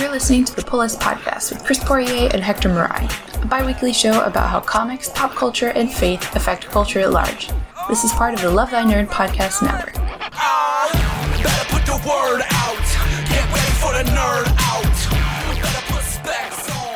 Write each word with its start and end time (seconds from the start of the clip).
You're 0.00 0.10
listening 0.10 0.46
to 0.46 0.56
the 0.56 0.62
Pull 0.62 0.78
List 0.78 0.98
Podcast 0.98 1.52
with 1.52 1.62
Chris 1.62 1.78
Poirier 1.84 2.30
and 2.32 2.42
Hector 2.42 2.70
Marai, 2.70 3.06
a 3.34 3.46
bi 3.46 3.66
weekly 3.66 3.92
show 3.92 4.24
about 4.24 4.48
how 4.48 4.58
comics, 4.58 5.10
pop 5.10 5.32
culture, 5.32 5.68
and 5.68 5.92
faith 5.92 6.34
affect 6.34 6.64
culture 6.64 7.00
at 7.00 7.10
large. 7.10 7.50
This 7.86 8.02
is 8.02 8.10
part 8.12 8.32
of 8.32 8.40
the 8.40 8.50
Love 8.50 8.70
Thy 8.70 8.82
Nerd 8.82 9.08
Podcast 9.08 9.60
Network. 9.60 9.94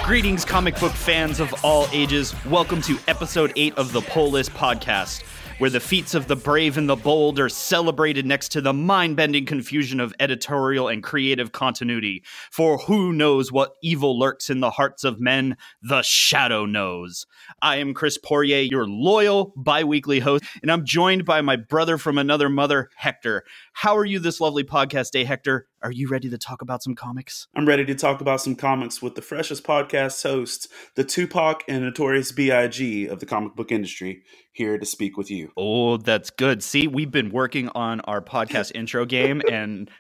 Greetings, 0.07 0.46
comic 0.46 0.80
book 0.80 0.93
fans 0.93 1.41
of 1.41 1.52
all 1.62 1.86
ages. 1.93 2.34
Welcome 2.46 2.80
to 2.82 2.96
episode 3.07 3.52
8 3.55 3.75
of 3.77 3.93
the 3.93 4.00
Pull 4.00 4.30
List 4.30 4.52
Podcast 4.52 5.23
where 5.59 5.71
the 5.71 5.79
feats 5.79 6.14
of 6.14 6.27
the 6.27 6.34
brave 6.34 6.77
and 6.77 6.89
the 6.89 6.96
bold 6.96 7.39
are 7.39 7.48
celebrated 7.48 8.27
next 8.27 8.48
to 8.48 8.61
the 8.61 8.73
mind 8.73 9.16
bending 9.16 9.46
confusion 9.46 10.00
of 10.00 10.12
editorial 10.18 10.89
and 10.89 11.03
creative 11.03 11.53
continuity. 11.53 12.25
For 12.50 12.79
who 12.79 13.12
knows 13.12 13.53
what 13.53 13.75
evil 13.80 14.18
lurks 14.18 14.50
in 14.50 14.58
the 14.58 14.71
hearts 14.71 15.04
of 15.04 15.21
men? 15.21 15.57
The 15.80 16.03
shadow 16.03 16.67
knows. 16.67 17.25
I 17.63 17.77
am 17.77 17.94
Chris 17.94 18.18
Poirier, 18.18 18.63
your 18.63 18.86
loyal 18.89 19.53
bi 19.57 19.85
weekly 19.85 20.18
host, 20.18 20.43
and 20.61 20.72
I'm 20.72 20.85
joined 20.85 21.25
by 21.25 21.40
my 21.40 21.55
brother 21.55 21.99
from 21.99 22.18
another 22.18 22.49
mother, 22.49 22.91
Hector. 22.96 23.44
How 23.75 23.96
are 23.96 24.05
you 24.05 24.18
this 24.18 24.41
lovely 24.41 24.64
podcast 24.64 25.13
day, 25.13 25.25
Hector? 25.25 25.68
Are 25.82 25.93
you 25.93 26.08
ready 26.08 26.30
to 26.30 26.39
talk 26.39 26.63
about 26.63 26.82
some 26.82 26.94
comics? 26.94 27.46
I'm 27.55 27.68
ready 27.68 27.85
to 27.85 27.94
talk 27.94 28.21
about 28.21 28.41
some 28.41 28.57
comics 28.57 29.02
with 29.02 29.14
the 29.14 29.22
freshest 29.22 29.64
podcast 29.64 30.22
hosts, 30.22 30.66
the 30.94 31.05
Tupac 31.05 31.63
and 31.68 31.85
Notorious 31.85 32.33
B.I.G. 32.33 33.06
of 33.06 33.20
the 33.20 33.27
comic 33.27 33.55
book 33.55 33.70
industry, 33.70 34.22
here 34.55 34.78
to 34.78 34.86
speak 34.86 35.17
with 35.17 35.31
you. 35.31 35.53
Oh, 35.56 35.98
that's 35.98 36.31
good. 36.31 36.62
See, 36.62 36.86
we've 36.86 37.11
been 37.11 37.31
working 37.31 37.69
on 37.75 38.00
our 38.03 38.22
podcast 38.22 38.72
intro 38.75 39.05
game, 39.05 39.42
and 39.50 39.91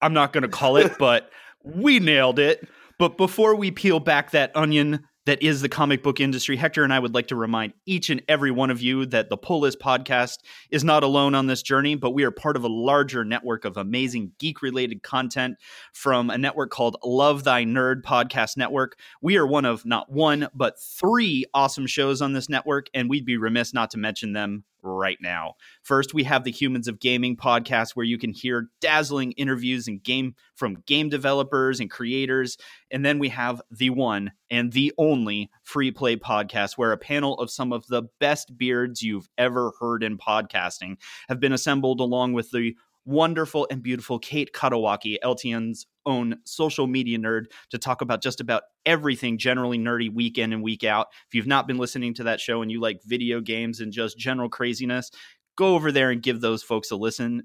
I'm 0.00 0.12
not 0.12 0.32
going 0.32 0.42
to 0.42 0.48
call 0.48 0.76
it, 0.76 0.96
but 0.98 1.30
we 1.64 1.98
nailed 1.98 2.38
it. 2.38 2.68
But 2.98 3.16
before 3.16 3.56
we 3.56 3.70
peel 3.70 3.98
back 3.98 4.30
that 4.30 4.54
onion, 4.54 5.04
that 5.26 5.42
is 5.42 5.60
the 5.60 5.68
comic 5.68 6.02
book 6.02 6.20
industry. 6.20 6.56
Hector 6.56 6.84
and 6.84 6.92
I 6.92 6.98
would 6.98 7.14
like 7.14 7.28
to 7.28 7.36
remind 7.36 7.74
each 7.86 8.10
and 8.10 8.22
every 8.28 8.50
one 8.50 8.70
of 8.70 8.80
you 8.82 9.06
that 9.06 9.28
the 9.28 9.36
Pull 9.36 9.60
List 9.60 9.78
podcast 9.80 10.38
is 10.70 10.82
not 10.82 11.02
alone 11.02 11.34
on 11.34 11.46
this 11.46 11.62
journey, 11.62 11.94
but 11.94 12.10
we 12.10 12.24
are 12.24 12.30
part 12.30 12.56
of 12.56 12.64
a 12.64 12.68
larger 12.68 13.24
network 13.24 13.64
of 13.64 13.76
amazing 13.76 14.32
geek 14.38 14.62
related 14.62 15.02
content 15.02 15.56
from 15.92 16.30
a 16.30 16.38
network 16.38 16.70
called 16.70 16.96
Love 17.04 17.44
Thy 17.44 17.64
Nerd 17.64 18.02
Podcast 18.02 18.56
Network. 18.56 18.98
We 19.20 19.36
are 19.36 19.46
one 19.46 19.64
of 19.64 19.86
not 19.86 20.10
one, 20.10 20.48
but 20.54 20.80
three 20.80 21.44
awesome 21.54 21.86
shows 21.86 22.20
on 22.20 22.32
this 22.32 22.48
network, 22.48 22.86
and 22.94 23.08
we'd 23.08 23.26
be 23.26 23.36
remiss 23.36 23.72
not 23.72 23.90
to 23.92 23.98
mention 23.98 24.32
them 24.32 24.64
right 24.82 25.18
now. 25.20 25.54
First, 25.82 26.14
we 26.14 26.24
have 26.24 26.44
the 26.44 26.50
Humans 26.50 26.88
of 26.88 27.00
Gaming 27.00 27.36
podcast, 27.36 27.92
where 27.92 28.06
you 28.06 28.18
can 28.18 28.32
hear 28.32 28.68
dazzling 28.80 29.32
interviews 29.32 29.88
and 29.88 30.02
game 30.02 30.34
from 30.56 30.82
game 30.86 31.08
developers 31.08 31.80
and 31.80 31.90
creators. 31.90 32.56
And 32.90 33.04
then 33.04 33.18
we 33.18 33.28
have 33.30 33.62
the 33.70 33.90
one 33.90 34.32
and 34.50 34.72
the 34.72 34.92
only 34.98 35.50
free 35.62 35.90
play 35.90 36.16
podcast, 36.16 36.76
where 36.76 36.92
a 36.92 36.98
panel 36.98 37.38
of 37.38 37.50
some 37.50 37.72
of 37.72 37.86
the 37.86 38.04
best 38.20 38.56
beards 38.56 39.02
you've 39.02 39.28
ever 39.38 39.72
heard 39.80 40.02
in 40.02 40.18
podcasting 40.18 40.96
have 41.28 41.40
been 41.40 41.52
assembled 41.52 42.00
along 42.00 42.32
with 42.32 42.50
the 42.50 42.74
wonderful 43.04 43.66
and 43.70 43.82
beautiful 43.82 44.18
Kate 44.18 44.52
Katawaki, 44.52 45.16
LTN's 45.22 45.86
own 46.06 46.36
social 46.44 46.86
media 46.86 47.18
nerd, 47.18 47.44
to 47.70 47.78
talk 47.78 48.00
about 48.00 48.22
just 48.22 48.40
about 48.40 48.64
everything 48.86 49.38
generally 49.38 49.78
nerdy 49.78 50.12
week 50.12 50.38
in 50.38 50.52
and 50.52 50.62
week 50.62 50.84
out. 50.84 51.08
If 51.28 51.34
you've 51.34 51.46
not 51.46 51.66
been 51.66 51.78
listening 51.78 52.14
to 52.14 52.24
that 52.24 52.40
show 52.40 52.62
and 52.62 52.70
you 52.70 52.80
like 52.80 53.00
video 53.04 53.40
games 53.40 53.80
and 53.80 53.92
just 53.92 54.18
general 54.18 54.48
craziness, 54.48 55.10
go 55.56 55.74
over 55.74 55.92
there 55.92 56.10
and 56.10 56.22
give 56.22 56.40
those 56.40 56.62
folks 56.62 56.90
a 56.90 56.96
listen. 56.96 57.44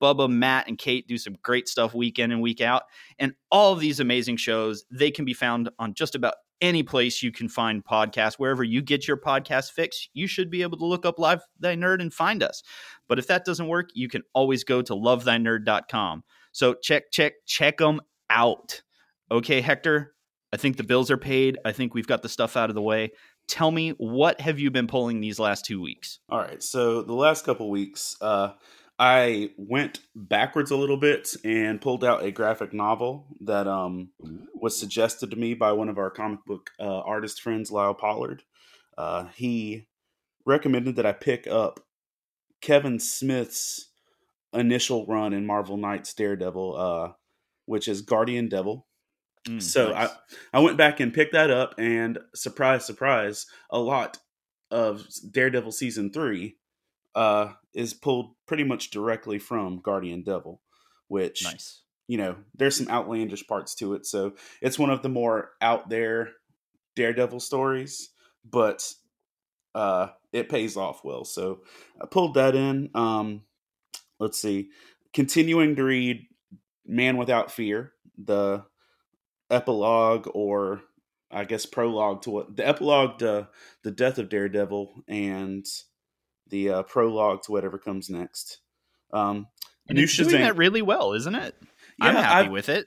Bubba, 0.00 0.28
Matt, 0.28 0.68
and 0.68 0.76
Kate 0.76 1.08
do 1.08 1.16
some 1.16 1.36
great 1.42 1.68
stuff 1.68 1.94
week 1.94 2.18
in 2.18 2.30
and 2.30 2.42
week 2.42 2.60
out. 2.60 2.82
And 3.18 3.34
all 3.50 3.72
of 3.72 3.80
these 3.80 4.00
amazing 4.00 4.36
shows, 4.36 4.84
they 4.90 5.10
can 5.10 5.24
be 5.24 5.32
found 5.32 5.70
on 5.78 5.94
just 5.94 6.14
about 6.14 6.34
any 6.60 6.82
place 6.82 7.22
you 7.22 7.32
can 7.32 7.48
find 7.48 7.84
podcasts. 7.84 8.34
Wherever 8.34 8.64
you 8.64 8.82
get 8.82 9.06
your 9.06 9.16
podcast 9.16 9.72
fix, 9.72 10.08
you 10.14 10.26
should 10.26 10.50
be 10.50 10.62
able 10.62 10.78
to 10.78 10.84
look 10.84 11.04
up 11.06 11.18
Love 11.18 11.42
Thy 11.58 11.74
Nerd 11.74 12.00
and 12.00 12.12
find 12.12 12.42
us. 12.42 12.62
But 13.08 13.18
if 13.18 13.26
that 13.26 13.44
doesn't 13.44 13.68
work, 13.68 13.90
you 13.94 14.08
can 14.08 14.22
always 14.34 14.64
go 14.64 14.82
to 14.82 14.92
lovethynerd.com. 14.94 16.24
So 16.52 16.74
check, 16.82 17.10
check, 17.12 17.34
check 17.46 17.78
them 17.78 18.00
out. 18.30 18.82
Okay, 19.30 19.60
Hector, 19.60 20.14
I 20.52 20.56
think 20.56 20.76
the 20.76 20.84
bills 20.84 21.10
are 21.10 21.16
paid. 21.16 21.58
I 21.64 21.72
think 21.72 21.94
we've 21.94 22.06
got 22.06 22.22
the 22.22 22.28
stuff 22.28 22.56
out 22.56 22.70
of 22.70 22.74
the 22.74 22.82
way. 22.82 23.12
Tell 23.48 23.70
me, 23.70 23.90
what 23.90 24.40
have 24.40 24.58
you 24.58 24.70
been 24.70 24.86
pulling 24.86 25.20
these 25.20 25.38
last 25.38 25.64
two 25.64 25.80
weeks? 25.80 26.18
All 26.28 26.38
right. 26.38 26.62
So 26.62 27.02
the 27.02 27.12
last 27.12 27.44
couple 27.44 27.70
weeks, 27.70 28.16
uh, 28.20 28.52
I 28.98 29.50
went 29.58 30.00
backwards 30.14 30.70
a 30.70 30.76
little 30.76 30.96
bit 30.96 31.34
and 31.44 31.80
pulled 31.80 32.02
out 32.02 32.24
a 32.24 32.30
graphic 32.30 32.72
novel 32.72 33.26
that 33.42 33.66
um, 33.66 34.10
was 34.54 34.78
suggested 34.78 35.30
to 35.30 35.36
me 35.36 35.52
by 35.54 35.72
one 35.72 35.90
of 35.90 35.98
our 35.98 36.10
comic 36.10 36.44
book 36.46 36.70
uh, 36.80 37.00
artist 37.00 37.42
friends, 37.42 37.70
Lyle 37.70 37.94
Pollard. 37.94 38.42
Uh, 38.96 39.26
he 39.34 39.86
recommended 40.46 40.96
that 40.96 41.04
I 41.04 41.12
pick 41.12 41.46
up 41.46 41.80
Kevin 42.62 42.98
Smith's 42.98 43.90
initial 44.54 45.04
run 45.06 45.34
in 45.34 45.44
Marvel 45.44 45.76
Knights 45.76 46.14
Daredevil, 46.14 46.76
uh, 46.76 47.12
which 47.66 47.88
is 47.88 48.00
Guardian 48.00 48.48
Devil. 48.48 48.86
Mm, 49.46 49.62
so 49.62 49.90
nice. 49.90 50.08
I, 50.08 50.58
I 50.58 50.60
went 50.60 50.78
back 50.78 51.00
and 51.00 51.12
picked 51.12 51.34
that 51.34 51.50
up, 51.50 51.74
and 51.76 52.18
surprise, 52.34 52.86
surprise, 52.86 53.46
a 53.68 53.78
lot 53.78 54.18
of 54.70 55.06
Daredevil 55.30 55.72
season 55.72 56.10
three 56.10 56.56
uh, 57.16 57.54
is 57.74 57.94
pulled 57.94 58.34
pretty 58.46 58.62
much 58.62 58.90
directly 58.90 59.38
from 59.38 59.80
Guardian 59.80 60.22
Devil, 60.22 60.60
which 61.08 61.42
nice. 61.42 61.80
You 62.06 62.18
know, 62.18 62.36
there's 62.54 62.76
some 62.76 62.88
outlandish 62.88 63.48
parts 63.48 63.74
to 63.76 63.94
it, 63.94 64.06
so 64.06 64.34
it's 64.62 64.78
one 64.78 64.90
of 64.90 65.02
the 65.02 65.08
more 65.08 65.50
out 65.60 65.88
there 65.88 66.30
Daredevil 66.94 67.40
stories, 67.40 68.10
but 68.48 68.88
uh, 69.74 70.08
it 70.32 70.48
pays 70.48 70.76
off 70.76 71.02
well. 71.02 71.24
So 71.24 71.62
I 72.00 72.06
pulled 72.06 72.34
that 72.34 72.54
in. 72.54 72.90
Um, 72.94 73.42
let's 74.20 74.38
see, 74.38 74.68
continuing 75.12 75.74
to 75.74 75.82
read 75.82 76.26
Man 76.86 77.16
Without 77.16 77.50
Fear, 77.50 77.92
the 78.16 78.64
epilogue 79.50 80.28
or 80.32 80.82
I 81.30 81.44
guess 81.44 81.66
prologue 81.66 82.22
to 82.22 82.30
what 82.30 82.56
the 82.56 82.66
epilogue 82.66 83.18
to 83.18 83.48
the 83.82 83.90
death 83.90 84.18
of 84.18 84.28
Daredevil 84.28 85.02
and 85.08 85.66
the 86.48 86.70
uh, 86.70 86.82
prologue 86.84 87.42
to 87.42 87.52
whatever 87.52 87.78
comes 87.78 88.10
next. 88.10 88.58
Um, 89.12 89.48
and 89.88 89.98
it's 89.98 90.16
doing 90.16 90.42
that 90.42 90.56
really 90.56 90.82
well, 90.82 91.12
isn't 91.12 91.34
it? 91.34 91.54
Yeah, 91.98 92.08
I'm 92.08 92.14
happy 92.16 92.48
i 92.48 92.50
with 92.50 92.68
it. 92.68 92.86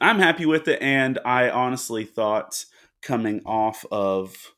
I'm 0.00 0.18
happy 0.18 0.46
with 0.46 0.68
it, 0.68 0.80
and 0.80 1.18
I 1.24 1.50
honestly 1.50 2.04
thought 2.04 2.64
coming 3.02 3.42
off 3.44 3.84
of, 3.90 4.52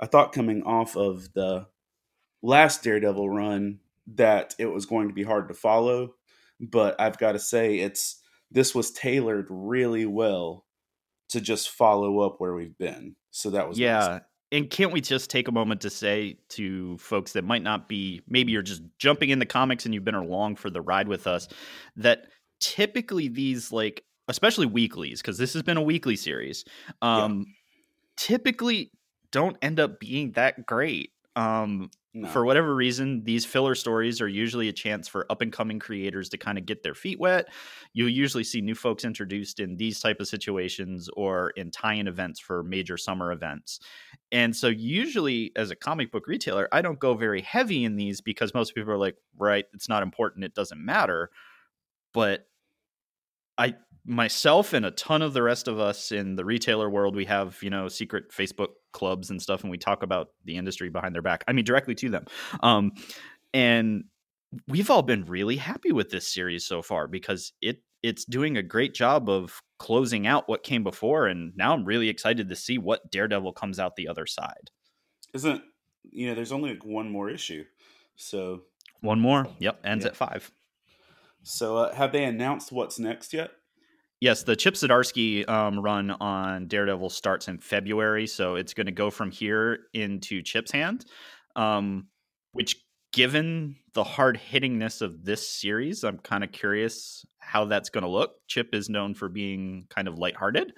I 0.00 0.06
thought 0.06 0.32
coming 0.32 0.62
off 0.62 0.96
of 0.96 1.32
the 1.34 1.66
last 2.42 2.82
Daredevil 2.84 3.28
run 3.28 3.80
that 4.14 4.54
it 4.58 4.66
was 4.66 4.86
going 4.86 5.08
to 5.08 5.14
be 5.14 5.24
hard 5.24 5.48
to 5.48 5.54
follow, 5.54 6.14
but 6.60 6.98
I've 7.00 7.18
got 7.18 7.32
to 7.32 7.38
say 7.38 7.78
it's 7.78 8.22
this 8.50 8.74
was 8.74 8.92
tailored 8.92 9.46
really 9.50 10.06
well 10.06 10.64
to 11.30 11.40
just 11.40 11.70
follow 11.70 12.20
up 12.20 12.36
where 12.38 12.54
we've 12.54 12.78
been. 12.78 13.16
So 13.32 13.50
that 13.50 13.68
was 13.68 13.78
yeah. 13.78 13.98
Nice 13.98 14.20
and 14.52 14.70
can't 14.70 14.92
we 14.92 15.00
just 15.00 15.30
take 15.30 15.48
a 15.48 15.52
moment 15.52 15.80
to 15.80 15.90
say 15.90 16.38
to 16.50 16.96
folks 16.98 17.32
that 17.32 17.44
might 17.44 17.62
not 17.62 17.88
be 17.88 18.22
maybe 18.28 18.52
you're 18.52 18.62
just 18.62 18.82
jumping 18.98 19.30
in 19.30 19.38
the 19.38 19.46
comics 19.46 19.84
and 19.84 19.94
you've 19.94 20.04
been 20.04 20.14
along 20.14 20.56
for 20.56 20.70
the 20.70 20.80
ride 20.80 21.08
with 21.08 21.26
us 21.26 21.48
that 21.96 22.26
typically 22.60 23.28
these 23.28 23.72
like 23.72 24.04
especially 24.28 24.66
weeklies 24.66 25.20
because 25.20 25.38
this 25.38 25.52
has 25.52 25.62
been 25.62 25.76
a 25.76 25.82
weekly 25.82 26.16
series 26.16 26.64
um 27.02 27.44
yeah. 27.46 27.52
typically 28.16 28.90
don't 29.30 29.56
end 29.62 29.80
up 29.80 29.98
being 30.00 30.32
that 30.32 30.66
great 30.66 31.12
um 31.34 31.90
no. 32.16 32.28
For 32.28 32.46
whatever 32.46 32.74
reason, 32.74 33.22
these 33.24 33.44
filler 33.44 33.74
stories 33.74 34.22
are 34.22 34.28
usually 34.28 34.68
a 34.68 34.72
chance 34.72 35.06
for 35.06 35.30
up 35.30 35.42
and 35.42 35.52
coming 35.52 35.78
creators 35.78 36.30
to 36.30 36.38
kind 36.38 36.56
of 36.56 36.64
get 36.64 36.82
their 36.82 36.94
feet 36.94 37.20
wet. 37.20 37.48
You'll 37.92 38.08
usually 38.08 38.42
see 38.42 38.62
new 38.62 38.74
folks 38.74 39.04
introduced 39.04 39.60
in 39.60 39.76
these 39.76 40.00
type 40.00 40.18
of 40.18 40.26
situations 40.26 41.10
or 41.14 41.50
in 41.50 41.70
tie-in 41.70 42.08
events 42.08 42.40
for 42.40 42.62
major 42.62 42.96
summer 42.96 43.32
events. 43.32 43.80
And 44.32 44.56
so 44.56 44.68
usually 44.68 45.52
as 45.56 45.70
a 45.70 45.76
comic 45.76 46.10
book 46.10 46.26
retailer, 46.26 46.68
I 46.72 46.80
don't 46.80 46.98
go 46.98 47.12
very 47.12 47.42
heavy 47.42 47.84
in 47.84 47.96
these 47.96 48.22
because 48.22 48.54
most 48.54 48.74
people 48.74 48.92
are 48.92 48.98
like, 48.98 49.16
right, 49.36 49.66
it's 49.74 49.88
not 49.88 50.02
important, 50.02 50.44
it 50.46 50.54
doesn't 50.54 50.82
matter. 50.82 51.30
But 52.14 52.48
I 53.58 53.74
myself 54.04 54.72
and 54.72 54.86
a 54.86 54.92
ton 54.92 55.20
of 55.20 55.32
the 55.32 55.42
rest 55.42 55.68
of 55.68 55.80
us 55.80 56.12
in 56.12 56.36
the 56.36 56.44
retailer 56.44 56.88
world, 56.88 57.16
we 57.16 57.24
have, 57.24 57.58
you 57.62 57.70
know, 57.70 57.88
secret 57.88 58.30
Facebook 58.30 58.68
clubs 58.92 59.30
and 59.30 59.42
stuff, 59.42 59.62
and 59.62 59.70
we 59.70 59.78
talk 59.78 60.02
about 60.02 60.28
the 60.44 60.56
industry 60.56 60.88
behind 60.88 61.14
their 61.14 61.22
back. 61.22 61.44
I 61.48 61.52
mean, 61.52 61.64
directly 61.64 61.94
to 61.96 62.08
them. 62.08 62.24
Um, 62.62 62.92
and 63.52 64.04
we've 64.68 64.90
all 64.90 65.02
been 65.02 65.24
really 65.24 65.56
happy 65.56 65.92
with 65.92 66.10
this 66.10 66.32
series 66.32 66.64
so 66.64 66.82
far 66.82 67.08
because 67.08 67.52
it 67.60 67.82
it's 68.02 68.24
doing 68.24 68.56
a 68.56 68.62
great 68.62 68.94
job 68.94 69.28
of 69.28 69.60
closing 69.78 70.26
out 70.26 70.48
what 70.48 70.62
came 70.62 70.84
before 70.84 71.26
and 71.26 71.52
now 71.56 71.74
i'm 71.74 71.84
really 71.84 72.08
excited 72.08 72.48
to 72.48 72.56
see 72.56 72.78
what 72.78 73.10
daredevil 73.10 73.52
comes 73.52 73.78
out 73.78 73.96
the 73.96 74.08
other 74.08 74.26
side 74.26 74.70
isn't 75.34 75.62
you 76.10 76.26
know 76.26 76.34
there's 76.34 76.52
only 76.52 76.70
like 76.70 76.84
one 76.84 77.10
more 77.10 77.28
issue 77.28 77.64
so 78.14 78.62
one 79.00 79.20
more 79.20 79.46
yep 79.58 79.80
ends 79.84 80.04
at 80.04 80.16
five 80.16 80.50
so 81.46 81.76
uh, 81.76 81.94
have 81.94 82.12
they 82.12 82.24
announced 82.24 82.72
what's 82.72 82.98
next 82.98 83.32
yet 83.32 83.50
Yes, 84.20 84.44
the 84.44 84.56
Chip 84.56 84.74
Zdarsky 84.74 85.46
um, 85.48 85.78
run 85.78 86.10
on 86.10 86.68
Daredevil 86.68 87.10
starts 87.10 87.48
in 87.48 87.58
February, 87.58 88.26
so 88.26 88.54
it's 88.54 88.72
going 88.72 88.86
to 88.86 88.92
go 88.92 89.10
from 89.10 89.30
here 89.30 89.80
into 89.92 90.40
Chip's 90.42 90.72
hand. 90.72 91.04
Um, 91.54 92.08
which, 92.52 92.76
given 93.12 93.76
the 93.92 94.04
hard 94.04 94.40
hittingness 94.50 95.02
of 95.02 95.24
this 95.24 95.46
series, 95.46 96.02
I'm 96.02 96.18
kind 96.18 96.42
of 96.44 96.52
curious 96.52 97.26
how 97.38 97.66
that's 97.66 97.90
going 97.90 98.04
to 98.04 98.10
look. 98.10 98.36
Chip 98.46 98.74
is 98.74 98.88
known 98.88 99.14
for 99.14 99.28
being 99.28 99.86
kind 99.90 100.08
of 100.08 100.18
lighthearted. 100.18 100.72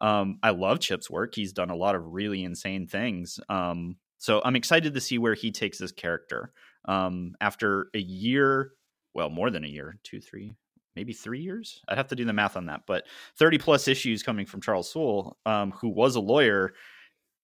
Um, 0.00 0.38
I 0.42 0.50
love 0.50 0.80
Chip's 0.80 1.08
work; 1.08 1.36
he's 1.36 1.52
done 1.52 1.70
a 1.70 1.76
lot 1.76 1.94
of 1.94 2.02
really 2.04 2.42
insane 2.42 2.88
things. 2.88 3.38
Um, 3.48 3.98
so 4.18 4.42
I'm 4.44 4.56
excited 4.56 4.94
to 4.94 5.00
see 5.00 5.16
where 5.18 5.34
he 5.34 5.52
takes 5.52 5.78
this 5.78 5.92
character 5.92 6.52
um, 6.86 7.34
after 7.40 7.86
a 7.94 8.00
year. 8.00 8.72
Well, 9.14 9.30
more 9.30 9.50
than 9.50 9.64
a 9.64 9.68
year, 9.68 9.98
two, 10.02 10.20
three, 10.20 10.54
maybe 10.96 11.12
three 11.12 11.40
years. 11.40 11.80
I'd 11.88 11.98
have 11.98 12.08
to 12.08 12.16
do 12.16 12.24
the 12.24 12.32
math 12.32 12.56
on 12.56 12.66
that, 12.66 12.82
but 12.86 13.04
30 13.38 13.58
plus 13.58 13.88
issues 13.88 14.22
coming 14.22 14.46
from 14.46 14.60
Charles 14.60 14.90
Soule, 14.90 15.36
um, 15.46 15.72
who 15.72 15.88
was 15.88 16.16
a 16.16 16.20
lawyer. 16.20 16.72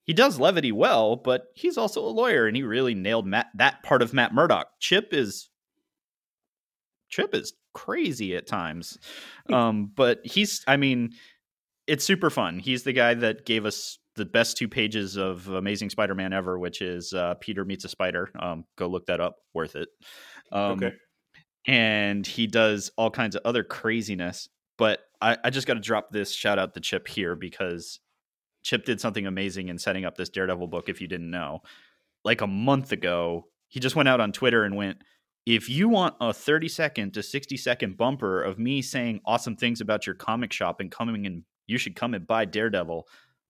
He 0.05 0.13
does 0.13 0.39
levity 0.39 0.73
well, 0.73 1.17
but 1.17 1.47
he's 1.55 1.77
also 1.77 2.01
a 2.05 2.09
lawyer, 2.09 2.47
and 2.47 2.57
he 2.57 2.63
really 2.63 2.95
nailed 2.95 3.27
Matt, 3.27 3.49
that 3.55 3.83
part 3.83 4.03
of 4.03 4.13
Matt 4.13 4.33
Murdock. 4.33 4.69
Chip 4.79 5.13
is 5.13 5.49
Chip 7.09 7.35
is 7.35 7.53
crazy 7.73 8.37
at 8.37 8.47
times, 8.47 8.99
um, 9.53 9.91
but 9.95 10.21
he's. 10.25 10.63
I 10.67 10.77
mean, 10.77 11.11
it's 11.87 12.05
super 12.05 12.31
fun. 12.31 12.59
He's 12.59 12.83
the 12.83 12.93
guy 12.93 13.15
that 13.15 13.47
gave 13.47 13.65
us 13.65 13.99
the 14.17 14.25
best 14.25 14.57
two 14.57 14.69
pages 14.69 15.17
of 15.17 15.49
Amazing 15.49 15.91
Spider-Man 15.91 16.33
ever, 16.33 16.59
which 16.59 16.83
is 16.83 17.13
uh, 17.13 17.35
Peter 17.41 17.65
meets 17.65 17.85
a 17.85 17.89
spider. 17.89 18.31
Um, 18.39 18.65
go 18.77 18.87
look 18.87 19.07
that 19.07 19.21
up. 19.21 19.37
Worth 19.55 19.77
it. 19.77 19.89
Um, 20.53 20.73
okay. 20.73 20.93
And 21.67 22.27
he 22.27 22.47
does 22.47 22.91
all 22.97 23.11
kinds 23.11 23.37
of 23.37 23.43
other 23.45 23.65
craziness. 23.65 24.49
But 24.79 25.01
I, 25.21 25.37
I 25.43 25.51
just 25.51 25.67
got 25.67 25.75
to 25.75 25.81
drop 25.81 26.11
this 26.11 26.33
shout 26.33 26.59
out 26.59 26.75
to 26.75 26.81
Chip 26.81 27.09
here 27.09 27.35
because 27.35 28.01
Chip 28.63 28.85
did 28.85 29.01
something 29.01 29.27
amazing 29.27 29.69
in 29.69 29.79
setting 29.79 30.05
up 30.05 30.17
this 30.17 30.29
Daredevil 30.29 30.69
book. 30.69 30.89
If 30.89 31.01
you 31.01 31.09
didn't 31.09 31.31
know, 31.31 31.61
like 32.25 32.41
a 32.41 32.47
month 32.47 32.93
ago, 32.93 33.47
he 33.69 33.81
just 33.81 33.97
went 33.97 34.09
out 34.09 34.21
on 34.21 34.33
Twitter 34.33 34.65
and 34.65 34.77
went, 34.77 34.99
if 35.47 35.69
you 35.69 35.89
want 35.89 36.17
a 36.21 36.33
30 36.33 36.69
second 36.69 37.15
to 37.15 37.23
60 37.23 37.57
second 37.57 37.97
bumper 37.97 38.43
of 38.43 38.59
me 38.59 38.83
saying 38.83 39.21
awesome 39.25 39.57
things 39.57 39.81
about 39.81 40.07
your 40.07 40.17
comic 40.17 40.53
shop 40.53 40.81
and 40.81 40.91
coming 40.91 41.25
and 41.25 41.45
you 41.69 41.79
should 41.79 41.95
come 41.95 42.15
and 42.15 42.27
buy 42.27 42.45
Daredevil, 42.45 43.07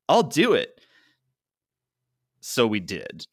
I'll 0.08 0.22
do 0.22 0.52
it. 0.52 0.80
So 2.40 2.66
we 2.66 2.80
did. 2.80 3.26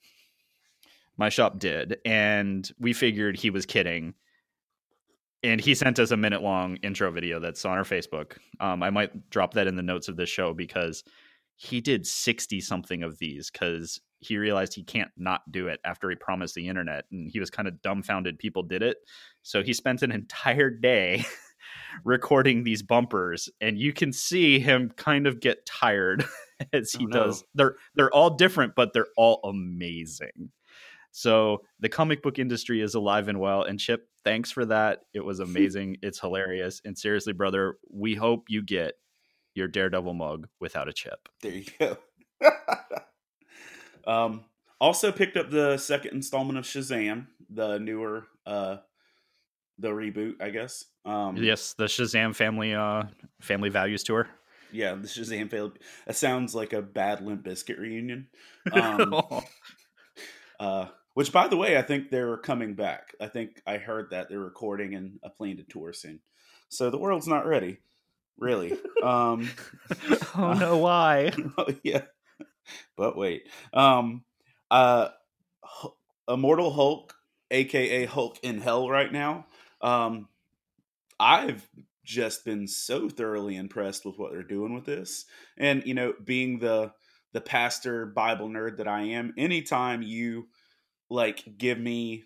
My 1.17 1.29
shop 1.29 1.59
did. 1.59 1.97
And 2.05 2.69
we 2.79 2.93
figured 2.93 3.37
he 3.37 3.49
was 3.49 3.65
kidding. 3.65 4.15
And 5.43 5.59
he 5.59 5.75
sent 5.75 5.99
us 5.99 6.11
a 6.11 6.17
minute 6.17 6.41
long 6.41 6.77
intro 6.77 7.11
video 7.11 7.39
that's 7.39 7.65
on 7.65 7.77
our 7.77 7.83
Facebook. 7.83 8.37
Um, 8.59 8.81
I 8.81 8.89
might 8.89 9.29
drop 9.29 9.53
that 9.55 9.67
in 9.67 9.75
the 9.75 9.83
notes 9.83 10.07
of 10.07 10.15
this 10.15 10.29
show 10.29 10.53
because 10.53 11.03
he 11.55 11.81
did 11.81 12.07
60 12.07 12.61
something 12.61 13.03
of 13.03 13.19
these 13.19 13.51
because 13.51 13.99
he 14.19 14.37
realized 14.37 14.73
he 14.73 14.83
can't 14.83 15.11
not 15.17 15.41
do 15.51 15.67
it 15.67 15.79
after 15.85 16.09
he 16.09 16.15
promised 16.15 16.55
the 16.55 16.67
internet. 16.67 17.05
And 17.11 17.29
he 17.29 17.39
was 17.39 17.49
kind 17.49 17.67
of 17.67 17.81
dumbfounded 17.81 18.39
people 18.39 18.63
did 18.63 18.81
it. 18.81 18.97
So 19.41 19.61
he 19.61 19.73
spent 19.73 20.01
an 20.01 20.11
entire 20.11 20.69
day 20.69 21.25
recording 22.05 22.63
these 22.63 22.81
bumpers. 22.81 23.49
And 23.59 23.77
you 23.77 23.91
can 23.91 24.13
see 24.13 24.59
him 24.59 24.91
kind 24.95 25.27
of 25.27 25.41
get 25.41 25.65
tired 25.65 26.25
as 26.73 26.93
he 26.93 27.05
oh, 27.05 27.07
no. 27.07 27.23
does. 27.25 27.43
They're 27.53 27.75
they're 27.95 28.13
all 28.13 28.31
different, 28.31 28.75
but 28.75 28.93
they're 28.93 29.07
all 29.17 29.41
amazing. 29.43 30.51
So 31.11 31.59
the 31.79 31.89
comic 31.89 32.23
book 32.23 32.39
industry 32.39 32.81
is 32.81 32.95
alive 32.95 33.27
and 33.27 33.39
well. 33.39 33.61
And 33.63 33.79
Chip, 33.79 34.07
thanks 34.23 34.51
for 34.51 34.65
that. 34.65 35.01
It 35.13 35.23
was 35.23 35.39
amazing. 35.39 35.97
it's 36.01 36.19
hilarious. 36.19 36.81
And 36.85 36.97
seriously, 36.97 37.33
brother, 37.33 37.75
we 37.91 38.15
hope 38.15 38.45
you 38.49 38.61
get 38.61 38.95
your 39.55 39.67
Daredevil 39.67 40.13
mug 40.13 40.47
without 40.59 40.89
a 40.89 40.93
chip. 40.93 41.29
There 41.41 41.51
you 41.51 41.65
go. 41.79 41.97
um, 44.07 44.45
also 44.81 45.11
picked 45.11 45.37
up 45.37 45.49
the 45.49 45.77
second 45.77 46.13
installment 46.13 46.57
of 46.57 46.65
Shazam, 46.65 47.27
the 47.49 47.77
newer 47.77 48.27
uh 48.45 48.77
the 49.79 49.89
reboot, 49.89 50.41
I 50.41 50.49
guess. 50.49 50.85
Um 51.05 51.37
Yes, 51.37 51.73
the 51.73 51.85
Shazam 51.85 52.35
family 52.35 52.73
uh 52.73 53.03
family 53.41 53.69
values 53.69 54.03
tour 54.03 54.27
yeah, 54.73 54.95
the 54.95 55.07
Shazam 55.07 55.49
failed. 55.49 55.77
That 56.07 56.15
sounds 56.15 56.53
like 56.53 56.73
a 56.73 56.81
bad 56.81 57.21
Limp 57.21 57.45
Bizkit 57.45 57.79
reunion. 57.79 58.27
Um, 58.71 59.13
uh, 60.59 60.85
which, 61.13 61.31
by 61.31 61.47
the 61.47 61.57
way, 61.57 61.77
I 61.77 61.81
think 61.81 62.09
they're 62.09 62.37
coming 62.37 62.73
back. 62.73 63.13
I 63.21 63.27
think 63.27 63.61
I 63.67 63.77
heard 63.77 64.09
that 64.11 64.29
they're 64.29 64.39
recording 64.39 64.95
and 64.95 65.19
a 65.23 65.29
plan 65.29 65.57
to 65.57 65.63
tour 65.63 65.93
soon. 65.93 66.19
So 66.69 66.89
the 66.89 66.97
world's 66.97 67.27
not 67.27 67.45
ready, 67.45 67.79
really. 68.37 68.77
Um, 69.03 69.49
oh 70.37 70.53
no, 70.53 70.77
why? 70.77 71.33
Uh, 71.57 71.73
yeah, 71.83 72.03
but 72.95 73.17
wait. 73.17 73.49
Um, 73.73 74.23
uh, 74.71 75.09
Immortal 76.25 76.71
Hulk, 76.71 77.13
aka 77.51 78.05
Hulk 78.05 78.37
in 78.43 78.61
Hell, 78.61 78.89
right 78.89 79.11
now. 79.11 79.45
Um, 79.81 80.29
I've 81.19 81.67
just 82.05 82.45
been 82.45 82.67
so 82.67 83.09
thoroughly 83.09 83.55
impressed 83.55 84.05
with 84.05 84.17
what 84.17 84.31
they're 84.31 84.43
doing 84.43 84.73
with 84.73 84.85
this. 84.85 85.25
And 85.57 85.83
you 85.85 85.93
know, 85.93 86.13
being 86.23 86.59
the 86.59 86.93
the 87.33 87.41
pastor 87.41 88.05
Bible 88.05 88.47
nerd 88.47 88.77
that 88.77 88.87
I 88.87 89.01
am, 89.01 89.33
anytime 89.37 90.01
you 90.01 90.47
like 91.09 91.43
give 91.57 91.79
me 91.79 92.25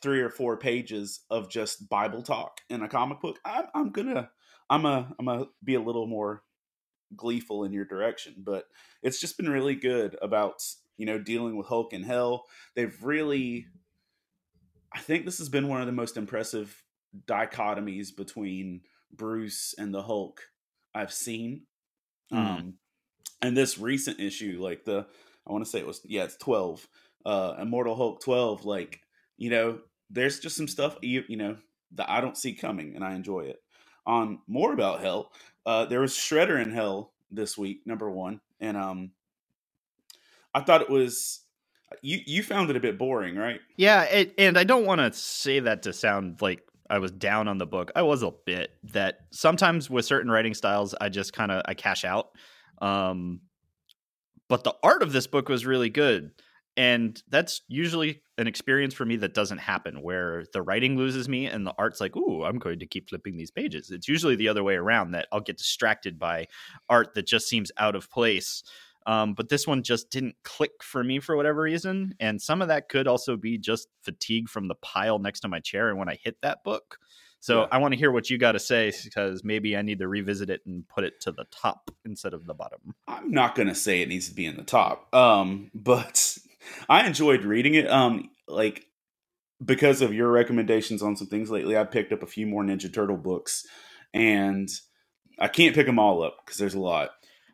three 0.00 0.20
or 0.20 0.30
four 0.30 0.56
pages 0.56 1.20
of 1.30 1.50
just 1.50 1.88
Bible 1.88 2.22
talk 2.22 2.60
in 2.70 2.82
a 2.82 2.88
comic 2.88 3.20
book, 3.20 3.38
I'm, 3.44 3.64
I'm 3.74 3.90
gonna 3.90 4.30
I'm 4.70 4.84
a 4.86 5.14
I'm 5.18 5.26
gonna 5.26 5.46
be 5.64 5.74
a 5.74 5.80
little 5.80 6.06
more 6.06 6.42
gleeful 7.16 7.64
in 7.64 7.72
your 7.72 7.84
direction. 7.84 8.34
But 8.38 8.64
it's 9.02 9.20
just 9.20 9.36
been 9.36 9.48
really 9.48 9.74
good 9.74 10.16
about 10.20 10.62
you 10.96 11.06
know 11.06 11.18
dealing 11.18 11.56
with 11.56 11.66
Hulk 11.66 11.92
and 11.92 12.04
Hell. 12.04 12.44
They've 12.74 12.96
really, 13.02 13.66
I 14.92 15.00
think 15.00 15.24
this 15.24 15.38
has 15.38 15.48
been 15.48 15.68
one 15.68 15.80
of 15.80 15.86
the 15.86 15.92
most 15.92 16.16
impressive 16.16 16.82
dichotomies 17.26 18.14
between 18.14 18.82
Bruce 19.12 19.74
and 19.78 19.94
the 19.94 20.02
Hulk 20.02 20.42
I've 20.94 21.12
seen. 21.12 21.62
Mm. 22.32 22.36
Um, 22.36 22.74
and 23.40 23.56
this 23.56 23.78
recent 23.78 24.20
issue, 24.20 24.58
like 24.60 24.84
the 24.84 25.06
I 25.46 25.52
want 25.52 25.64
to 25.64 25.70
say 25.70 25.78
it 25.78 25.86
was 25.86 26.00
yeah, 26.04 26.24
it's 26.24 26.36
twelve. 26.36 26.86
Uh, 27.28 27.56
Immortal 27.60 27.94
Hulk 27.94 28.22
twelve. 28.22 28.64
Like 28.64 29.00
you 29.36 29.50
know, 29.50 29.80
there's 30.08 30.40
just 30.40 30.56
some 30.56 30.68
stuff 30.68 30.96
you 31.02 31.24
you 31.28 31.36
know 31.36 31.56
that 31.92 32.08
I 32.10 32.22
don't 32.22 32.36
see 32.36 32.54
coming, 32.54 32.94
and 32.94 33.04
I 33.04 33.14
enjoy 33.14 33.40
it. 33.40 33.62
On 34.06 34.38
more 34.46 34.72
about 34.72 35.00
Hell, 35.00 35.30
uh, 35.66 35.84
there 35.84 36.00
was 36.00 36.14
Shredder 36.14 36.62
in 36.62 36.72
Hell 36.72 37.12
this 37.30 37.58
week, 37.58 37.82
number 37.84 38.10
one, 38.10 38.40
and 38.60 38.76
um, 38.76 39.10
I 40.54 40.60
thought 40.62 40.80
it 40.80 40.88
was 40.88 41.40
you 42.02 42.20
you 42.26 42.42
found 42.42 42.70
it 42.70 42.76
a 42.76 42.80
bit 42.80 42.98
boring, 42.98 43.36
right? 43.36 43.60
Yeah, 43.76 44.04
it, 44.04 44.34
and 44.38 44.56
I 44.56 44.64
don't 44.64 44.86
want 44.86 45.00
to 45.00 45.12
say 45.12 45.60
that 45.60 45.82
to 45.82 45.92
sound 45.92 46.40
like 46.40 46.62
I 46.88 46.98
was 46.98 47.10
down 47.10 47.48
on 47.48 47.58
the 47.58 47.66
book. 47.66 47.90
I 47.94 48.02
was 48.02 48.22
a 48.22 48.32
bit 48.46 48.70
that 48.92 49.20
sometimes 49.30 49.90
with 49.90 50.04
certain 50.04 50.30
writing 50.30 50.54
styles, 50.54 50.94
I 51.00 51.08
just 51.10 51.32
kind 51.32 51.52
of 51.52 51.62
I 51.66 51.74
cash 51.74 52.04
out. 52.04 52.30
Um, 52.80 53.40
but 54.48 54.64
the 54.64 54.74
art 54.82 55.02
of 55.02 55.12
this 55.12 55.26
book 55.26 55.48
was 55.48 55.66
really 55.66 55.90
good, 55.90 56.30
and 56.78 57.20
that's 57.28 57.62
usually 57.66 58.22
an 58.38 58.46
experience 58.46 58.94
for 58.94 59.04
me 59.04 59.16
that 59.16 59.34
doesn't 59.34 59.58
happen 59.58 60.00
where 60.00 60.44
the 60.52 60.62
writing 60.62 60.96
loses 60.96 61.28
me 61.28 61.46
and 61.46 61.66
the 61.66 61.74
art's 61.76 62.00
like, 62.00 62.16
"Ooh, 62.16 62.44
I'm 62.44 62.60
going 62.60 62.78
to 62.78 62.86
keep 62.86 63.08
flipping 63.08 63.36
these 63.36 63.50
pages." 63.50 63.90
It's 63.90 64.06
usually 64.06 64.36
the 64.36 64.46
other 64.46 64.62
way 64.62 64.76
around 64.76 65.10
that 65.10 65.26
I'll 65.32 65.40
get 65.40 65.58
distracted 65.58 66.20
by 66.20 66.46
art 66.88 67.14
that 67.14 67.26
just 67.26 67.48
seems 67.48 67.72
out 67.78 67.96
of 67.96 68.08
place. 68.08 68.62
Um, 69.06 69.34
but 69.34 69.48
this 69.48 69.66
one 69.66 69.82
just 69.82 70.10
didn't 70.10 70.36
click 70.44 70.82
for 70.82 71.02
me 71.02 71.18
for 71.18 71.36
whatever 71.36 71.62
reason. 71.62 72.14
And 72.20 72.40
some 72.40 72.62
of 72.62 72.68
that 72.68 72.88
could 72.88 73.08
also 73.08 73.36
be 73.36 73.58
just 73.58 73.88
fatigue 74.02 74.48
from 74.48 74.68
the 74.68 74.74
pile 74.76 75.18
next 75.18 75.40
to 75.40 75.48
my 75.48 75.58
chair. 75.58 75.88
And 75.88 75.98
when 75.98 76.08
I 76.08 76.18
hit 76.22 76.36
that 76.42 76.62
book, 76.62 76.98
so 77.40 77.62
yeah. 77.62 77.68
I 77.72 77.78
want 77.78 77.92
to 77.92 77.98
hear 77.98 78.12
what 78.12 78.30
you 78.30 78.38
got 78.38 78.52
to 78.52 78.58
say 78.58 78.92
because 79.02 79.42
maybe 79.42 79.76
I 79.76 79.82
need 79.82 79.98
to 80.00 80.08
revisit 80.08 80.50
it 80.50 80.60
and 80.66 80.86
put 80.88 81.04
it 81.04 81.20
to 81.22 81.32
the 81.32 81.44
top 81.50 81.90
instead 82.04 82.34
of 82.34 82.46
the 82.46 82.54
bottom. 82.54 82.94
I'm 83.06 83.30
not 83.30 83.54
going 83.54 83.68
to 83.68 83.74
say 83.74 84.02
it 84.02 84.08
needs 84.08 84.28
to 84.28 84.34
be 84.34 84.46
in 84.46 84.56
the 84.56 84.62
top, 84.62 85.12
um, 85.14 85.70
but 85.74 86.38
I 86.88 87.06
enjoyed 87.06 87.44
reading 87.44 87.74
it. 87.74 87.90
Um, 87.90 88.30
like 88.46 88.86
because 89.64 90.02
of 90.02 90.14
your 90.14 90.30
recommendations 90.30 91.02
on 91.02 91.16
some 91.16 91.26
things 91.26 91.50
lately, 91.50 91.76
I 91.76 91.84
picked 91.84 92.12
up 92.12 92.22
a 92.22 92.26
few 92.26 92.46
more 92.46 92.62
Ninja 92.62 92.92
Turtle 92.92 93.16
books, 93.16 93.66
and 94.14 94.68
I 95.38 95.48
can't 95.48 95.74
pick 95.74 95.86
them 95.86 95.98
all 95.98 96.22
up 96.22 96.38
because 96.44 96.58
there's 96.58 96.74
a 96.74 96.80
lot. 96.80 97.10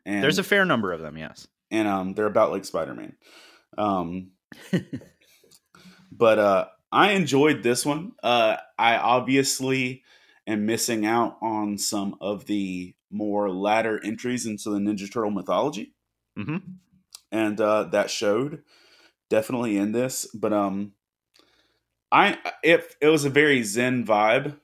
And, 0.07 0.23
There's 0.23 0.39
a 0.39 0.45
fair 0.45 0.65
number 0.65 0.93
of 0.93 1.01
them, 1.01 1.17
yes. 1.17 1.47
And 1.71 1.89
um, 1.89 2.15
they're 2.15 2.27
about 2.27 2.51
like 2.51 2.65
Spider 2.65 2.95
Man. 2.95 3.17
Um, 3.79 4.33
but 6.13 6.39
uh, 6.39 6.67
I 6.93 7.13
enjoyed 7.13 7.63
this 7.63 7.87
one. 7.87 8.13
Uh, 8.23 8.57
I 8.79 8.97
obviously 8.97 10.03
am 10.47 10.67
missing 10.67 11.07
out 11.07 11.39
on 11.41 11.79
some 11.79 12.17
of 12.21 12.45
the 12.47 12.95
more 13.11 13.51
latter 13.51 14.01
entries 14.05 14.45
into 14.45 14.71
the 14.71 14.79
Ninja 14.79 15.11
Turtle 15.11 15.31
mythology, 15.31 15.95
mm-hmm. 16.39 16.57
and 17.33 17.61
uh, 17.61 17.85
that 17.85 18.11
showed 18.11 18.63
definitely 19.35 19.77
in 19.77 19.91
this. 19.91 20.29
But 20.33 20.53
um, 20.53 20.93
I 22.13 22.39
it 22.63 22.95
it 23.01 23.09
was 23.09 23.25
a 23.25 23.31
very 23.31 23.65
zen 23.65 24.07
vibe 24.07 24.57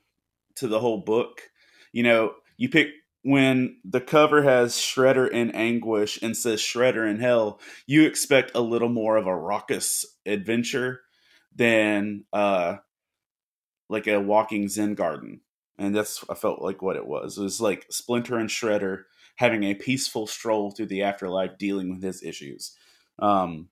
to 0.56 0.68
the 0.68 0.78
whole 0.78 0.98
book. 0.98 1.42
You 1.92 2.04
know, 2.04 2.34
you 2.56 2.68
pick 2.68 2.88
when 3.22 3.78
the 3.84 4.00
cover 4.00 4.44
has 4.44 4.74
Shredder 4.74 5.28
in 5.28 5.50
anguish 5.50 6.22
and 6.22 6.36
says 6.36 6.60
Shredder 6.60 7.10
in 7.10 7.18
hell, 7.18 7.60
you 7.86 8.04
expect 8.04 8.52
a 8.54 8.60
little 8.60 8.88
more 8.88 9.16
of 9.16 9.26
a 9.26 9.36
raucous 9.36 10.06
adventure 10.24 11.00
than 11.56 12.24
uh 12.32 12.76
like 13.88 14.06
a 14.06 14.20
walking 14.20 14.68
Zen 14.68 14.94
garden. 14.94 15.40
And 15.78 15.96
that's 15.96 16.24
I 16.30 16.34
felt 16.34 16.62
like 16.62 16.80
what 16.80 16.96
it 16.96 17.06
was. 17.08 17.38
It 17.38 17.42
was 17.42 17.60
like 17.60 17.86
Splinter 17.90 18.38
and 18.38 18.48
Shredder 18.48 19.02
having 19.34 19.64
a 19.64 19.74
peaceful 19.74 20.28
stroll 20.28 20.70
through 20.70 20.86
the 20.86 21.02
afterlife 21.02 21.58
dealing 21.58 21.90
with 21.90 22.04
his 22.04 22.22
issues. 22.22 22.76
Um 23.18 23.68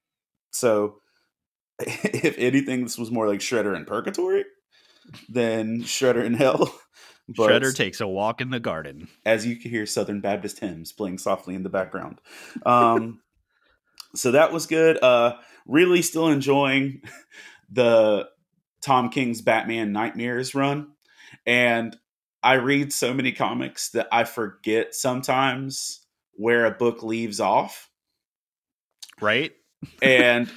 so 0.51 1.01
if 1.79 2.37
anything, 2.39 2.83
this 2.83 2.99
was 2.99 3.11
more 3.11 3.29
like 3.29 3.41
Shredder 3.41 3.77
in 3.77 3.85
Purgatory 3.85 4.45
than 5.29 5.83
Shredder 5.83 6.25
in 6.25 6.35
Hell. 6.35 6.75
But 7.37 7.51
Shredder 7.51 7.77
takes 7.77 8.01
a 8.01 8.09
walk 8.09 8.41
in 8.41 8.49
the 8.49 8.59
garden. 8.59 9.07
As 9.27 9.45
you 9.45 9.57
can 9.57 9.71
hear 9.71 9.85
Southern 9.85 10.23
Baptist 10.23 10.61
hymns 10.61 10.93
playing 10.93 11.19
softly 11.19 11.55
in 11.55 11.63
the 11.63 11.69
background. 11.69 12.23
Um, 12.65 13.21
so 14.15 14.31
that 14.31 14.51
was 14.51 14.65
good. 14.65 14.97
Uh, 15.03 15.37
really 15.67 16.01
still 16.01 16.29
enjoying 16.29 17.03
the 17.71 18.31
Tom 18.81 19.11
King's 19.11 19.43
Batman 19.43 19.93
Nightmares 19.93 20.55
run. 20.55 20.93
And 21.45 21.95
I 22.43 22.55
read 22.55 22.95
so 22.95 23.13
many 23.13 23.33
comics 23.33 23.91
that 23.91 24.09
I 24.11 24.25
forget 24.25 24.95
sometimes 24.95 26.01
where 26.33 26.65
a 26.65 26.71
book 26.71 27.03
leaves 27.03 27.41
off. 27.41 27.91
Right. 29.21 29.53
And 30.03 30.51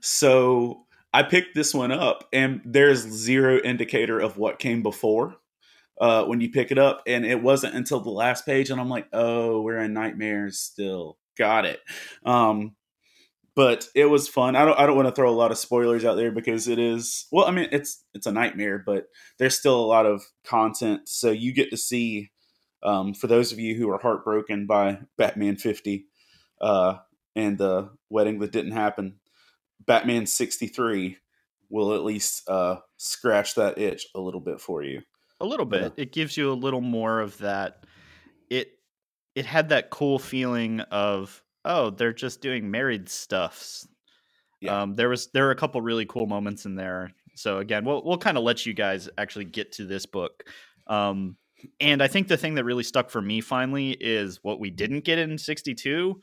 so 0.00 0.86
I 1.12 1.22
picked 1.22 1.54
this 1.54 1.74
one 1.74 1.92
up, 1.92 2.28
and 2.32 2.60
there's 2.64 3.00
zero 3.00 3.58
indicator 3.58 4.18
of 4.20 4.36
what 4.36 4.58
came 4.58 4.82
before 4.82 5.36
uh, 6.00 6.24
when 6.24 6.40
you 6.40 6.50
pick 6.50 6.70
it 6.70 6.78
up, 6.78 7.02
and 7.06 7.24
it 7.24 7.42
wasn't 7.42 7.74
until 7.74 8.00
the 8.00 8.10
last 8.10 8.44
page, 8.44 8.70
and 8.70 8.80
I'm 8.80 8.90
like, 8.90 9.08
oh, 9.12 9.60
we're 9.60 9.78
in 9.78 9.94
nightmares 9.94 10.58
still. 10.60 11.18
Got 11.38 11.66
it. 11.66 11.80
Um, 12.24 12.76
but 13.56 13.88
it 13.94 14.04
was 14.04 14.28
fun. 14.28 14.54
I 14.54 14.64
don't 14.64 14.78
I 14.78 14.86
don't 14.86 14.96
want 14.96 15.08
to 15.08 15.14
throw 15.14 15.30
a 15.30 15.34
lot 15.34 15.50
of 15.50 15.58
spoilers 15.58 16.04
out 16.04 16.16
there 16.16 16.30
because 16.30 16.68
it 16.68 16.78
is 16.78 17.26
well, 17.32 17.46
I 17.46 17.50
mean 17.50 17.68
it's 17.72 18.04
it's 18.14 18.26
a 18.26 18.32
nightmare, 18.32 18.82
but 18.84 19.06
there's 19.38 19.58
still 19.58 19.80
a 19.80 19.86
lot 19.86 20.06
of 20.06 20.22
content. 20.44 21.08
So 21.08 21.30
you 21.30 21.52
get 21.54 21.70
to 21.70 21.76
see 21.76 22.30
um, 22.82 23.14
for 23.14 23.26
those 23.26 23.52
of 23.52 23.58
you 23.58 23.74
who 23.74 23.90
are 23.90 23.98
heartbroken 23.98 24.66
by 24.66 24.98
Batman 25.16 25.56
50 25.56 26.04
uh, 26.60 26.96
and 27.36 27.58
the 27.58 27.90
wedding 28.10 28.40
that 28.40 28.50
didn't 28.50 28.72
happen, 28.72 29.16
Batman 29.86 30.26
63 30.26 31.18
will 31.68 31.94
at 31.94 32.02
least 32.02 32.48
uh, 32.48 32.76
scratch 32.96 33.54
that 33.54 33.78
itch 33.78 34.06
a 34.14 34.20
little 34.20 34.40
bit 34.40 34.60
for 34.60 34.82
you. 34.82 35.02
A 35.40 35.46
little 35.46 35.66
bit. 35.66 35.92
Yeah. 35.96 36.02
It 36.02 36.12
gives 36.12 36.36
you 36.36 36.50
a 36.50 36.54
little 36.54 36.80
more 36.80 37.20
of 37.20 37.38
that. 37.38 37.84
It 38.48 38.70
it 39.34 39.44
had 39.44 39.68
that 39.68 39.90
cool 39.90 40.18
feeling 40.18 40.80
of 40.80 41.42
oh, 41.64 41.90
they're 41.90 42.14
just 42.14 42.40
doing 42.40 42.70
married 42.70 43.08
stuffs. 43.08 43.86
Yeah. 44.60 44.82
Um, 44.82 44.94
there 44.94 45.10
was 45.10 45.28
there 45.32 45.44
were 45.44 45.50
a 45.50 45.56
couple 45.56 45.80
really 45.82 46.06
cool 46.06 46.26
moments 46.26 46.64
in 46.64 46.74
there. 46.74 47.12
So 47.34 47.58
again, 47.58 47.84
we'll 47.84 48.02
we'll 48.02 48.16
kind 48.16 48.38
of 48.38 48.44
let 48.44 48.64
you 48.64 48.72
guys 48.72 49.10
actually 49.18 49.44
get 49.44 49.72
to 49.72 49.84
this 49.84 50.06
book. 50.06 50.44
Um, 50.86 51.36
and 51.80 52.02
I 52.02 52.08
think 52.08 52.28
the 52.28 52.36
thing 52.36 52.54
that 52.54 52.64
really 52.64 52.82
stuck 52.82 53.10
for 53.10 53.20
me 53.20 53.40
finally 53.40 53.90
is 53.90 54.40
what 54.42 54.60
we 54.60 54.70
didn't 54.70 55.04
get 55.04 55.18
in 55.18 55.36
62 55.36 56.20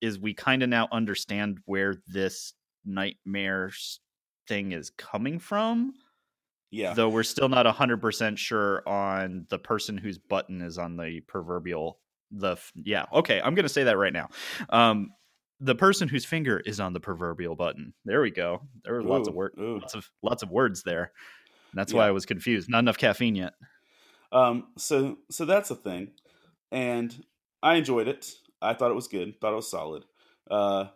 is 0.00 0.18
we 0.18 0.34
kind 0.34 0.62
of 0.62 0.68
now 0.68 0.88
understand 0.92 1.58
where 1.66 1.96
this 2.06 2.52
nightmare 2.84 3.72
thing 4.48 4.72
is 4.72 4.90
coming 4.90 5.38
from. 5.38 5.94
Yeah. 6.70 6.94
Though 6.94 7.08
we're 7.08 7.22
still 7.22 7.48
not 7.48 7.66
100% 7.66 8.36
sure 8.36 8.86
on 8.88 9.46
the 9.48 9.58
person 9.58 9.96
whose 9.96 10.18
button 10.18 10.60
is 10.60 10.76
on 10.76 10.96
the 10.96 11.20
proverbial 11.20 11.98
the 12.30 12.56
yeah, 12.74 13.04
okay, 13.12 13.40
I'm 13.40 13.54
going 13.54 13.64
to 13.64 13.68
say 13.68 13.84
that 13.84 13.96
right 13.96 14.12
now. 14.12 14.28
Um 14.70 15.10
the 15.60 15.74
person 15.74 16.08
whose 16.08 16.24
finger 16.24 16.60
is 16.66 16.80
on 16.80 16.92
the 16.92 17.00
proverbial 17.00 17.54
button. 17.54 17.94
There 18.04 18.20
we 18.20 18.32
go. 18.32 18.62
There 18.84 18.94
were 18.94 19.00
ooh, 19.00 19.08
lots 19.08 19.28
of 19.28 19.34
words 19.34 19.54
lots 19.56 19.94
of 19.94 20.10
lots 20.22 20.42
of 20.42 20.50
words 20.50 20.82
there. 20.82 21.12
And 21.70 21.78
that's 21.78 21.92
yeah. 21.92 21.98
why 21.98 22.08
I 22.08 22.10
was 22.10 22.26
confused. 22.26 22.68
Not 22.68 22.80
enough 22.80 22.98
caffeine 22.98 23.36
yet. 23.36 23.52
Um 24.32 24.68
so 24.76 25.18
so 25.30 25.44
that's 25.44 25.70
a 25.70 25.76
thing. 25.76 26.10
And 26.72 27.24
I 27.62 27.76
enjoyed 27.76 28.08
it. 28.08 28.32
I 28.64 28.74
thought 28.74 28.90
it 28.90 28.94
was 28.94 29.08
good. 29.08 29.40
Thought 29.40 29.52
it 29.52 29.56
was 29.56 29.70
solid. 29.70 30.04
Uh 30.50 30.86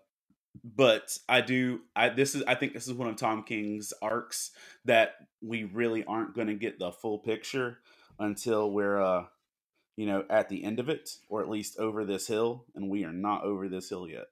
but 0.64 1.16
I 1.28 1.40
do 1.40 1.80
I 1.94 2.08
this 2.08 2.34
is 2.34 2.42
I 2.48 2.54
think 2.54 2.72
this 2.72 2.86
is 2.86 2.94
one 2.94 3.08
of 3.08 3.16
Tom 3.16 3.44
King's 3.44 3.92
arcs 4.02 4.50
that 4.84 5.14
we 5.40 5.64
really 5.64 6.04
aren't 6.04 6.34
going 6.34 6.48
to 6.48 6.54
get 6.54 6.78
the 6.78 6.90
full 6.90 7.18
picture 7.18 7.78
until 8.18 8.70
we're 8.70 9.00
uh 9.00 9.24
you 9.96 10.06
know 10.06 10.24
at 10.30 10.48
the 10.48 10.64
end 10.64 10.80
of 10.80 10.88
it 10.88 11.10
or 11.28 11.42
at 11.42 11.48
least 11.48 11.78
over 11.78 12.04
this 12.04 12.26
hill 12.26 12.64
and 12.74 12.88
we 12.88 13.04
are 13.04 13.12
not 13.12 13.44
over 13.44 13.68
this 13.68 13.88
hill 13.88 14.08
yet. 14.08 14.26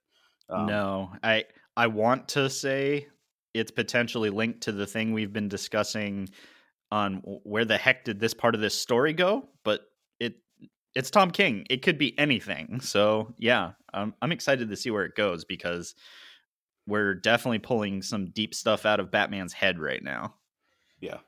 Um, 0.48 0.66
no, 0.66 1.12
I 1.22 1.44
I 1.76 1.88
want 1.88 2.28
to 2.28 2.48
say 2.48 3.08
it's 3.54 3.70
potentially 3.70 4.30
linked 4.30 4.62
to 4.62 4.72
the 4.72 4.86
thing 4.86 5.12
we've 5.12 5.32
been 5.32 5.48
discussing 5.48 6.28
on 6.90 7.16
where 7.42 7.64
the 7.64 7.76
heck 7.76 8.04
did 8.04 8.20
this 8.20 8.34
part 8.34 8.54
of 8.54 8.60
this 8.60 8.74
story 8.74 9.12
go, 9.12 9.48
but 9.64 9.80
it's 10.96 11.10
Tom 11.10 11.30
King. 11.30 11.66
It 11.68 11.82
could 11.82 11.98
be 11.98 12.18
anything. 12.18 12.80
So 12.80 13.34
yeah, 13.38 13.72
I'm 13.92 14.14
I'm 14.22 14.32
excited 14.32 14.70
to 14.70 14.76
see 14.76 14.90
where 14.90 15.04
it 15.04 15.14
goes 15.14 15.44
because 15.44 15.94
we're 16.86 17.14
definitely 17.14 17.58
pulling 17.58 18.00
some 18.00 18.30
deep 18.30 18.54
stuff 18.54 18.86
out 18.86 18.98
of 18.98 19.10
Batman's 19.10 19.52
head 19.52 19.78
right 19.78 20.02
now. 20.02 20.34
Yeah. 21.00 21.18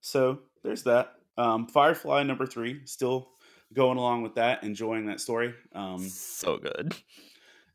So 0.00 0.40
there's 0.62 0.84
that. 0.84 1.14
Um, 1.36 1.66
Firefly 1.66 2.22
number 2.22 2.46
three, 2.46 2.80
still 2.84 3.30
going 3.74 3.98
along 3.98 4.22
with 4.22 4.36
that, 4.36 4.62
enjoying 4.62 5.06
that 5.06 5.20
story. 5.20 5.54
Um, 5.74 6.08
so 6.08 6.58
good. 6.58 6.94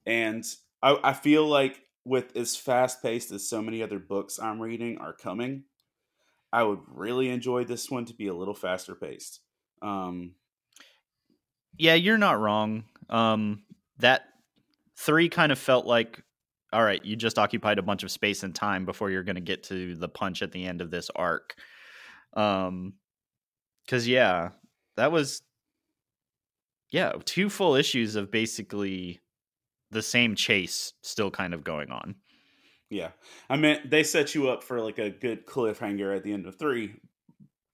And 0.05 0.45
I, 0.81 0.97
I 1.03 1.13
feel 1.13 1.45
like 1.45 1.81
with 2.05 2.35
as 2.37 2.55
fast 2.55 3.01
paced 3.01 3.31
as 3.31 3.47
so 3.47 3.61
many 3.61 3.83
other 3.83 3.99
books 3.99 4.39
I'm 4.39 4.61
reading 4.61 4.97
are 4.99 5.13
coming, 5.13 5.63
I 6.53 6.63
would 6.63 6.81
really 6.87 7.29
enjoy 7.29 7.65
this 7.65 7.89
one 7.89 8.05
to 8.05 8.13
be 8.13 8.27
a 8.27 8.33
little 8.33 8.53
faster 8.53 8.95
paced. 8.95 9.41
Um, 9.81 10.35
yeah, 11.77 11.95
you're 11.95 12.17
not 12.17 12.39
wrong. 12.39 12.83
Um, 13.09 13.63
that 13.99 14.23
three 14.97 15.29
kind 15.29 15.51
of 15.51 15.59
felt 15.59 15.85
like, 15.85 16.21
all 16.71 16.83
right, 16.83 17.03
you 17.03 17.15
just 17.15 17.37
occupied 17.37 17.79
a 17.79 17.83
bunch 17.83 18.03
of 18.03 18.11
space 18.11 18.43
and 18.43 18.53
time 18.53 18.85
before 18.85 19.09
you're 19.09 19.23
going 19.23 19.35
to 19.35 19.41
get 19.41 19.63
to 19.63 19.95
the 19.95 20.09
punch 20.09 20.41
at 20.41 20.51
the 20.51 20.65
end 20.65 20.81
of 20.81 20.91
this 20.91 21.09
arc. 21.15 21.55
Um, 22.33 22.93
because 23.85 24.07
yeah, 24.07 24.49
that 24.95 25.11
was 25.11 25.41
yeah 26.89 27.13
two 27.25 27.49
full 27.49 27.75
issues 27.75 28.15
of 28.15 28.31
basically 28.31 29.19
the 29.91 30.01
same 30.01 30.35
chase 30.35 30.93
still 31.01 31.31
kind 31.31 31.53
of 31.53 31.63
going 31.63 31.91
on. 31.91 32.15
Yeah, 32.89 33.09
I 33.49 33.57
mean 33.57 33.79
they 33.85 34.03
set 34.03 34.35
you 34.35 34.49
up 34.49 34.63
for 34.63 34.81
like 34.81 34.99
a 34.99 35.09
good 35.09 35.45
cliffhanger 35.45 36.15
at 36.15 36.23
the 36.23 36.33
end 36.33 36.45
of 36.45 36.57
three, 36.57 36.95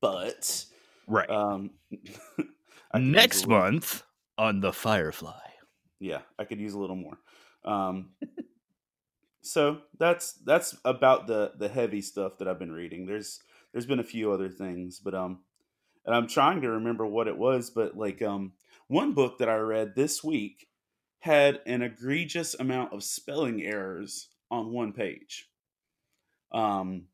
but 0.02 0.66
right. 1.08 1.30
Um, 1.30 1.72
Next 2.96 3.48
month 3.48 4.04
on 4.38 4.62
the 4.62 4.74
Firefly. 4.74 5.40
Yeah, 6.00 6.22
I 6.38 6.46
could 6.46 6.60
use 6.60 6.74
a 6.74 6.80
little 6.80 6.96
more. 6.96 7.20
Um, 7.66 8.12
so 9.42 9.80
that's 9.98 10.34
that's 10.46 10.78
about 10.86 11.28
the 11.28 11.54
the 11.58 11.70
heavy 11.70 12.02
stuff 12.02 12.38
that 12.40 12.48
I've 12.48 12.60
been 12.60 12.72
reading. 12.72 13.06
There's 13.06 13.42
there's 13.72 13.86
been 13.86 14.00
a 14.00 14.04
few 14.04 14.32
other 14.32 14.50
things, 14.50 15.00
but 15.00 15.14
um, 15.14 15.40
and 16.06 16.16
I'm 16.16 16.28
trying 16.28 16.62
to 16.62 16.70
remember 16.70 17.06
what 17.06 17.28
it 17.28 17.38
was. 17.38 17.70
But 17.70 17.96
like 17.98 18.22
um, 18.22 18.54
one 18.88 19.14
book 19.14 19.38
that 19.40 19.50
I 19.50 19.58
read 19.58 19.96
this 19.96 20.24
week 20.24 20.68
had 21.20 21.60
an 21.66 21.82
egregious 21.82 22.56
amount 22.56 22.94
of 22.94 23.04
spelling 23.04 23.62
errors 23.62 24.30
on 24.50 24.72
one 24.72 24.94
page. 24.94 25.50
Um, 26.52 27.08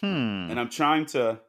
hmm. 0.00 0.06
and 0.50 0.60
I'm 0.60 0.68
trying 0.68 1.06
to 1.06 1.40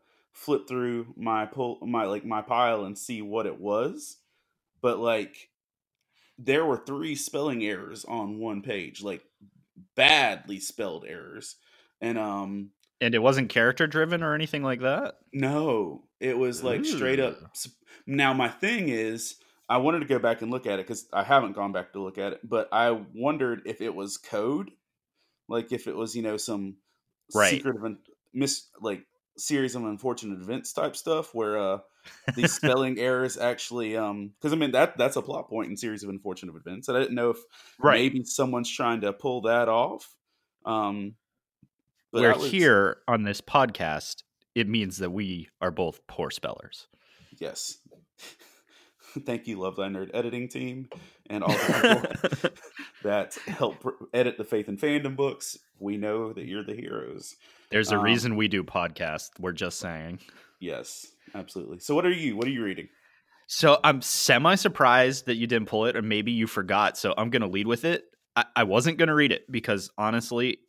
flip 0.41 0.67
through 0.67 1.13
my 1.15 1.45
pull 1.45 1.77
my 1.85 2.05
like 2.05 2.25
my 2.25 2.41
pile 2.41 2.85
and 2.85 2.97
see 2.97 3.21
what 3.21 3.45
it 3.45 3.59
was. 3.59 4.17
But 4.81 4.97
like 4.97 5.49
there 6.39 6.65
were 6.65 6.77
three 6.77 7.15
spelling 7.15 7.63
errors 7.63 8.03
on 8.05 8.39
one 8.39 8.63
page 8.63 9.03
like 9.03 9.21
badly 9.95 10.59
spelled 10.59 11.05
errors. 11.07 11.57
And 12.01 12.17
um 12.17 12.71
and 12.99 13.13
it 13.13 13.19
wasn't 13.19 13.49
character 13.49 13.85
driven 13.85 14.23
or 14.23 14.33
anything 14.33 14.63
like 14.63 14.81
that? 14.81 15.17
No. 15.31 16.03
It 16.19 16.37
was 16.37 16.63
like 16.63 16.81
Ooh. 16.81 16.85
straight 16.85 17.19
up 17.19 17.37
now 18.07 18.33
my 18.33 18.47
thing 18.47 18.89
is 18.89 19.35
i 19.69 19.77
wanted 19.77 19.99
to 19.99 20.05
go 20.05 20.17
back 20.17 20.41
and 20.41 20.49
look 20.49 20.65
at 20.65 20.79
it 20.79 20.87
because 20.87 21.07
i 21.13 21.23
haven't 21.23 21.53
gone 21.53 21.71
back 21.71 21.93
to 21.93 22.01
look 22.01 22.17
at 22.17 22.33
it 22.33 22.39
but 22.43 22.67
i 22.71 22.91
wondered 23.13 23.61
if 23.65 23.79
it 23.79 23.93
was 23.93 24.17
code. 24.17 24.71
Like 25.47 25.71
if 25.71 25.87
it 25.87 25.95
was 25.95 26.15
you 26.15 26.21
know 26.23 26.37
some 26.37 26.77
right. 27.35 27.51
secret 27.51 27.75
of 27.75 27.83
a 27.83 27.95
mis 28.33 28.67
like 28.79 29.05
series 29.37 29.75
of 29.75 29.83
unfortunate 29.83 30.39
events 30.39 30.73
type 30.73 30.95
stuff 30.95 31.33
where 31.33 31.57
uh 31.57 31.77
these 32.35 32.53
spelling 32.55 32.99
errors 32.99 33.37
actually 33.37 33.95
um 33.95 34.31
because 34.39 34.53
i 34.53 34.55
mean 34.55 34.71
that 34.71 34.97
that's 34.97 35.15
a 35.15 35.21
plot 35.21 35.49
point 35.49 35.69
in 35.69 35.77
series 35.77 36.03
of 36.03 36.09
unfortunate 36.09 36.55
events 36.55 36.87
and 36.87 36.97
i 36.97 36.99
didn't 36.99 37.15
know 37.15 37.31
if 37.31 37.37
right. 37.79 37.99
maybe 37.99 38.23
someone's 38.23 38.69
trying 38.69 39.01
to 39.01 39.13
pull 39.13 39.41
that 39.41 39.69
off 39.69 40.15
um 40.65 41.15
where 42.11 42.33
was, 42.33 42.51
here 42.51 42.97
on 43.07 43.23
this 43.23 43.41
podcast 43.41 44.23
it 44.53 44.67
means 44.67 44.97
that 44.97 45.11
we 45.11 45.47
are 45.61 45.71
both 45.71 46.05
poor 46.07 46.29
spellers 46.29 46.87
yes 47.39 47.77
thank 49.25 49.47
you, 49.47 49.59
Love 49.59 49.75
Thy 49.75 49.87
Nerd 49.87 50.09
editing 50.13 50.47
team, 50.47 50.89
and 51.29 51.43
all 51.43 51.51
the 51.51 52.07
people 52.33 52.51
that 53.03 53.35
help 53.47 53.85
edit 54.13 54.37
the 54.37 54.43
Faith 54.43 54.67
and 54.67 54.79
Fandom 54.79 55.15
books. 55.15 55.57
We 55.79 55.97
know 55.97 56.33
that 56.33 56.45
you're 56.45 56.63
the 56.63 56.75
heroes. 56.75 57.35
There's 57.71 57.91
a 57.91 57.97
Um, 57.97 58.03
reason 58.03 58.35
we 58.35 58.47
do 58.47 58.63
podcasts. 58.63 59.29
We're 59.39 59.53
just 59.53 59.79
saying. 59.79 60.19
Yes, 60.59 61.07
absolutely. 61.33 61.79
So, 61.79 61.95
what 61.95 62.05
are 62.05 62.11
you? 62.11 62.35
What 62.35 62.47
are 62.47 62.51
you 62.51 62.63
reading? 62.63 62.89
So 63.47 63.79
I'm 63.83 64.01
semi 64.01 64.55
surprised 64.55 65.25
that 65.25 65.35
you 65.35 65.45
didn't 65.45 65.67
pull 65.67 65.85
it, 65.85 65.97
or 65.97 66.01
maybe 66.01 66.31
you 66.31 66.47
forgot. 66.47 66.97
So 66.97 67.13
I'm 67.17 67.29
going 67.29 67.41
to 67.41 67.49
lead 67.49 67.67
with 67.67 67.83
it. 67.83 68.05
I, 68.33 68.45
I 68.55 68.63
wasn't 68.63 68.97
going 68.97 69.09
to 69.09 69.13
read 69.13 69.33
it 69.33 69.43
because 69.51 69.91
honestly, 69.97 70.59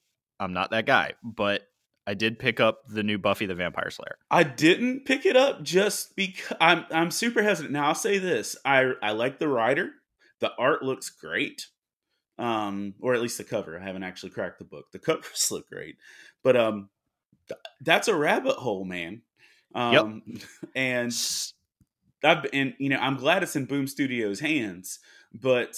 I'm 0.40 0.52
not 0.52 0.72
that 0.72 0.84
guy. 0.84 1.12
But 1.22 1.62
I 2.08 2.14
did 2.14 2.40
pick 2.40 2.58
up 2.58 2.80
the 2.88 3.04
new 3.04 3.18
Buffy 3.18 3.46
the 3.46 3.54
Vampire 3.54 3.90
Slayer. 3.90 4.16
I 4.32 4.42
didn't 4.42 5.04
pick 5.04 5.26
it 5.26 5.36
up 5.36 5.62
just 5.62 6.16
because 6.16 6.56
I'm 6.60 6.84
I'm 6.90 7.12
super 7.12 7.40
hesitant. 7.42 7.72
Now 7.72 7.86
I'll 7.86 7.94
say 7.94 8.18
this: 8.18 8.56
I 8.64 8.92
I 9.00 9.12
like 9.12 9.38
the 9.38 9.46
writer. 9.48 9.90
The 10.40 10.50
art 10.58 10.82
looks 10.82 11.08
great, 11.08 11.68
um, 12.36 12.94
or 13.00 13.14
at 13.14 13.22
least 13.22 13.38
the 13.38 13.44
cover. 13.44 13.78
I 13.78 13.84
haven't 13.84 14.02
actually 14.02 14.30
cracked 14.30 14.58
the 14.58 14.64
book. 14.64 14.86
The 14.92 14.98
covers 15.06 15.52
look 15.52 15.68
great, 15.68 15.98
but 16.42 16.56
um, 16.56 16.88
that's 17.80 18.08
a 18.08 18.14
rabbit 18.14 18.56
hole, 18.56 18.84
man. 18.84 19.22
Um, 19.74 20.22
and 20.74 21.08
S- 21.08 21.54
I've 22.24 22.46
and 22.52 22.74
you 22.78 22.88
know 22.88 22.98
I'm 22.98 23.16
glad 23.16 23.42
it's 23.42 23.56
in 23.56 23.64
Boom 23.64 23.86
Studios' 23.86 24.40
hands, 24.40 25.00
but 25.34 25.76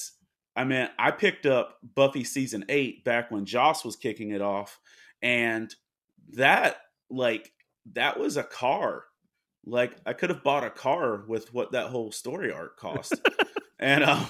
I 0.57 0.65
mean 0.65 0.89
I 0.99 1.11
picked 1.11 1.47
up 1.47 1.79
Buffy 1.95 2.25
season 2.25 2.65
eight 2.69 3.05
back 3.05 3.31
when 3.31 3.47
Joss 3.47 3.85
was 3.85 3.97
kicking 3.97 4.31
it 4.31 4.43
off, 4.43 4.79
and 5.23 5.75
that 6.33 6.77
like 7.11 7.53
that 7.93 8.19
was 8.19 8.37
a 8.37 8.45
car. 8.45 9.05
Like 9.67 9.97
I 10.05 10.13
could 10.13 10.31
have 10.31 10.45
bought 10.45 10.65
a 10.65 10.71
car 10.71 11.25
with 11.27 11.53
what 11.55 11.73
that 11.73 11.87
whole 11.87 12.13
story 12.13 12.53
arc 12.53 12.79
cost, 12.79 13.15
and 13.79 14.05
um, 14.05 14.27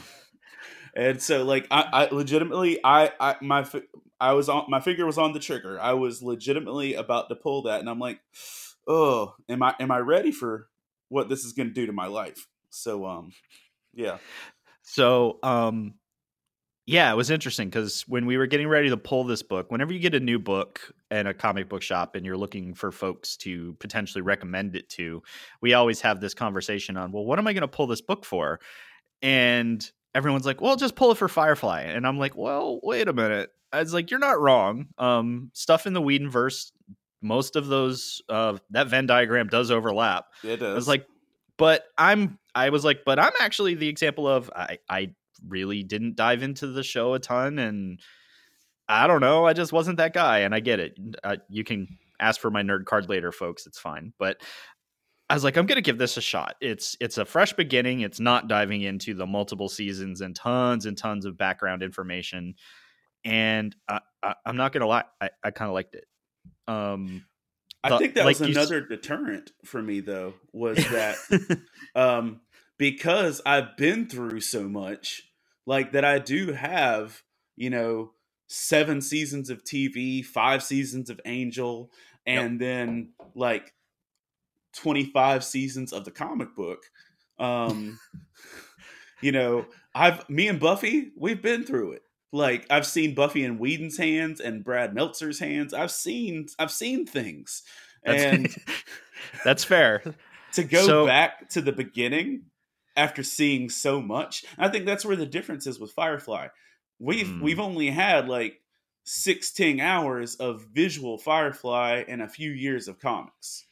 and 0.94 1.20
so 1.20 1.44
like 1.44 1.66
I, 1.70 1.88
I 1.92 2.14
legitimately 2.14 2.78
I 2.84 3.10
I 3.18 3.36
my 3.40 3.66
I 4.20 4.32
was 4.32 4.48
on 4.48 4.66
my 4.68 4.80
finger 4.80 5.06
was 5.06 5.18
on 5.18 5.32
the 5.32 5.40
trigger. 5.40 5.80
I 5.80 5.94
was 5.94 6.22
legitimately 6.22 6.94
about 6.94 7.28
to 7.28 7.34
pull 7.34 7.62
that, 7.62 7.80
and 7.80 7.90
I'm 7.90 7.98
like, 7.98 8.20
oh, 8.86 9.34
am 9.48 9.62
I 9.62 9.74
am 9.80 9.90
I 9.90 9.98
ready 9.98 10.32
for 10.32 10.68
what 11.08 11.28
this 11.28 11.44
is 11.44 11.52
going 11.52 11.68
to 11.68 11.74
do 11.74 11.86
to 11.86 11.92
my 11.92 12.06
life? 12.06 12.46
So 12.70 13.06
um, 13.06 13.32
yeah, 13.94 14.18
So, 14.84 15.38
um, 15.42 15.94
yeah, 16.86 17.10
it 17.10 17.16
was 17.16 17.30
interesting 17.30 17.68
because 17.70 18.02
when 18.02 18.26
we 18.26 18.36
were 18.36 18.46
getting 18.46 18.68
ready 18.68 18.90
to 18.90 18.96
pull 18.98 19.24
this 19.24 19.42
book, 19.42 19.72
whenever 19.72 19.92
you 19.94 19.98
get 19.98 20.14
a 20.14 20.20
new 20.20 20.38
book 20.38 20.92
in 21.10 21.26
a 21.26 21.32
comic 21.32 21.70
book 21.70 21.80
shop 21.80 22.14
and 22.14 22.26
you're 22.26 22.36
looking 22.36 22.74
for 22.74 22.92
folks 22.92 23.38
to 23.38 23.74
potentially 23.80 24.20
recommend 24.20 24.76
it 24.76 24.90
to, 24.90 25.22
we 25.62 25.72
always 25.72 26.02
have 26.02 26.20
this 26.20 26.34
conversation 26.34 26.98
on, 26.98 27.12
well, 27.12 27.24
what 27.24 27.38
am 27.38 27.46
I 27.46 27.54
going 27.54 27.62
to 27.62 27.68
pull 27.68 27.86
this 27.86 28.02
book 28.02 28.26
for? 28.26 28.60
And 29.22 29.90
everyone's 30.14 30.46
like, 30.46 30.60
well, 30.60 30.76
just 30.76 30.94
pull 30.94 31.10
it 31.10 31.18
for 31.18 31.28
Firefly. 31.28 31.82
And 31.82 32.06
I'm 32.06 32.18
like, 32.18 32.36
well, 32.36 32.80
wait 32.82 33.08
a 33.08 33.12
minute. 33.12 33.50
I 33.72 33.80
was 33.80 33.92
like, 33.92 34.10
you're 34.10 34.20
not 34.20 34.40
wrong. 34.40 34.86
Um, 34.98 35.50
stuff 35.52 35.86
in 35.86 35.92
the 35.92 36.02
Whedonverse, 36.02 36.70
most 37.20 37.56
of 37.56 37.66
those, 37.66 38.22
uh, 38.28 38.58
that 38.70 38.88
Venn 38.88 39.06
diagram 39.06 39.48
does 39.48 39.70
overlap. 39.70 40.26
it 40.44 40.62
is. 40.62 40.68
I 40.68 40.74
was 40.74 40.88
like, 40.88 41.06
but 41.56 41.84
I'm 41.98 42.38
I 42.54 42.70
was 42.70 42.84
like, 42.84 43.00
but 43.04 43.18
I'm 43.18 43.32
actually 43.40 43.74
the 43.74 43.88
example 43.88 44.28
of 44.28 44.50
I 44.54 44.78
I 44.88 45.14
really 45.46 45.82
didn't 45.82 46.16
dive 46.16 46.42
into 46.42 46.68
the 46.68 46.82
show 46.82 47.14
a 47.14 47.18
ton 47.18 47.58
and 47.58 48.00
I 48.88 49.06
don't 49.06 49.20
know, 49.20 49.46
I 49.46 49.52
just 49.54 49.72
wasn't 49.72 49.98
that 49.98 50.12
guy 50.12 50.40
and 50.40 50.54
I 50.54 50.60
get 50.60 50.78
it. 50.78 50.98
Uh, 51.22 51.36
you 51.48 51.64
can 51.64 51.98
ask 52.20 52.40
for 52.40 52.50
my 52.50 52.62
nerd 52.62 52.84
card 52.84 53.08
later 53.08 53.32
folks, 53.32 53.66
it's 53.66 53.78
fine. 53.78 54.12
But 54.18 54.40
I 55.30 55.34
was 55.34 55.42
like, 55.44 55.56
I'm 55.56 55.66
going 55.66 55.76
to 55.76 55.82
give 55.82 55.98
this 55.98 56.16
a 56.16 56.20
shot. 56.20 56.56
It's 56.60 56.96
it's 57.00 57.16
a 57.18 57.24
fresh 57.24 57.52
beginning. 57.54 58.00
It's 58.00 58.20
not 58.20 58.46
diving 58.48 58.82
into 58.82 59.14
the 59.14 59.26
multiple 59.26 59.68
seasons 59.68 60.20
and 60.20 60.36
tons 60.36 60.86
and 60.86 60.96
tons 60.98 61.24
of 61.24 61.38
background 61.38 61.82
information. 61.82 62.54
And 63.24 63.74
I, 63.88 64.00
I, 64.22 64.34
I'm 64.44 64.56
not 64.56 64.72
going 64.72 64.82
to 64.82 64.86
lie, 64.86 65.04
I, 65.20 65.30
I 65.42 65.50
kind 65.50 65.68
of 65.70 65.74
liked 65.74 65.94
it. 65.94 66.04
Um, 66.68 67.24
I 67.82 67.88
the- 67.90 67.98
think 67.98 68.14
that 68.14 68.26
like 68.26 68.38
was 68.38 68.48
you 68.48 68.54
s- 68.54 68.56
another 68.56 68.80
deterrent 68.86 69.52
for 69.64 69.80
me 69.82 70.00
though 70.00 70.34
was 70.52 70.76
that 70.90 71.16
um 71.94 72.40
because 72.78 73.40
I've 73.46 73.76
been 73.76 74.06
through 74.08 74.40
so 74.40 74.64
much 74.68 75.22
like 75.66 75.92
that 75.92 76.04
I 76.04 76.18
do 76.18 76.52
have 76.52 77.22
you 77.56 77.70
know 77.70 78.12
seven 78.48 79.00
seasons 79.00 79.48
of 79.50 79.64
TV, 79.64 80.24
five 80.24 80.62
seasons 80.62 81.08
of 81.10 81.20
Angel 81.24 81.90
and 82.26 82.58
then 82.60 83.12
like 83.34 83.72
25 84.76 85.44
seasons 85.44 85.92
of 85.92 86.04
the 86.04 86.10
comic 86.10 86.54
book. 86.56 86.82
Um 87.38 87.98
you 89.20 89.32
know, 89.32 89.66
I've 89.94 90.28
me 90.28 90.48
and 90.48 90.60
Buffy, 90.60 91.12
we've 91.16 91.40
been 91.42 91.64
through 91.64 91.92
it. 91.92 92.02
Like 92.32 92.66
I've 92.70 92.86
seen 92.86 93.14
Buffy 93.14 93.44
in 93.44 93.58
Whedon's 93.58 93.96
hands 93.96 94.40
and 94.40 94.64
Brad 94.64 94.94
Meltzer's 94.94 95.38
hands. 95.38 95.72
I've 95.72 95.90
seen 95.92 96.46
I've 96.58 96.70
seen 96.72 97.06
things. 97.06 97.62
that's, 98.04 98.22
And 98.22 98.56
that's 99.44 99.64
fair. 99.64 100.02
to 100.54 100.64
go 100.64 100.84
So- 100.86 101.06
back 101.06 101.48
to 101.50 101.60
the 101.60 101.72
beginning 101.72 102.42
after 102.96 103.22
seeing 103.24 103.68
so 103.70 104.00
much, 104.00 104.44
I 104.56 104.68
think 104.68 104.86
that's 104.86 105.04
where 105.04 105.16
the 105.16 105.26
difference 105.26 105.66
is 105.66 105.80
with 105.80 105.90
Firefly. 105.92 106.48
We've 107.00 107.28
Hmm. 107.28 107.40
we've 107.42 107.60
only 107.60 107.90
had 107.90 108.28
like 108.28 108.60
16 109.04 109.80
hours 109.80 110.36
of 110.36 110.64
visual 110.72 111.18
Firefly 111.18 112.04
and 112.08 112.22
a 112.22 112.28
few 112.28 112.50
years 112.50 112.88
of 112.88 112.98
comics. 113.00 113.64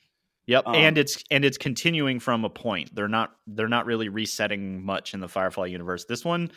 Yep, 0.46 0.64
Um, 0.66 0.74
and 0.74 0.98
it's 0.98 1.22
and 1.30 1.44
it's 1.44 1.58
continuing 1.58 2.18
from 2.18 2.44
a 2.44 2.50
point. 2.50 2.94
They're 2.94 3.08
not 3.08 3.36
they're 3.46 3.68
not 3.68 3.86
really 3.86 4.08
resetting 4.08 4.84
much 4.84 5.14
in 5.14 5.20
the 5.20 5.28
Firefly 5.28 5.66
universe. 5.66 6.04
This 6.04 6.24
one 6.24 6.50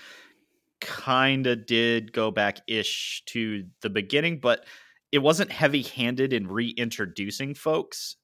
kind 0.81 1.47
of 1.47 1.65
did 1.65 2.11
go 2.11 2.31
back 2.31 2.59
ish 2.67 3.23
to 3.27 3.65
the 3.81 3.89
beginning, 3.89 4.39
but 4.39 4.65
it 5.11 5.19
wasn't 5.19 5.51
heavy 5.51 5.83
handed 5.83 6.33
in 6.33 6.47
reintroducing 6.47 7.53
folks. 7.53 8.17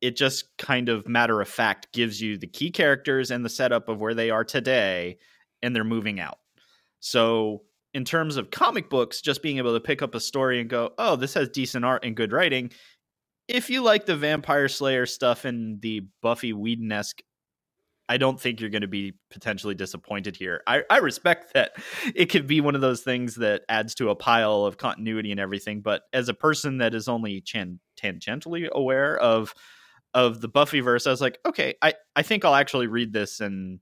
It 0.00 0.16
just 0.16 0.56
kind 0.58 0.88
of 0.88 1.06
matter 1.06 1.40
of 1.40 1.48
fact 1.48 1.92
gives 1.92 2.20
you 2.20 2.36
the 2.36 2.48
key 2.48 2.70
characters 2.70 3.30
and 3.30 3.44
the 3.44 3.48
setup 3.48 3.88
of 3.88 4.00
where 4.00 4.14
they 4.14 4.30
are 4.30 4.44
today, 4.44 5.18
and 5.62 5.74
they're 5.74 5.84
moving 5.84 6.18
out. 6.18 6.38
So 6.98 7.62
in 7.94 8.04
terms 8.04 8.36
of 8.36 8.50
comic 8.50 8.90
books, 8.90 9.20
just 9.20 9.42
being 9.42 9.58
able 9.58 9.74
to 9.74 9.80
pick 9.80 10.02
up 10.02 10.14
a 10.14 10.20
story 10.20 10.60
and 10.60 10.68
go, 10.68 10.92
oh, 10.98 11.14
this 11.14 11.34
has 11.34 11.48
decent 11.48 11.84
art 11.84 12.04
and 12.04 12.16
good 12.16 12.32
writing. 12.32 12.70
If 13.48 13.70
you 13.70 13.82
like 13.82 14.06
the 14.06 14.16
Vampire 14.16 14.68
Slayer 14.68 15.06
stuff 15.06 15.44
and 15.44 15.80
the 15.80 16.06
Buffy 16.22 16.52
Whedon 16.52 16.90
esque, 16.92 17.22
I 18.08 18.16
don't 18.16 18.38
think 18.38 18.60
you're 18.60 18.70
going 18.70 18.82
to 18.82 18.88
be 18.88 19.14
potentially 19.30 19.74
disappointed 19.74 20.36
here. 20.36 20.62
I, 20.66 20.82
I 20.90 20.98
respect 20.98 21.54
that 21.54 21.72
it 22.14 22.26
could 22.26 22.46
be 22.46 22.60
one 22.60 22.74
of 22.74 22.80
those 22.80 23.00
things 23.00 23.36
that 23.36 23.62
adds 23.68 23.94
to 23.96 24.10
a 24.10 24.16
pile 24.16 24.64
of 24.64 24.76
continuity 24.76 25.30
and 25.30 25.40
everything. 25.40 25.80
But 25.80 26.02
as 26.12 26.28
a 26.28 26.34
person 26.34 26.78
that 26.78 26.94
is 26.94 27.08
only 27.08 27.40
chan- 27.40 27.80
tangentially 28.00 28.68
aware 28.70 29.16
of 29.16 29.54
of 30.14 30.42
the 30.42 30.48
Buffyverse, 30.48 31.06
I 31.06 31.10
was 31.10 31.22
like, 31.22 31.38
okay, 31.46 31.74
I, 31.80 31.94
I 32.14 32.20
think 32.20 32.44
I'll 32.44 32.54
actually 32.54 32.86
read 32.86 33.14
this 33.14 33.40
and 33.40 33.80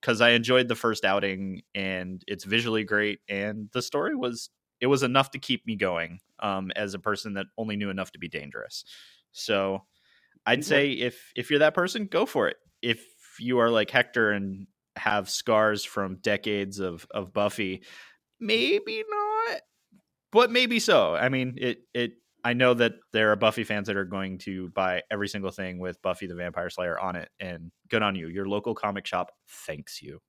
because 0.00 0.20
I 0.20 0.30
enjoyed 0.30 0.66
the 0.66 0.74
first 0.74 1.04
outing 1.04 1.62
and 1.72 2.20
it's 2.26 2.42
visually 2.42 2.82
great 2.82 3.20
and 3.28 3.68
the 3.72 3.82
story 3.82 4.16
was 4.16 4.50
it 4.80 4.86
was 4.86 5.02
enough 5.02 5.30
to 5.32 5.38
keep 5.38 5.66
me 5.66 5.76
going 5.76 6.20
um, 6.40 6.70
as 6.76 6.94
a 6.94 6.98
person 6.98 7.34
that 7.34 7.46
only 7.56 7.76
knew 7.76 7.90
enough 7.90 8.12
to 8.12 8.18
be 8.18 8.28
dangerous. 8.28 8.84
So 9.32 9.82
I'd 10.46 10.64
say 10.64 10.92
if 10.92 11.32
if 11.36 11.50
you're 11.50 11.58
that 11.60 11.74
person, 11.74 12.06
go 12.06 12.26
for 12.26 12.48
it. 12.48 12.56
If 12.80 13.04
you 13.38 13.58
are 13.58 13.70
like 13.70 13.90
Hector 13.90 14.30
and 14.30 14.66
have 14.96 15.28
scars 15.28 15.84
from 15.84 16.16
decades 16.16 16.78
of 16.78 17.06
of 17.10 17.32
Buffy, 17.32 17.82
maybe 18.40 19.04
not, 19.08 19.60
but 20.32 20.50
maybe 20.50 20.78
so. 20.78 21.14
I 21.14 21.28
mean, 21.28 21.54
it 21.58 21.80
it. 21.92 22.12
I 22.44 22.52
know 22.52 22.72
that 22.74 22.92
there 23.12 23.32
are 23.32 23.36
Buffy 23.36 23.64
fans 23.64 23.88
that 23.88 23.96
are 23.96 24.04
going 24.04 24.38
to 24.38 24.70
buy 24.70 25.02
every 25.10 25.28
single 25.28 25.50
thing 25.50 25.80
with 25.80 26.00
Buffy 26.02 26.26
the 26.26 26.36
Vampire 26.36 26.70
Slayer 26.70 26.98
on 26.98 27.16
it, 27.16 27.28
and 27.40 27.70
good 27.90 28.02
on 28.02 28.14
you. 28.14 28.28
Your 28.28 28.46
local 28.46 28.74
comic 28.74 29.06
shop 29.06 29.32
thanks 29.66 30.00
you. 30.00 30.20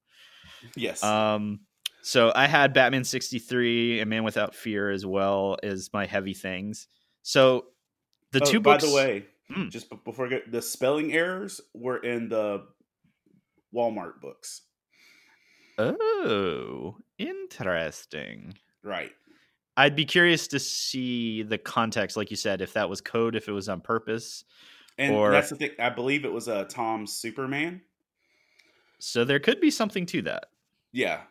Yes. 0.75 1.03
Um, 1.03 1.61
so 2.01 2.31
I 2.35 2.47
had 2.47 2.73
Batman 2.73 3.03
63 3.03 3.99
and 3.99 4.09
Man 4.09 4.23
Without 4.23 4.55
Fear 4.55 4.91
as 4.91 5.05
well 5.05 5.57
as 5.63 5.89
my 5.93 6.05
heavy 6.05 6.33
things. 6.33 6.87
So 7.23 7.65
the 8.31 8.41
Oh, 8.41 8.45
two 8.45 8.59
by 8.59 8.77
the 8.77 8.91
way, 8.93 9.25
Mm. 9.51 9.71
just 9.71 9.89
before 10.05 10.27
I 10.27 10.29
get 10.29 10.51
the 10.51 10.61
spelling 10.61 11.11
errors 11.13 11.59
were 11.73 11.97
in 11.97 12.29
the 12.29 12.65
Walmart 13.73 14.21
books. 14.21 14.61
Oh, 15.77 16.97
interesting. 17.17 18.53
Right. 18.83 19.11
I'd 19.77 19.95
be 19.95 20.05
curious 20.05 20.47
to 20.49 20.59
see 20.59 21.41
the 21.43 21.57
context, 21.57 22.17
like 22.17 22.29
you 22.29 22.35
said, 22.37 22.61
if 22.61 22.73
that 22.73 22.89
was 22.89 23.01
code, 23.01 23.35
if 23.35 23.47
it 23.47 23.51
was 23.53 23.69
on 23.69 23.81
purpose. 23.81 24.43
And 24.97 25.15
Or- 25.15 25.31
that's 25.31 25.49
the 25.49 25.55
thing. 25.55 25.71
I 25.79 25.89
believe 25.89 26.25
it 26.25 26.31
was 26.33 26.47
uh, 26.49 26.65
Tom 26.65 27.07
Superman. 27.07 27.81
So 28.99 29.23
there 29.23 29.39
could 29.39 29.61
be 29.61 29.71
something 29.71 30.05
to 30.07 30.21
that. 30.23 30.47
Yeah. 30.91 31.21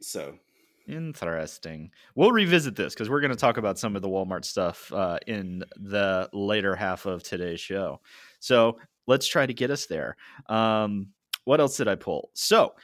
So 0.00 0.38
Interesting. 0.86 1.90
We'll 2.14 2.32
revisit 2.32 2.76
this 2.76 2.92
because 2.92 3.08
we're 3.08 3.20
going 3.20 3.30
to 3.30 3.36
talk 3.36 3.56
about 3.56 3.78
some 3.78 3.96
of 3.96 4.02
the 4.02 4.08
Walmart 4.08 4.44
stuff 4.44 4.92
uh, 4.92 5.18
in 5.26 5.64
the 5.76 6.28
later 6.34 6.76
half 6.76 7.06
of 7.06 7.22
today's 7.22 7.60
show. 7.60 8.00
So 8.38 8.78
let's 9.06 9.26
try 9.26 9.46
to 9.46 9.54
get 9.54 9.70
us 9.70 9.86
there. 9.86 10.16
Um, 10.48 11.08
what 11.44 11.60
else 11.60 11.78
did 11.78 11.88
I 11.88 11.94
pull? 11.94 12.30
So, 12.34 12.74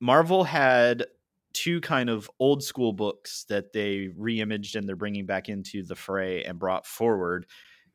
Marvel 0.00 0.44
had 0.44 1.04
two 1.52 1.80
kind 1.80 2.08
of 2.08 2.30
old 2.40 2.62
school 2.62 2.92
books 2.92 3.44
that 3.48 3.72
they 3.72 4.08
reimaged 4.18 4.74
and 4.74 4.88
they're 4.88 4.96
bringing 4.96 5.26
back 5.26 5.48
into 5.48 5.82
the 5.82 5.94
fray 5.94 6.42
and 6.44 6.58
brought 6.58 6.86
forward. 6.86 7.46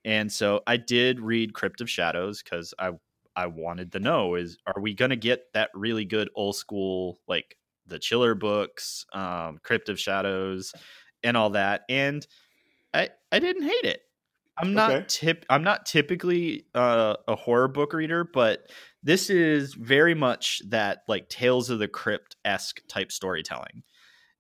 And 0.06 0.32
so 0.32 0.62
I 0.68 0.78
did 0.78 1.20
read 1.20 1.54
Crypt 1.54 1.82
of 1.82 1.90
Shadows 1.90 2.42
because 2.42 2.74
I 2.80 2.92
I 3.36 3.48
wanted 3.48 3.92
to 3.92 4.00
know 4.00 4.36
is 4.36 4.58
are 4.66 4.82
we 4.82 4.94
going 4.94 5.10
to 5.10 5.16
get 5.16 5.54
that 5.54 5.70
really 5.74 6.06
good 6.06 6.30
old 6.34 6.56
school 6.56 7.20
like 7.28 7.58
the 7.88 8.00
Chiller 8.00 8.36
books, 8.36 9.06
um, 9.14 9.60
Crypt 9.64 9.90
of 9.90 10.00
Shadows, 10.00 10.76
and 11.24 11.38
all 11.38 11.52
that? 11.52 11.82
And 11.90 12.26
I 12.94 13.10
I 13.32 13.40
didn't 13.40 13.64
hate 13.64 13.86
it. 13.86 14.02
I'm 14.60 14.74
not 14.74 14.96
Okay. 14.96 15.08
tip 15.08 15.46
I'm 15.50 15.64
not 15.64 15.86
typically 15.86 16.66
uh, 16.74 17.16
a 17.28 17.36
horror 17.36 17.68
book 17.68 17.94
reader, 17.94 18.24
but 18.24 18.72
this 19.04 19.30
is 19.30 19.76
very 19.76 20.16
much 20.16 20.62
that 20.70 21.04
like 21.08 21.30
Tales 21.30 21.70
of 21.70 21.80
the 21.80 21.88
Crypt 21.88 22.36
esque 22.44 22.82
type 22.88 23.12
storytelling. 23.12 23.84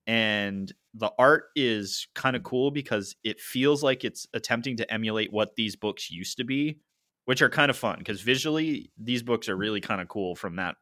And 0.07 0.71
the 0.93 1.11
art 1.19 1.45
is 1.55 2.07
kind 2.15 2.35
of 2.35 2.43
cool 2.43 2.71
because 2.71 3.15
it 3.23 3.39
feels 3.41 3.83
like 3.83 4.05
it's 4.05 4.27
attempting 4.33 4.77
to 4.77 4.91
emulate 4.93 5.33
what 5.33 5.55
these 5.55 5.75
books 5.75 6.09
used 6.09 6.37
to 6.37 6.45
be, 6.45 6.79
which 7.25 7.41
are 7.41 7.49
kind 7.49 7.69
of 7.69 7.77
fun 7.77 7.99
because 7.99 8.21
visually 8.21 8.91
these 8.97 9.23
books 9.23 9.49
are 9.49 9.57
really 9.57 9.81
kind 9.81 10.01
of 10.01 10.07
cool 10.07 10.35
from 10.35 10.55
that 10.55 10.77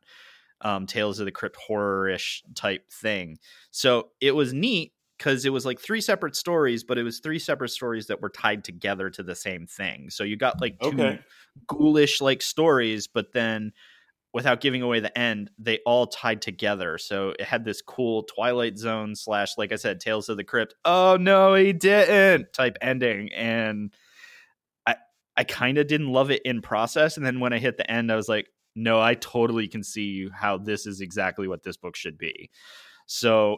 um, 0.62 0.86
Tales 0.88 1.20
of 1.20 1.26
the 1.26 1.32
Crypt 1.32 1.56
horror-ish 1.56 2.44
type 2.56 2.89
thing. 2.91 3.38
So 3.72 4.10
it 4.22 4.32
was 4.32 4.54
neat 4.54 4.94
because 5.18 5.46
it 5.46 5.54
was 5.54 5.65
like 5.65 5.80
three 5.80 6.02
separate 6.02 6.36
stories, 6.36 6.84
but 6.84 6.98
it 6.98 7.04
was 7.04 7.20
three 7.20 7.39
separate 7.39 7.70
stories 7.70 8.08
that 8.08 8.22
were 8.22 8.30
tied 8.30 8.63
together 8.63 9.10
to 9.12 9.24
the 9.24 9.36
same 9.36 9.65
thing. 9.68 10.10
So 10.10 10.24
you 10.24 10.38
got 10.38 10.62
like 10.62 10.80
two 10.82 10.98
Okay. 10.98 11.20
ghoulish 11.68 12.22
like 12.22 12.41
stories, 12.41 13.08
but 13.08 13.32
then 13.34 13.72
without 14.34 14.60
giving 14.60 14.82
away 14.82 15.00
the 15.00 15.18
end, 15.18 15.50
they 15.58 15.80
all 15.86 16.08
tied 16.08 16.41
together. 16.41 16.98
So 16.98 17.30
it 17.39 17.46
had 17.46 17.63
this 17.63 17.82
cool 17.82 18.24
Twilight 18.24 18.78
Zone 18.78 19.15
slash, 19.15 19.58
like 19.58 19.72
I 19.72 19.78
said, 19.78 20.02
Tales 20.02 20.28
of 20.28 20.36
the 20.36 20.44
Crypt. 20.44 20.76
Oh 20.84 21.18
no, 21.20 21.54
he 21.56 21.72
didn't 21.72 22.52
type 22.52 22.78
ending, 22.82 23.32
and 23.34 23.94
I 24.86 24.96
I 25.38 25.44
kind 25.46 25.78
of 25.78 25.88
didn't 25.88 26.12
love 26.12 26.32
it 26.32 26.41
in 26.44 26.62
process. 26.62 27.18
And 27.18 27.26
then 27.26 27.39
when 27.39 27.54
I 27.54 27.60
hit 27.60 27.78
the 27.78 27.89
end, 27.89 28.12
I 28.12 28.15
was 28.15 28.28
like, 28.30 28.48
no, 28.76 29.02
I 29.02 29.16
totally 29.16 29.68
can 29.68 29.84
see 29.84 30.30
how 30.30 30.58
this 30.58 30.86
is 30.86 31.02
exactly 31.02 31.48
what 31.48 31.64
this 31.64 31.78
book 31.78 31.96
should 31.96 32.18
be. 32.18 32.50
So 33.08 33.58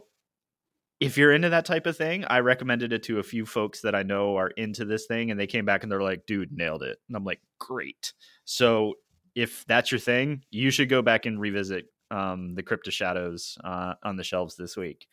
if 1.00 1.16
you're 1.16 1.32
into 1.32 1.50
that 1.50 1.64
type 1.64 1.86
of 1.86 1.96
thing, 1.96 2.24
I 2.26 2.40
recommended 2.40 2.92
it 2.92 3.02
to 3.04 3.18
a 3.18 3.24
few 3.24 3.46
folks 3.46 3.80
that 3.82 3.94
I 3.94 4.02
know 4.02 4.36
are 4.36 4.48
into 4.48 4.84
this 4.84 5.06
thing, 5.06 5.30
and 5.30 5.38
they 5.38 5.46
came 5.46 5.64
back 5.64 5.82
and 5.82 5.92
they're 5.92 6.02
like, 6.02 6.26
dude, 6.26 6.52
nailed 6.52 6.82
it. 6.82 6.98
And 7.08 7.16
I'm 7.16 7.24
like, 7.24 7.40
great. 7.58 8.12
So 8.44 8.94
if 9.34 9.64
that's 9.66 9.92
your 9.92 10.00
thing, 10.00 10.42
you 10.50 10.70
should 10.70 10.88
go 10.88 11.02
back 11.02 11.26
and 11.26 11.40
revisit 11.40 11.86
um, 12.10 12.54
the 12.54 12.62
Crypt 12.62 12.88
of 12.88 12.94
Shadows 12.94 13.58
uh, 13.62 13.94
on 14.02 14.16
the 14.16 14.24
shelves 14.24 14.56
this 14.56 14.76
week. 14.76 15.06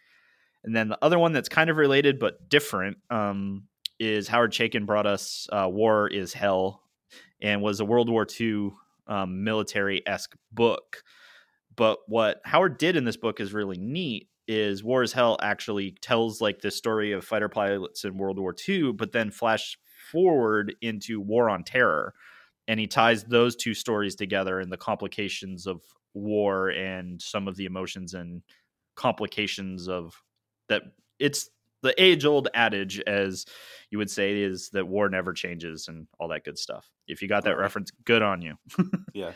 And 0.63 0.75
then 0.75 0.89
the 0.89 0.97
other 1.03 1.19
one 1.19 1.31
that's 1.31 1.49
kind 1.49 1.69
of 1.69 1.77
related 1.77 2.17
but 2.17 2.49
different 2.49 2.97
um, 3.11 3.65
is 3.99 4.27
Howard 4.27 4.51
Chaykin 4.51 4.87
brought 4.87 5.05
us 5.05 5.47
uh, 5.51 5.69
War 5.69 6.07
is 6.07 6.33
Hell 6.33 6.81
and 7.41 7.61
was 7.61 7.79
a 7.79 7.85
World 7.85 8.09
War 8.09 8.25
II 8.39 8.71
um, 9.07 9.43
military 9.43 10.05
esque 10.07 10.35
book. 10.51 11.03
But 11.75 11.99
what 12.07 12.41
Howard 12.45 12.77
did 12.77 12.95
in 12.95 13.05
this 13.05 13.17
book 13.17 13.39
is 13.39 13.53
really 13.53 13.77
neat. 13.77 14.29
Is 14.47 14.83
War 14.83 15.01
is 15.01 15.11
Hell 15.11 15.37
actually 15.41 15.97
tells 16.01 16.39
like 16.39 16.61
the 16.61 16.69
story 16.69 17.11
of 17.11 17.25
fighter 17.25 17.49
pilots 17.49 18.05
in 18.05 18.17
World 18.17 18.37
War 18.37 18.55
II, 18.67 18.93
but 18.93 19.11
then 19.11 19.31
flash 19.31 19.77
forward 20.11 20.75
into 20.81 21.19
War 21.19 21.49
on 21.49 21.63
Terror, 21.63 22.13
and 22.67 22.79
he 22.79 22.85
ties 22.85 23.23
those 23.23 23.55
two 23.55 23.73
stories 23.73 24.15
together 24.15 24.59
and 24.59 24.71
the 24.71 24.77
complications 24.77 25.65
of 25.65 25.81
war 26.13 26.69
and 26.69 27.21
some 27.21 27.47
of 27.47 27.55
the 27.55 27.65
emotions 27.65 28.13
and 28.13 28.43
complications 28.95 29.89
of 29.89 30.13
that. 30.69 30.83
It's 31.17 31.49
the 31.85 32.03
age 32.03 32.25
old 32.25 32.49
adage, 32.53 32.99
as 33.01 33.45
you 33.91 33.97
would 33.99 34.09
say, 34.09 34.41
is 34.41 34.69
that 34.71 34.87
war 34.87 35.07
never 35.07 35.31
changes 35.33 35.87
and 35.87 36.07
all 36.19 36.27
that 36.29 36.43
good 36.43 36.57
stuff. 36.57 36.89
If 37.07 37.21
you 37.21 37.27
got 37.27 37.43
that 37.45 37.57
reference, 37.57 37.91
good 38.03 38.21
on 38.21 38.41
you. 38.41 38.55
Yeah. 39.13 39.31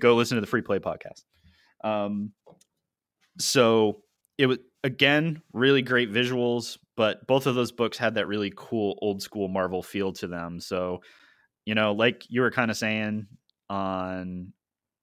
go 0.00 0.16
listen 0.16 0.36
to 0.36 0.40
the 0.40 0.46
free 0.48 0.62
play 0.62 0.80
podcast. 0.80 1.22
Um, 1.84 2.32
so 3.38 4.02
it 4.38 4.46
was 4.46 4.58
again 4.82 5.40
really 5.52 5.82
great 5.82 6.12
visuals, 6.12 6.78
but 6.96 7.24
both 7.28 7.46
of 7.46 7.54
those 7.54 7.70
books 7.70 7.96
had 7.96 8.16
that 8.16 8.26
really 8.26 8.52
cool 8.56 8.98
old 9.00 9.22
school 9.22 9.46
Marvel 9.46 9.84
feel 9.84 10.12
to 10.14 10.26
them. 10.26 10.58
So, 10.58 11.02
you 11.64 11.76
know, 11.76 11.92
like 11.92 12.24
you 12.28 12.40
were 12.40 12.50
kind 12.50 12.72
of 12.72 12.76
saying 12.76 13.28
on 13.68 14.52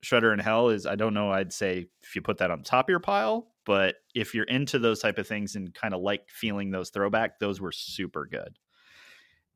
Shredder 0.04 0.34
in 0.34 0.40
Hell 0.40 0.70
is 0.70 0.86
I 0.86 0.96
don't 0.96 1.14
know, 1.14 1.32
I'd 1.32 1.54
say 1.54 1.86
if 2.02 2.16
you 2.16 2.22
put 2.22 2.40
that 2.40 2.52
on 2.52 2.64
top 2.64 2.88
of 2.88 2.90
your 2.90 3.00
pile, 3.00 3.48
but 3.68 3.96
if 4.16 4.34
you're 4.34 4.46
into 4.46 4.80
those 4.80 5.02
type 5.02 5.18
of 5.18 5.28
things 5.28 5.58
and 5.58 5.74
kind 5.74 5.94
of 5.94 6.02
like 6.02 6.30
feeling 6.30 6.72
those 6.72 6.90
throwback, 6.90 7.38
those 7.38 7.60
were 7.60 7.74
super 7.74 8.26
good. 8.26 8.58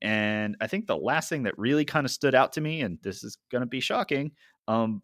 And 0.02 0.58
I 0.60 0.68
think 0.68 0.86
the 0.86 0.98
last 0.98 1.30
thing 1.30 1.44
that 1.44 1.58
really 1.58 1.86
kind 1.86 2.06
of 2.06 2.12
stood 2.12 2.36
out 2.36 2.52
to 2.54 2.62
me, 2.62 2.82
and 2.82 3.00
this 3.02 3.24
is 3.24 3.38
going 3.50 3.62
to 3.62 3.68
be 3.68 3.80
shocking, 3.80 4.34
um, 4.68 5.02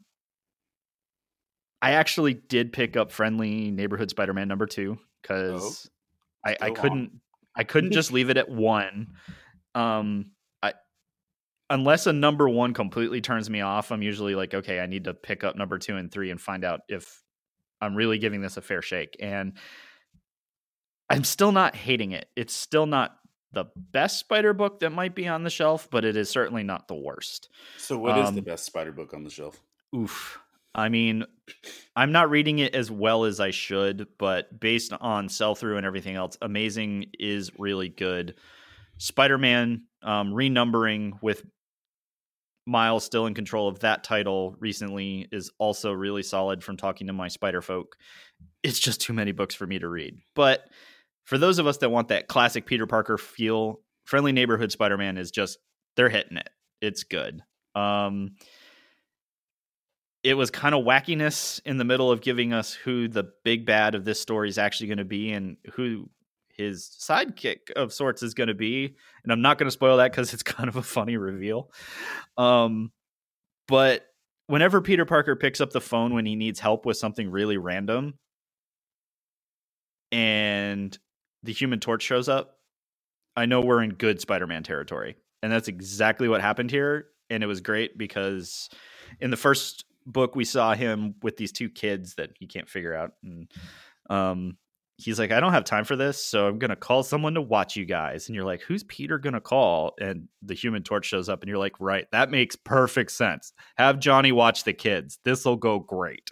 I 1.81 1.93
actually 1.93 2.33
did 2.33 2.73
pick 2.73 2.97
up 2.97 3.13
Friendly 3.13 3.71
Neighborhood 3.71 4.09
Spider-Man 4.09 4.49
number 4.49 4.65
two 4.65 4.97
because 5.21 5.89
I, 6.45 6.57
I 6.59 6.71
couldn't 6.71 7.21
I 7.55 7.63
couldn't 7.63 7.93
just 7.93 8.11
leave 8.11 8.29
it 8.29 8.37
at 8.37 8.49
one. 8.49 9.13
Um, 9.73 10.31
I 10.61 10.73
unless 11.69 12.07
a 12.07 12.13
number 12.13 12.49
one 12.49 12.73
completely 12.73 13.21
turns 13.21 13.49
me 13.49 13.61
off, 13.61 13.91
I'm 13.91 14.01
usually 14.01 14.35
like, 14.35 14.53
okay, 14.53 14.81
I 14.81 14.85
need 14.85 15.05
to 15.05 15.13
pick 15.13 15.45
up 15.45 15.55
number 15.55 15.77
two 15.77 15.95
and 15.95 16.11
three 16.11 16.29
and 16.29 16.41
find 16.41 16.65
out 16.65 16.81
if 16.89 17.23
I'm 17.81 17.95
really 17.95 18.17
giving 18.17 18.41
this 18.41 18.57
a 18.57 18.61
fair 18.61 18.81
shake. 18.81 19.15
And 19.19 19.57
I'm 21.09 21.23
still 21.23 21.51
not 21.51 21.75
hating 21.75 22.11
it. 22.11 22.27
It's 22.35 22.53
still 22.53 22.85
not 22.85 23.15
the 23.53 23.65
best 23.75 24.19
spider 24.19 24.53
book 24.53 24.81
that 24.81 24.89
might 24.91 25.15
be 25.15 25.27
on 25.27 25.43
the 25.43 25.49
shelf, 25.49 25.87
but 25.89 26.03
it 26.03 26.17
is 26.17 26.29
certainly 26.29 26.63
not 26.63 26.87
the 26.87 26.95
worst. 26.95 27.49
So, 27.77 27.97
what 27.97 28.17
is 28.17 28.31
the 28.31 28.39
Um, 28.39 28.43
best 28.43 28.65
spider 28.65 28.91
book 28.91 29.13
on 29.13 29.23
the 29.23 29.29
shelf? 29.29 29.61
Oof. 29.95 30.39
I 30.75 30.89
mean, 30.89 31.23
I'm 31.95 32.11
not 32.11 32.29
reading 32.29 32.59
it 32.59 32.75
as 32.75 32.91
well 32.91 33.23
as 33.23 33.39
I 33.39 33.51
should, 33.51 34.07
but 34.19 34.59
based 34.59 34.93
on 34.93 35.29
sell 35.29 35.55
through 35.55 35.77
and 35.77 35.85
everything 35.85 36.15
else, 36.15 36.37
Amazing 36.41 37.11
is 37.17 37.51
really 37.57 37.89
good. 37.89 38.35
Spider 38.99 39.37
Man 39.37 39.85
um, 40.03 40.33
renumbering 40.33 41.13
with 41.21 41.45
Miles 42.67 43.05
still 43.05 43.25
in 43.25 43.33
control 43.33 43.67
of 43.67 43.79
that 43.79 44.03
title 44.03 44.55
recently 44.59 45.27
is 45.31 45.49
also 45.57 45.93
really 45.93 46.21
solid 46.21 46.63
from 46.63 46.77
talking 46.77 47.07
to 47.07 47.13
my 47.13 47.29
spider 47.29 47.61
folk. 47.61 47.95
It's 48.61 48.77
just 48.79 49.01
too 49.01 49.13
many 49.13 49.31
books 49.31 49.55
for 49.55 49.65
me 49.65 49.79
to 49.79 49.87
read. 49.87 50.19
But 50.35 50.69
for 51.23 51.37
those 51.37 51.59
of 51.59 51.67
us 51.67 51.77
that 51.77 51.91
want 51.91 52.09
that 52.09 52.27
classic 52.27 52.65
Peter 52.65 52.85
Parker 52.85 53.17
feel, 53.17 53.79
Friendly 54.05 54.33
Neighborhood 54.33 54.71
Spider 54.71 54.97
Man 54.97 55.17
is 55.17 55.31
just, 55.31 55.57
they're 55.95 56.09
hitting 56.09 56.37
it. 56.37 56.49
It's 56.81 57.03
good. 57.03 57.41
Um, 57.73 58.35
it 60.23 60.33
was 60.33 60.51
kind 60.51 60.75
of 60.75 60.83
wackiness 60.83 61.61
in 61.65 61.77
the 61.77 61.85
middle 61.85 62.11
of 62.11 62.21
giving 62.21 62.51
us 62.51 62.73
who 62.73 63.07
the 63.07 63.31
big 63.45 63.65
bad 63.65 63.95
of 63.95 64.03
this 64.03 64.19
story 64.19 64.49
is 64.49 64.57
actually 64.57 64.87
going 64.87 64.97
to 64.97 65.05
be 65.05 65.31
and 65.31 65.57
who 65.73 66.09
his 66.57 66.97
sidekick 66.99 67.71
of 67.75 67.93
sorts 67.93 68.23
is 68.23 68.33
going 68.33 68.47
to 68.47 68.53
be 68.53 68.95
and 69.23 69.31
i'm 69.31 69.41
not 69.41 69.57
going 69.57 69.67
to 69.67 69.71
spoil 69.71 69.97
that 69.97 70.11
because 70.11 70.33
it's 70.33 70.43
kind 70.43 70.69
of 70.69 70.75
a 70.75 70.83
funny 70.83 71.17
reveal. 71.17 71.71
Um 72.37 72.91
but 73.67 74.05
whenever 74.47 74.81
peter 74.81 75.05
parker 75.05 75.35
picks 75.35 75.61
up 75.61 75.71
the 75.71 75.81
phone 75.81 76.13
when 76.13 76.25
he 76.25 76.35
needs 76.35 76.59
help 76.59 76.85
with 76.85 76.97
something 76.97 77.29
really 77.29 77.57
random 77.57 78.13
and 80.11 80.97
the 81.43 81.53
human 81.53 81.79
torch 81.79 82.01
shows 82.01 82.29
up 82.29 82.57
i 83.35 83.45
know 83.45 83.61
we're 83.61 83.83
in 83.83 83.89
good 83.89 84.21
spider-man 84.21 84.63
territory 84.63 85.17
and 85.43 85.51
that's 85.51 85.67
exactly 85.67 86.27
what 86.29 86.41
happened 86.41 86.71
here 86.71 87.07
and 87.29 87.43
it 87.43 87.47
was 87.47 87.59
great 87.61 87.97
because 87.97 88.69
in 89.19 89.29
the 89.31 89.37
first 89.37 89.85
book 90.05 90.35
we 90.35 90.45
saw 90.45 90.73
him 90.73 91.15
with 91.21 91.35
these 91.35 91.51
two 91.51 91.69
kids 91.69 92.15
that 92.15 92.31
he 92.39 92.47
can't 92.47 92.69
figure 92.69 92.95
out 92.95 93.11
and 93.21 93.51
um 94.09 94.57
he's 94.97 95.19
like 95.19 95.31
i 95.31 95.39
don't 95.39 95.53
have 95.53 95.63
time 95.63 95.83
for 95.85 95.95
this 95.95 96.23
so 96.23 96.47
i'm 96.47 96.57
gonna 96.57 96.75
call 96.75 97.03
someone 97.03 97.33
to 97.35 97.41
watch 97.41 97.75
you 97.75 97.85
guys 97.85 98.27
and 98.27 98.35
you're 98.35 98.45
like 98.45 98.61
who's 98.61 98.83
peter 98.83 99.17
gonna 99.19 99.39
call 99.41 99.93
and 99.99 100.27
the 100.41 100.53
human 100.53 100.81
torch 100.83 101.05
shows 101.05 101.29
up 101.29 101.41
and 101.41 101.49
you're 101.49 101.57
like 101.57 101.79
right 101.79 102.07
that 102.11 102.31
makes 102.31 102.55
perfect 102.55 103.11
sense 103.11 103.53
have 103.77 103.99
johnny 103.99 104.31
watch 104.31 104.63
the 104.63 104.73
kids 104.73 105.19
this 105.23 105.45
will 105.45 105.55
go 105.55 105.79
great 105.79 106.31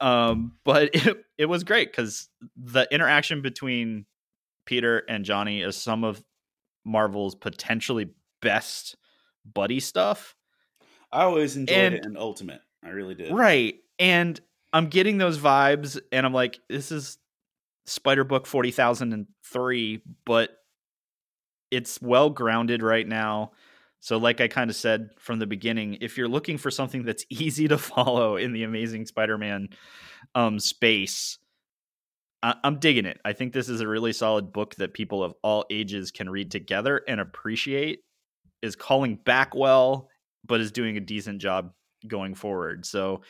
um 0.00 0.52
but 0.64 0.90
it, 0.94 1.24
it 1.36 1.46
was 1.46 1.64
great 1.64 1.90
because 1.90 2.28
the 2.56 2.86
interaction 2.92 3.40
between 3.40 4.04
peter 4.66 5.04
and 5.08 5.24
johnny 5.24 5.62
is 5.62 5.76
some 5.76 6.04
of 6.04 6.22
marvel's 6.84 7.34
potentially 7.34 8.10
best 8.42 8.96
buddy 9.44 9.80
stuff 9.80 10.34
I 11.10 11.22
always 11.22 11.56
enjoyed 11.56 11.78
and- 11.78 11.94
it 11.94 12.04
in 12.04 12.16
Ultimate. 12.18 12.60
I 12.84 12.90
really 12.90 13.14
did. 13.14 13.32
Right. 13.32 13.76
And 13.98 14.38
I'm 14.74 14.88
getting 14.88 15.16
those 15.16 15.38
vibes, 15.38 15.98
and 16.12 16.26
I'm 16.26 16.34
like, 16.34 16.60
this 16.68 16.92
is 16.92 17.16
Spider 17.88 18.24
Book 18.24 18.46
40,003, 18.46 20.02
but 20.24 20.50
it's 21.70 22.00
well 22.00 22.30
grounded 22.30 22.82
right 22.82 23.06
now. 23.06 23.52
So, 24.00 24.16
like 24.16 24.40
I 24.40 24.48
kind 24.48 24.70
of 24.70 24.76
said 24.76 25.10
from 25.18 25.38
the 25.38 25.46
beginning, 25.46 25.98
if 26.00 26.16
you're 26.16 26.28
looking 26.28 26.58
for 26.58 26.70
something 26.70 27.02
that's 27.02 27.24
easy 27.30 27.68
to 27.68 27.78
follow 27.78 28.36
in 28.36 28.52
the 28.52 28.62
Amazing 28.62 29.06
Spider-Man 29.06 29.70
um, 30.34 30.58
space, 30.60 31.38
I- 32.42 32.56
I'm 32.62 32.78
digging 32.78 33.06
it. 33.06 33.20
I 33.24 33.32
think 33.32 33.52
this 33.52 33.68
is 33.68 33.80
a 33.80 33.88
really 33.88 34.12
solid 34.12 34.52
book 34.52 34.76
that 34.76 34.94
people 34.94 35.24
of 35.24 35.34
all 35.42 35.64
ages 35.70 36.10
can 36.10 36.30
read 36.30 36.50
together 36.50 37.02
and 37.08 37.20
appreciate. 37.20 38.00
Is 38.60 38.76
calling 38.76 39.16
back 39.16 39.54
well, 39.54 40.08
but 40.44 40.60
is 40.60 40.72
doing 40.72 40.96
a 40.96 41.00
decent 41.00 41.40
job 41.40 41.72
going 42.06 42.34
forward. 42.34 42.86
So, 42.86 43.22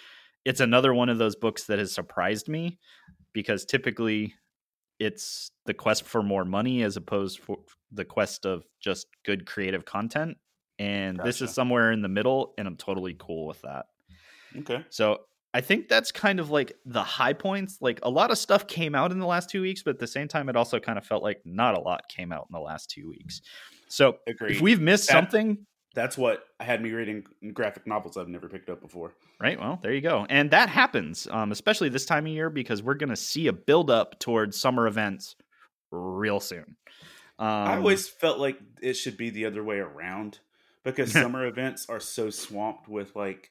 it's 0.45 0.61
another 0.61 0.95
one 0.95 1.09
of 1.11 1.19
those 1.19 1.37
books 1.37 1.65
that 1.65 1.79
has 1.79 1.93
surprised 1.93 2.49
me 2.49 2.79
because 3.35 3.65
typically 3.65 4.35
it's 4.99 5.51
the 5.67 5.75
quest 5.75 6.05
for 6.05 6.23
more 6.23 6.45
money 6.45 6.83
as 6.83 6.97
opposed 6.97 7.39
for 7.41 7.59
the 7.93 8.05
quest 8.05 8.45
of 8.47 8.65
just 8.81 9.07
good 9.25 9.47
creative 9.47 9.85
content 9.85 10.37
and 10.79 11.19
this 11.25 11.41
is 11.41 11.51
somewhere 11.53 11.91
in 11.93 12.03
the 12.03 12.09
middle 12.09 12.55
and 12.59 12.67
i'm 12.69 12.77
totally 12.77 13.15
cool 13.19 13.47
with 13.47 13.61
that 13.63 13.87
Okay. 14.59 14.85
so 14.91 15.19
i 15.55 15.61
think 15.61 15.89
that's 15.89 16.11
kind 16.13 16.41
of 16.41 16.51
like 16.51 16.73
the 16.87 17.03
high 17.03 17.33
points 17.33 17.79
like 17.81 18.01
a 18.03 18.11
lot 18.11 18.31
of 18.31 18.39
stuff 18.39 18.67
came 18.67 18.95
out 18.95 19.13
in 19.13 19.19
the 19.19 19.27
last 19.27 19.51
two 19.51 19.63
weeks 19.63 19.83
but 19.83 19.91
at 19.91 19.99
the 19.99 20.07
same 20.07 20.29
time 20.29 20.49
it 20.49 20.57
also 20.57 20.79
kind 20.81 20.99
of 20.99 21.07
felt 21.07 21.23
like 21.23 21.41
not 21.45 21.77
a 21.77 21.81
lot 21.81 22.03
came 22.09 22.33
out 22.33 22.47
in 22.51 22.55
the 22.55 22.61
last 22.61 22.91
two 22.91 23.09
weeks 23.09 23.41
so 23.89 24.17
Agreed. 24.27 24.53
if 24.57 24.61
we've 24.61 24.81
missed 24.81 25.09
That- 25.09 25.13
something 25.15 25.67
That's 25.99 26.17
what 26.17 26.45
had 26.61 26.81
me 26.81 26.93
reading 26.93 27.25
graphic 27.53 27.85
novels 27.85 28.17
I've 28.17 28.29
never 28.29 28.49
picked 28.49 28.71
up 28.71 28.81
before. 28.81 29.15
Right. 29.41 29.59
Well, 29.59 29.81
there 29.83 29.93
you 29.93 30.01
go. 30.01 30.27
And 30.31 30.49
that 30.53 30.69
happens, 30.69 31.27
um, 31.29 31.51
especially 31.51 31.89
this 31.89 32.07
time 32.07 32.25
of 32.25 32.33
year, 32.33 32.51
because 32.51 32.85
we're 32.85 32.95
going 32.95 33.09
to 33.11 33.17
see 33.17 33.49
a 33.49 33.53
build 33.53 33.91
up 33.91 34.21
towards 34.21 34.57
summer 34.57 34.87
events 34.87 35.35
real 35.91 36.39
soon. 36.39 36.77
Um, 37.41 37.47
I 37.49 37.77
always 37.79 38.09
felt 38.09 38.39
like 38.39 38.61
it 38.81 38.95
should 38.95 39.17
be 39.17 39.31
the 39.31 39.47
other 39.47 39.65
way 39.65 39.79
around 39.79 40.39
because 40.85 41.11
summer 41.25 41.45
events 41.47 41.87
are 41.89 41.99
so 42.01 42.31
swamped 42.31 42.89
with 42.89 43.17
like 43.17 43.51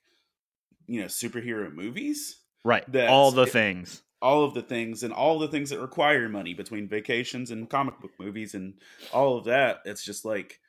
you 0.87 1.01
know 1.01 1.07
superhero 1.07 1.69
movies, 1.73 2.37
right 2.63 2.89
that's- 2.89 3.11
all 3.11 3.31
the 3.31 3.41
it- 3.43 3.49
things. 3.51 4.03
all 4.21 4.45
of 4.45 4.53
the 4.53 4.61
things 4.61 5.03
and 5.03 5.11
all 5.13 5.37
the 5.37 5.49
things 5.49 5.69
that 5.71 5.81
require 5.81 6.29
money 6.29 6.53
between 6.53 6.87
vacations 6.87 7.51
and 7.51 7.69
comic 7.69 7.99
book 7.99 8.11
movies 8.19 8.53
and 8.55 8.75
all 9.11 9.37
of 9.37 9.43
that. 9.45 9.79
It's 9.83 10.05
just 10.05 10.23
like 10.23 10.61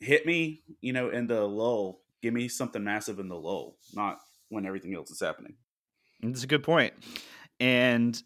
hit 0.00 0.26
me, 0.26 0.62
you 0.80 0.92
know, 0.92 1.10
in 1.10 1.26
the 1.26 1.42
lull. 1.42 2.00
Give 2.22 2.34
me 2.34 2.48
something 2.48 2.82
massive 2.82 3.18
in 3.18 3.28
the 3.28 3.38
lull, 3.38 3.76
not 3.94 4.18
when 4.48 4.66
everything 4.66 4.94
else 4.94 5.10
is 5.10 5.20
happening. 5.20 5.54
That's 6.22 6.42
a 6.42 6.48
good 6.48 6.64
point, 6.64 6.94
and 7.60 8.20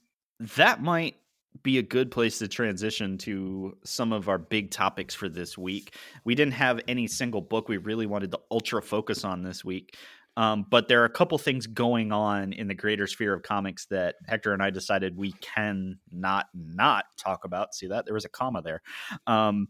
that 0.56 0.82
might 0.82 1.16
be 1.62 1.78
a 1.78 1.82
good 1.82 2.11
place 2.11 2.38
to 2.38 2.48
transition 2.48 3.18
to 3.18 3.76
some 3.85 4.12
of 4.12 4.28
our 4.28 4.38
big 4.38 4.70
topics 4.70 5.14
for 5.14 5.28
this 5.28 5.58
week. 5.58 5.94
We 6.24 6.35
didn't 6.35 6.54
have 6.54 6.80
any 6.88 7.06
single 7.06 7.42
book 7.42 7.68
we 7.68 7.76
really 7.76 8.06
wanted 8.06 8.30
to 8.32 8.40
ultra 8.50 8.82
focus 8.82 9.24
on 9.24 9.42
this 9.42 9.64
week. 9.64 9.96
Um, 10.37 10.64
but 10.70 10.88
there 10.88 11.02
are 11.02 11.04
a 11.04 11.11
couple 11.11 11.37
things 11.37 11.66
going 11.66 12.11
on 12.11 12.54
in 12.54 12.66
the 12.66 12.74
greater 12.74 13.06
sphere 13.06 13.35
of 13.35 13.42
comics 13.42 13.85
that 13.87 14.14
Hector 14.26 14.54
and 14.54 14.62
I 14.62 14.70
decided 14.70 15.14
we 15.14 15.32
can 15.42 15.98
not 16.11 16.46
not 16.54 17.04
talk 17.18 17.44
about. 17.44 17.74
See 17.74 17.87
that 17.88 18.06
there 18.06 18.14
was 18.14 18.24
a 18.24 18.30
comma 18.30 18.62
there. 18.62 18.80
Um, 19.26 19.68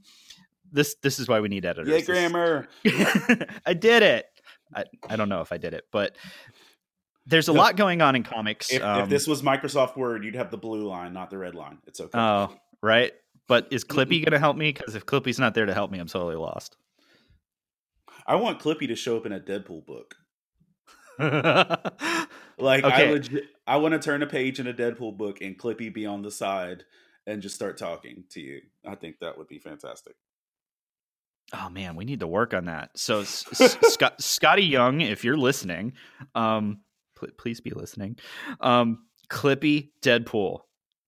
this 0.72 0.96
this 1.02 1.18
is 1.18 1.28
why 1.28 1.40
we 1.40 1.48
need 1.48 1.64
editors. 1.64 1.88
This- 1.88 2.06
grammar! 2.06 2.66
I 3.66 3.74
did 3.74 4.02
it. 4.02 4.26
I, 4.74 4.84
I 5.08 5.16
don't 5.16 5.28
know 5.28 5.42
if 5.42 5.52
I 5.52 5.58
did 5.58 5.74
it, 5.74 5.84
but 5.92 6.16
there's 7.26 7.48
a 7.48 7.52
No. 7.52 7.60
lot 7.60 7.76
going 7.76 8.00
on 8.00 8.16
in 8.16 8.22
comics. 8.22 8.72
If, 8.72 8.82
um, 8.82 9.02
if 9.02 9.08
this 9.10 9.26
was 9.26 9.42
Microsoft 9.42 9.96
Word, 9.96 10.24
you'd 10.24 10.34
have 10.34 10.50
the 10.50 10.56
blue 10.56 10.86
line, 10.88 11.12
not 11.12 11.28
the 11.30 11.38
red 11.38 11.54
line. 11.54 11.78
It's 11.86 12.00
okay. 12.00 12.18
Oh, 12.18 12.54
right. 12.82 13.12
But 13.48 13.68
is 13.70 13.84
Clippy 13.84 14.24
going 14.24 14.32
to 14.32 14.38
help 14.38 14.56
me? 14.56 14.72
Because 14.72 14.94
if 14.94 15.04
Clippy's 15.04 15.38
not 15.38 15.54
there 15.54 15.66
to 15.66 15.74
help 15.74 15.90
me, 15.90 15.98
I'm 15.98 16.06
totally 16.06 16.36
lost. 16.36 16.76
I 18.26 18.36
want 18.36 18.60
Clippy 18.60 18.88
to 18.88 18.94
show 18.96 19.16
up 19.16 19.26
in 19.26 19.32
a 19.32 19.40
Deadpool 19.40 19.84
book. 19.84 20.14
Like 22.58 22.84
I 22.84 22.88
Okay. 23.02 23.10
legit, 23.10 23.44
I 23.66 23.76
want 23.78 23.92
to 23.92 23.98
turn 23.98 24.22
a 24.22 24.26
page 24.26 24.60
in 24.60 24.66
a 24.68 24.74
Deadpool 24.74 25.16
book 25.16 25.40
and 25.40 25.58
Clippy 25.58 25.92
be 25.92 26.06
on 26.06 26.22
the 26.22 26.30
side 26.30 26.84
and 27.26 27.42
just 27.42 27.54
start 27.56 27.76
talking 27.78 28.24
to 28.30 28.40
you. 28.40 28.60
I 28.86 28.94
think 28.94 29.18
that 29.20 29.36
would 29.36 29.48
be 29.48 29.58
fantastic. 29.58 30.14
Oh, 31.52 31.68
man, 31.68 31.96
we 31.96 32.04
need 32.04 32.20
to 32.20 32.26
work 32.26 32.54
on 32.54 32.64
that. 32.66 32.90
So, 32.96 33.20
S- 33.20 33.44
S- 33.60 33.76
Scott, 33.92 34.18
Skottie 34.20 34.68
Young, 34.68 35.00
if 35.00 35.24
you're 35.24 35.36
listening, 35.36 35.92
um, 36.34 36.80
pl- 37.14 37.28
please 37.36 37.60
be 37.60 37.70
listening. 37.70 38.16
Um, 38.60 39.04
Clippy 39.28 39.90
Deadpool, 40.02 40.60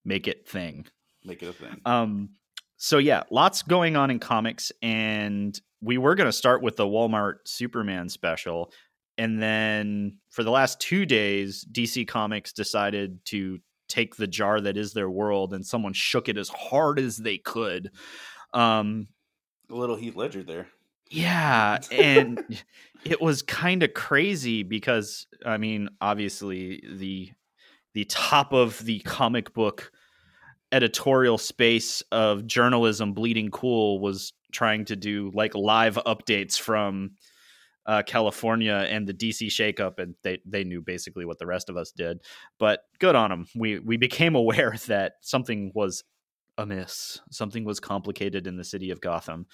make 0.03 0.27
it 0.27 0.47
thing. 0.47 0.85
Make 1.23 1.41
it 1.41 1.49
a 1.49 1.53
thing. 1.53 1.81
Um, 1.85 2.29
so 2.77 2.97
yeah, 2.97 3.23
lots 3.31 3.61
going 3.61 3.95
on 3.95 4.11
in 4.11 4.19
comics, 4.19 4.71
and 4.81 5.59
we 5.81 5.97
were 5.97 6.15
going 6.15 6.27
to 6.27 6.33
start 6.33 6.61
with 6.61 6.75
the 6.75 6.85
Walmart 6.85 7.35
Superman 7.45 8.09
special, 8.09 8.71
and 9.17 9.41
then 9.41 10.19
for 10.29 10.43
the 10.43 10.51
last 10.51 10.79
two 10.79 11.05
days, 11.05 11.65
DC 11.71 12.07
Comics 12.07 12.51
decided 12.51 13.23
to 13.25 13.59
take 13.87 14.15
the 14.15 14.27
jar 14.27 14.59
that 14.61 14.77
is 14.77 14.93
their 14.93 15.09
world, 15.09 15.53
and 15.53 15.65
someone 15.65 15.93
shook 15.93 16.27
it 16.27 16.37
as 16.37 16.49
hard 16.49 16.99
as 16.99 17.17
they 17.17 17.37
could. 17.37 17.91
Um, 18.53 19.07
a 19.69 19.75
little 19.75 19.95
Heath 19.95 20.15
Ledger 20.15 20.43
there. 20.43 20.67
yeah, 21.09 21.79
and 21.91 22.39
it 23.05 23.21
was 23.21 23.41
kind 23.41 23.83
of 23.83 23.93
crazy 23.93 24.63
because 24.63 25.27
I 25.45 25.57
mean, 25.57 25.89
obviously 26.01 26.83
the 26.97 27.31
the 27.93 28.05
top 28.05 28.53
of 28.53 28.83
the 28.85 28.99
comic 28.99 29.53
book 29.53 29.91
editorial 30.71 31.37
space 31.37 32.01
of 32.11 32.45
journalism 32.45 33.13
bleeding 33.13 33.49
cool 33.49 33.99
was 33.99 34.33
trying 34.51 34.85
to 34.85 34.95
do 34.95 35.31
like 35.33 35.55
live 35.55 35.95
updates 36.05 36.59
from 36.59 37.11
uh, 37.85 38.01
California 38.05 38.85
and 38.89 39.07
the 39.07 39.13
DC 39.13 39.47
shakeup, 39.47 39.99
and 39.99 40.15
they 40.23 40.39
they 40.45 40.63
knew 40.63 40.81
basically 40.81 41.25
what 41.25 41.37
the 41.37 41.45
rest 41.45 41.69
of 41.69 41.77
us 41.77 41.91
did. 41.91 42.19
But 42.57 42.81
good 42.99 43.15
on 43.15 43.29
them. 43.29 43.47
We 43.55 43.79
we 43.79 43.97
became 43.97 44.35
aware 44.43 44.75
that 44.87 45.13
something 45.21 45.71
was 45.75 46.03
amiss, 46.57 47.19
something 47.31 47.65
was 47.65 47.79
complicated 47.79 48.47
in 48.47 48.57
the 48.57 48.63
city 48.63 48.91
of 48.91 49.01
Gotham. 49.01 49.45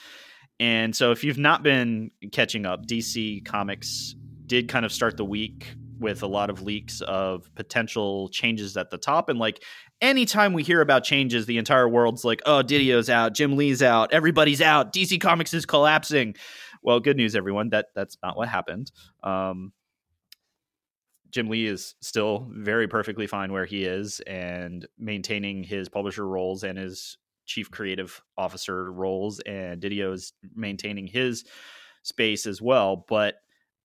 And 0.60 0.96
so, 0.96 1.12
if 1.12 1.24
you've 1.24 1.38
not 1.38 1.64
been 1.64 2.12
catching 2.32 2.66
up, 2.66 2.86
DC 2.86 3.44
Comics 3.46 4.16
did 4.46 4.68
kind 4.68 4.86
of 4.86 4.92
start 4.92 5.18
the 5.18 5.26
week 5.26 5.76
with 6.02 6.24
a 6.24 6.28
lot 6.28 6.50
of 6.50 6.62
leaks 6.62 7.00
of 7.02 7.50
potential 7.56 8.28
changes 8.30 8.76
at 8.76 8.90
the 8.90 8.98
top. 8.98 9.30
And 9.30 9.40
like 9.40 9.64
anytime 10.02 10.52
we 10.52 10.64
hear 10.64 10.82
about 10.82 11.04
changes, 11.04 11.46
the 11.46 11.58
entire 11.58 11.88
world's 11.88 12.26
like, 12.26 12.42
oh, 12.46 12.64
Didio's 12.64 13.10
out, 13.10 13.34
Jim 13.34 13.56
Lee's 13.56 13.82
out, 13.82 14.12
everybody's 14.12 14.62
out, 14.62 14.94
DC 14.94 15.22
Comics 15.22 15.54
is 15.54 15.66
collapsing. 15.66 16.36
Well, 16.84 17.00
good 17.00 17.18
news, 17.18 17.36
everyone. 17.36 17.70
That 17.70 17.88
that's 17.96 18.18
not 18.24 18.36
what 18.36 18.50
happened. 18.50 18.92
Um, 19.24 19.72
Jim 21.32 21.50
Lee 21.50 21.65
is 21.65 21.96
still 22.02 22.48
very 22.52 22.88
perfectly 22.88 23.26
fine 23.26 23.52
where 23.52 23.65
he 23.65 23.86
is 23.86 24.20
and 24.22 24.86
maintaining 25.00 25.63
his 25.63 25.89
publisher 25.89 26.28
roles 26.28 26.63
and 26.63 26.78
his 26.78 27.17
chief 27.46 27.72
creative 27.72 28.22
officer 28.38 28.91
roles, 28.91 29.39
and 29.41 29.82
Didio 29.82 30.13
is 30.13 30.34
maintaining 30.56 31.08
his 31.08 31.46
space 32.04 32.46
as 32.46 32.62
well. 32.62 33.06
But 33.08 33.36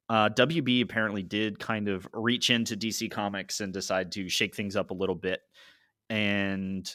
uh, 0.08 0.28
WB 0.30 0.82
apparently 0.82 1.22
did 1.22 1.58
kind 1.58 1.88
of 1.88 2.06
reach 2.12 2.50
into 2.50 2.76
DC 2.76 3.10
Comics 3.10 3.60
and 3.60 3.72
decide 3.72 4.12
to 4.12 4.28
shake 4.28 4.54
things 4.54 4.76
up 4.76 4.90
a 4.90 4.94
little 4.94 5.14
bit. 5.14 5.40
And, 6.08 6.88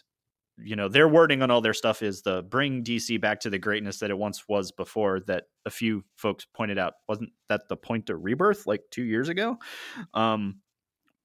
you 0.63 0.75
know, 0.75 0.87
their 0.87 1.07
wording 1.07 1.41
on 1.41 1.51
all 1.51 1.61
their 1.61 1.73
stuff 1.73 2.01
is 2.01 2.21
the 2.21 2.43
bring 2.43 2.83
DC 2.83 3.19
back 3.19 3.39
to 3.41 3.49
the 3.49 3.59
greatness 3.59 3.99
that 3.99 4.09
it 4.09 4.17
once 4.17 4.47
was 4.47 4.71
before, 4.71 5.19
that 5.21 5.45
a 5.65 5.69
few 5.69 6.03
folks 6.15 6.45
pointed 6.53 6.77
out. 6.77 6.93
Wasn't 7.07 7.31
that 7.49 7.67
the 7.69 7.77
point 7.77 8.09
of 8.09 8.23
rebirth 8.23 8.67
like 8.67 8.81
two 8.91 9.03
years 9.03 9.29
ago? 9.29 9.57
Um, 10.13 10.59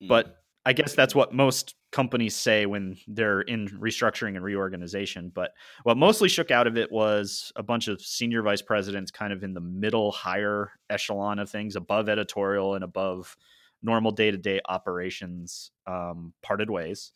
but 0.09 0.37
I 0.67 0.73
guess 0.73 0.95
that's 0.95 1.15
what 1.15 1.33
most 1.33 1.77
companies 1.93 2.35
say 2.35 2.67
when 2.67 2.97
they're 3.07 3.43
in 3.43 3.69
restructuring 3.69 4.35
and 4.35 4.43
reorganization. 4.43 5.31
But 5.35 5.53
what 5.85 5.97
mostly 5.97 6.29
shook 6.29 6.51
out 6.51 6.67
of 6.67 6.77
it 6.77 6.91
was 6.91 7.53
a 7.55 7.63
bunch 7.63 7.87
of 7.89 8.03
senior 8.03 8.43
vice 8.43 8.63
presidents 8.63 9.11
kind 9.13 9.33
of 9.33 9.45
in 9.45 9.55
the 9.55 9.61
middle, 9.61 10.11
higher 10.11 10.73
echelon 10.91 11.39
of 11.39 11.49
things, 11.49 11.77
above 11.77 12.09
editorial 12.09 12.75
and 12.75 12.83
above 12.83 13.37
normal 13.83 14.11
day 14.11 14.31
to 14.31 14.37
day 14.37 14.61
operations, 14.69 15.71
um, 15.87 16.33
parted 16.43 16.69
ways. 16.69 17.13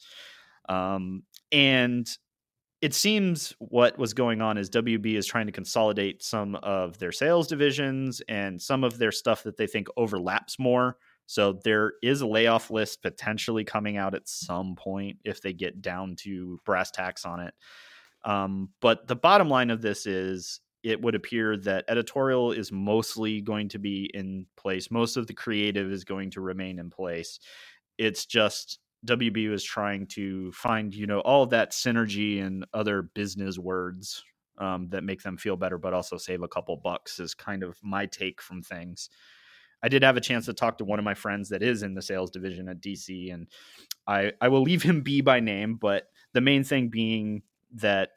Um, 0.68 1.24
and 1.52 2.08
it 2.80 2.94
seems 2.94 3.54
what 3.58 3.98
was 3.98 4.14
going 4.14 4.40
on 4.40 4.56
is 4.56 4.70
WB 4.70 5.14
is 5.14 5.26
trying 5.26 5.46
to 5.46 5.52
consolidate 5.52 6.22
some 6.22 6.54
of 6.56 6.98
their 6.98 7.12
sales 7.12 7.46
divisions 7.46 8.22
and 8.28 8.60
some 8.60 8.84
of 8.84 8.98
their 8.98 9.12
stuff 9.12 9.42
that 9.42 9.56
they 9.56 9.66
think 9.66 9.88
overlaps 9.96 10.58
more. 10.58 10.96
So 11.26 11.60
there 11.62 11.92
is 12.02 12.22
a 12.22 12.26
layoff 12.26 12.70
list 12.70 13.02
potentially 13.02 13.64
coming 13.64 13.98
out 13.98 14.14
at 14.14 14.28
some 14.28 14.76
point 14.76 15.18
if 15.24 15.42
they 15.42 15.52
get 15.52 15.82
down 15.82 16.16
to 16.20 16.58
brass 16.64 16.90
tacks 16.90 17.24
on 17.24 17.40
it. 17.40 17.54
Um, 18.24 18.70
but 18.80 19.06
the 19.06 19.16
bottom 19.16 19.48
line 19.48 19.70
of 19.70 19.82
this 19.82 20.06
is 20.06 20.60
it 20.82 21.00
would 21.00 21.14
appear 21.14 21.58
that 21.58 21.84
editorial 21.88 22.52
is 22.52 22.72
mostly 22.72 23.42
going 23.42 23.68
to 23.68 23.78
be 23.78 24.10
in 24.14 24.46
place. 24.56 24.90
Most 24.90 25.18
of 25.18 25.26
the 25.26 25.34
creative 25.34 25.92
is 25.92 26.04
going 26.04 26.30
to 26.30 26.40
remain 26.40 26.78
in 26.78 26.90
place. 26.90 27.38
It's 27.98 28.24
just 28.24 28.78
WB 29.06 29.52
is 29.52 29.64
trying 29.64 30.06
to 30.08 30.52
find, 30.52 30.94
you 30.94 31.06
know, 31.06 31.20
all 31.20 31.46
that 31.46 31.72
synergy 31.72 32.44
and 32.44 32.66
other 32.74 33.02
business 33.02 33.58
words 33.58 34.24
um, 34.58 34.88
that 34.90 35.04
make 35.04 35.22
them 35.22 35.36
feel 35.38 35.56
better, 35.56 35.78
but 35.78 35.94
also 35.94 36.18
save 36.18 36.42
a 36.42 36.48
couple 36.48 36.76
bucks 36.76 37.18
is 37.20 37.34
kind 37.34 37.62
of 37.62 37.78
my 37.82 38.06
take 38.06 38.42
from 38.42 38.62
things. 38.62 39.08
I 39.82 39.88
did 39.88 40.02
have 40.02 40.16
a 40.16 40.20
chance 40.22 40.46
to 40.46 40.54
talk 40.54 40.78
to 40.78 40.84
one 40.84 40.98
of 40.98 41.06
my 41.06 41.14
friends 41.14 41.50
that 41.50 41.62
is 41.62 41.82
in 41.82 41.94
the 41.94 42.02
sales 42.02 42.30
division 42.30 42.68
at 42.68 42.80
DC, 42.82 43.32
and 43.32 43.48
I 44.06 44.32
I 44.40 44.48
will 44.48 44.62
leave 44.62 44.82
him 44.82 45.02
be 45.02 45.22
by 45.22 45.40
name, 45.40 45.76
but 45.76 46.08
the 46.34 46.42
main 46.42 46.64
thing 46.64 46.88
being 46.88 47.42
that 47.74 48.10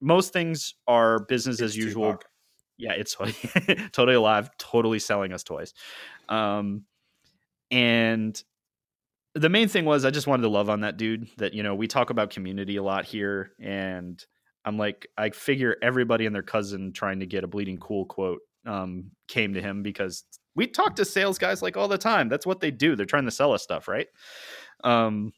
most 0.00 0.32
things 0.32 0.74
are 0.88 1.20
business 1.20 1.60
It's 1.60 1.62
as 1.62 1.76
usual. 1.76 2.20
Yeah, 2.78 2.92
it's 2.92 3.16
totally 3.92 4.16
alive, 4.16 4.50
totally 4.58 4.98
selling 5.00 5.32
us 5.32 5.44
toys. 5.44 5.74
Um, 6.28 6.84
and 7.70 8.42
the 9.34 9.48
main 9.48 9.68
thing 9.68 9.84
was 9.84 10.04
I 10.04 10.10
just 10.10 10.26
wanted 10.26 10.42
to 10.42 10.48
love 10.48 10.70
on 10.70 10.80
that 10.80 10.96
dude. 10.96 11.28
That 11.38 11.54
you 11.54 11.62
know 11.62 11.74
we 11.74 11.86
talk 11.86 12.10
about 12.10 12.30
community 12.30 12.76
a 12.76 12.82
lot 12.82 13.04
here, 13.04 13.52
and 13.60 14.24
I'm 14.64 14.78
like 14.78 15.06
I 15.18 15.30
figure 15.30 15.76
everybody 15.82 16.26
and 16.26 16.34
their 16.34 16.42
cousin 16.42 16.92
trying 16.92 17.20
to 17.20 17.26
get 17.26 17.44
a 17.44 17.48
bleeding 17.48 17.78
cool 17.78 18.06
quote 18.06 18.40
um, 18.66 19.10
came 19.28 19.54
to 19.54 19.60
him 19.60 19.82
because 19.82 20.24
we 20.54 20.66
talk 20.66 20.96
to 20.96 21.04
sales 21.04 21.38
guys 21.38 21.62
like 21.62 21.76
all 21.76 21.88
the 21.88 21.98
time. 21.98 22.28
That's 22.28 22.46
what 22.46 22.60
they 22.60 22.70
do. 22.70 22.94
They're 22.96 23.06
trying 23.06 23.24
to 23.24 23.30
sell 23.30 23.52
us 23.52 23.62
stuff, 23.62 23.88
right? 23.88 24.06
Um, 24.84 25.32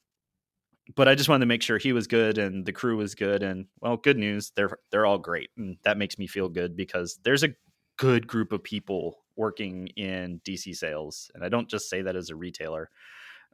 but 0.95 1.09
I 1.09 1.15
just 1.15 1.29
wanted 1.29 1.41
to 1.41 1.47
make 1.47 1.63
sure 1.63 1.79
he 1.79 1.93
was 1.93 2.07
good 2.07 2.39
and 2.39 2.65
the 2.65 2.73
crew 2.73 2.97
was 2.97 3.15
good. 3.15 3.43
And 3.43 3.67
well, 3.81 3.97
good 3.97 4.19
news, 4.19 4.53
they're 4.55 4.79
they're 4.91 5.07
all 5.07 5.19
great, 5.19 5.51
and 5.57 5.79
that 5.85 5.99
makes 5.99 6.19
me 6.19 6.27
feel 6.27 6.49
good 6.49 6.77
because 6.77 7.19
there's 7.25 7.43
a 7.43 7.55
good 7.97 8.27
group 8.27 8.53
of 8.53 8.63
people 8.63 9.17
working 9.37 9.89
in 9.97 10.41
DC 10.47 10.77
sales, 10.77 11.31
and 11.35 11.43
I 11.43 11.49
don't 11.49 11.69
just 11.69 11.89
say 11.89 12.03
that 12.03 12.17
as 12.17 12.31
a 12.31 12.37
retailer. 12.37 12.91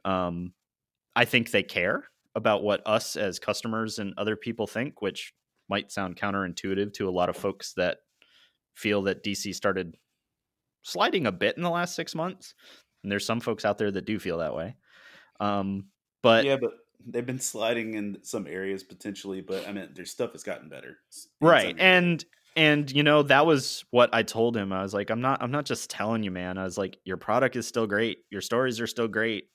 Um, 0.05 0.53
I 1.15 1.25
think 1.25 1.51
they 1.51 1.63
care 1.63 2.05
about 2.35 2.63
what 2.63 2.81
us 2.85 3.15
as 3.15 3.39
customers 3.39 3.99
and 3.99 4.13
other 4.17 4.35
people 4.35 4.67
think, 4.67 5.01
which 5.01 5.33
might 5.69 5.91
sound 5.91 6.17
counterintuitive 6.17 6.93
to 6.93 7.07
a 7.07 7.11
lot 7.11 7.29
of 7.29 7.37
folks 7.37 7.73
that 7.73 7.97
feel 8.75 9.03
that 9.03 9.23
DC 9.23 9.53
started 9.53 9.95
sliding 10.81 11.27
a 11.27 11.31
bit 11.31 11.57
in 11.57 11.63
the 11.63 11.69
last 11.69 11.95
six 11.95 12.15
months. 12.15 12.55
And 13.03 13.11
there's 13.11 13.25
some 13.25 13.39
folks 13.39 13.65
out 13.65 13.77
there 13.77 13.91
that 13.91 14.05
do 14.05 14.19
feel 14.19 14.39
that 14.39 14.55
way. 14.55 14.75
Um, 15.39 15.85
but 16.21 16.45
yeah, 16.45 16.57
but 16.57 16.73
they've 17.05 17.25
been 17.25 17.39
sliding 17.39 17.95
in 17.95 18.17
some 18.23 18.47
areas 18.47 18.83
potentially, 18.83 19.41
but 19.41 19.67
I 19.67 19.73
mean, 19.73 19.89
their 19.93 20.05
stuff 20.05 20.31
has 20.31 20.43
gotten 20.43 20.69
better. 20.69 20.97
right 21.41 21.75
and 21.77 22.23
and 22.55 22.91
you 22.91 23.03
know 23.03 23.23
that 23.23 23.45
was 23.45 23.83
what 23.91 24.09
i 24.13 24.21
told 24.21 24.55
him 24.55 24.71
i 24.71 24.83
was 24.83 24.93
like 24.93 25.09
i'm 25.09 25.21
not 25.21 25.41
i'm 25.41 25.51
not 25.51 25.65
just 25.65 25.89
telling 25.89 26.21
you 26.23 26.31
man 26.31 26.57
i 26.57 26.63
was 26.63 26.77
like 26.77 26.97
your 27.03 27.17
product 27.17 27.55
is 27.55 27.67
still 27.67 27.87
great 27.87 28.19
your 28.29 28.41
stories 28.41 28.79
are 28.79 28.87
still 28.87 29.07
great 29.07 29.45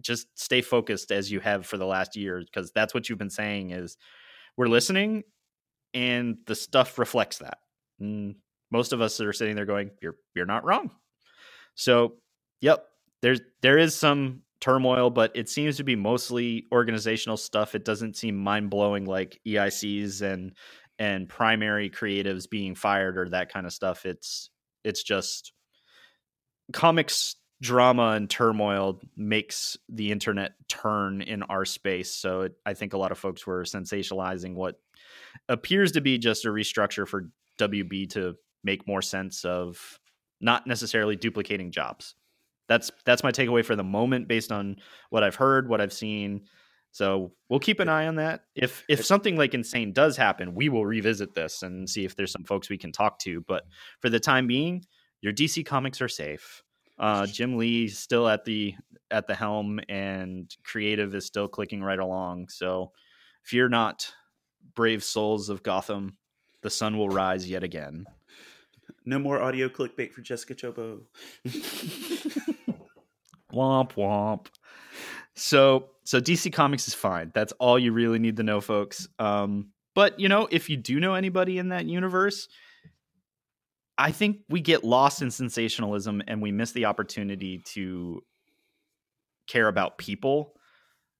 just 0.00 0.26
stay 0.38 0.60
focused 0.60 1.10
as 1.10 1.30
you 1.30 1.40
have 1.40 1.66
for 1.66 1.78
the 1.78 1.86
last 1.86 2.16
year 2.16 2.40
because 2.40 2.70
that's 2.72 2.94
what 2.94 3.08
you've 3.08 3.18
been 3.18 3.30
saying 3.30 3.70
is 3.70 3.96
we're 4.56 4.68
listening 4.68 5.22
and 5.94 6.38
the 6.46 6.54
stuff 6.54 6.98
reflects 6.98 7.38
that. 7.38 7.58
And 8.00 8.36
most 8.70 8.92
of 8.92 9.00
us 9.00 9.20
are 9.20 9.32
sitting 9.32 9.56
there 9.56 9.64
going 9.64 9.90
you're 10.02 10.16
you're 10.34 10.46
not 10.46 10.64
wrong. 10.64 10.90
So 11.74 12.14
yep 12.60 12.86
there's 13.22 13.40
there 13.62 13.78
is 13.78 13.94
some 13.94 14.42
turmoil 14.60 15.10
but 15.10 15.32
it 15.34 15.48
seems 15.48 15.76
to 15.76 15.84
be 15.84 15.96
mostly 15.96 16.66
organizational 16.72 17.36
stuff. 17.36 17.74
It 17.74 17.84
doesn't 17.84 18.16
seem 18.16 18.36
mind-blowing 18.36 19.04
like 19.04 19.40
eics 19.46 20.22
and 20.22 20.52
and 20.98 21.28
primary 21.28 21.90
creatives 21.90 22.48
being 22.48 22.74
fired 22.74 23.18
or 23.18 23.28
that 23.28 23.52
kind 23.52 23.66
of 23.66 23.72
stuff. 23.72 24.06
It's 24.06 24.50
it's 24.84 25.02
just 25.02 25.52
comics 26.72 27.36
drama 27.62 28.10
and 28.10 28.28
turmoil 28.28 29.00
makes 29.16 29.76
the 29.88 30.12
internet 30.12 30.52
turn 30.68 31.22
in 31.22 31.42
our 31.44 31.64
space 31.64 32.14
so 32.14 32.42
it, 32.42 32.52
i 32.66 32.74
think 32.74 32.92
a 32.92 32.98
lot 32.98 33.12
of 33.12 33.18
folks 33.18 33.46
were 33.46 33.62
sensationalizing 33.62 34.54
what 34.54 34.78
appears 35.48 35.92
to 35.92 36.00
be 36.00 36.18
just 36.18 36.44
a 36.44 36.48
restructure 36.48 37.08
for 37.08 37.30
wb 37.58 38.10
to 38.10 38.34
make 38.62 38.86
more 38.86 39.02
sense 39.02 39.44
of 39.44 39.98
not 40.40 40.66
necessarily 40.66 41.16
duplicating 41.16 41.70
jobs 41.70 42.14
that's 42.68 42.90
that's 43.06 43.22
my 43.22 43.32
takeaway 43.32 43.64
for 43.64 43.76
the 43.76 43.84
moment 43.84 44.28
based 44.28 44.52
on 44.52 44.76
what 45.08 45.22
i've 45.22 45.36
heard 45.36 45.68
what 45.68 45.80
i've 45.80 45.92
seen 45.92 46.42
so 46.96 47.32
we'll 47.50 47.60
keep 47.60 47.78
an 47.80 47.90
eye 47.90 48.06
on 48.06 48.14
that. 48.16 48.44
If 48.54 48.82
if 48.88 49.04
something 49.04 49.36
like 49.36 49.52
insane 49.52 49.92
does 49.92 50.16
happen, 50.16 50.54
we 50.54 50.70
will 50.70 50.86
revisit 50.86 51.34
this 51.34 51.62
and 51.62 51.86
see 51.90 52.06
if 52.06 52.16
there's 52.16 52.32
some 52.32 52.44
folks 52.44 52.70
we 52.70 52.78
can 52.78 52.90
talk 52.90 53.18
to. 53.18 53.42
But 53.42 53.64
for 54.00 54.08
the 54.08 54.18
time 54.18 54.46
being, 54.46 54.82
your 55.20 55.34
DC 55.34 55.66
comics 55.66 56.00
are 56.00 56.08
safe. 56.08 56.62
Uh, 56.98 57.26
Jim 57.26 57.56
Lee 57.56 57.88
still 57.88 58.28
at 58.28 58.44
the 58.44 58.74
at 59.10 59.26
the 59.26 59.34
helm, 59.34 59.80
and 59.88 60.54
creative 60.64 61.14
is 61.14 61.26
still 61.26 61.48
clicking 61.48 61.82
right 61.82 61.98
along. 61.98 62.48
So 62.48 62.92
fear 63.42 63.68
not, 63.68 64.10
brave 64.74 65.04
souls 65.04 65.48
of 65.48 65.62
Gotham. 65.62 66.16
The 66.62 66.70
sun 66.70 66.98
will 66.98 67.08
rise 67.08 67.48
yet 67.48 67.62
again. 67.62 68.06
no 69.04 69.18
more 69.18 69.40
audio 69.40 69.68
clickbait 69.68 70.12
for 70.12 70.22
Jessica 70.22 70.54
Chobot. 70.54 71.02
Womp 73.52 73.92
womp. 73.94 74.46
So 75.34 75.90
so 76.04 76.20
DC 76.20 76.52
Comics 76.52 76.88
is 76.88 76.94
fine. 76.94 77.30
That's 77.34 77.52
all 77.54 77.78
you 77.78 77.92
really 77.92 78.18
need 78.18 78.36
to 78.36 78.42
know, 78.42 78.60
folks. 78.60 79.08
Um, 79.18 79.70
but 79.94 80.18
you 80.20 80.28
know, 80.28 80.48
if 80.50 80.68
you 80.68 80.76
do 80.76 81.00
know 81.00 81.14
anybody 81.14 81.58
in 81.58 81.70
that 81.70 81.86
universe, 81.86 82.48
I 83.98 84.12
think 84.12 84.40
we 84.48 84.60
get 84.60 84.84
lost 84.84 85.22
in 85.22 85.30
sensationalism 85.30 86.22
and 86.26 86.42
we 86.42 86.52
miss 86.52 86.72
the 86.72 86.84
opportunity 86.84 87.62
to 87.72 88.22
care 89.46 89.68
about 89.68 89.98
people. 89.98 90.54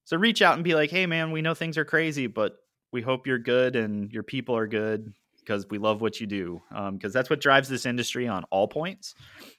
So 0.05 0.17
reach 0.17 0.43
out 0.43 0.55
and 0.55 0.65
be 0.65 0.75
like, 0.75 0.91
"Hey, 0.91 1.07
man, 1.07 1.33
we 1.33 1.43
know 1.43 1.55
things 1.55 1.79
are 1.79 1.85
crazy, 1.85 2.27
but 2.27 2.57
we 2.93 3.03
hope 3.03 3.27
you're 3.27 3.39
good 3.39 3.77
and 3.77 4.13
your 4.13 4.23
people 4.23 4.57
are 4.57 4.67
good 4.67 5.13
because 5.39 5.67
we 5.71 5.79
love 5.79 6.01
what 6.01 6.21
you 6.21 6.27
do. 6.27 6.61
Because 6.93 7.13
that's 7.13 7.31
what 7.31 7.41
drives 7.41 7.69
this 7.69 7.87
industry 7.87 8.29
on 8.29 8.45
all 8.51 8.69
points, 8.69 9.15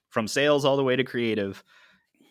from 0.10 0.28
sales 0.28 0.66
all 0.66 0.78
the 0.78 0.84
way 0.84 0.96
to 0.96 1.04
creative." 1.04 1.64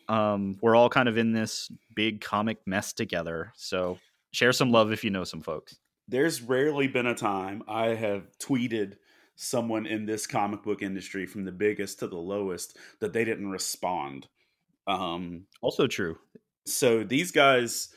um, 0.09 0.57
we're 0.63 0.77
all 0.77 0.89
kind 0.89 1.09
of 1.09 1.19
in 1.19 1.33
this 1.33 1.71
big 1.95 2.21
comic 2.21 2.59
mess 2.67 2.93
together. 2.93 3.53
So 3.57 3.99
share 4.33 4.53
some 4.53 4.71
love 4.71 4.93
if 4.93 5.05
you 5.05 5.11
know 5.11 5.25
some 5.25 5.41
folks. 5.41 5.79
There's 6.09 6.43
rarely 6.43 6.87
been 6.87 7.07
a 7.07 7.15
time 7.15 7.63
I 7.67 7.89
have 7.89 8.29
tweeted 8.39 8.97
someone 9.37 9.87
in 9.87 10.07
this 10.07 10.27
comic 10.27 10.63
book 10.63 10.83
industry 10.83 11.27
from 11.27 11.45
the 11.45 11.53
biggest 11.53 11.99
to 12.01 12.09
the 12.09 12.17
lowest 12.17 12.77
that 13.01 13.13
they 13.13 13.25
didn't 13.25 13.51
respond. 13.51 14.27
Um, 14.87 15.47
Also 15.63 15.87
true. 15.87 16.19
so 16.67 17.05
these 17.05 17.31
guys 17.33 17.89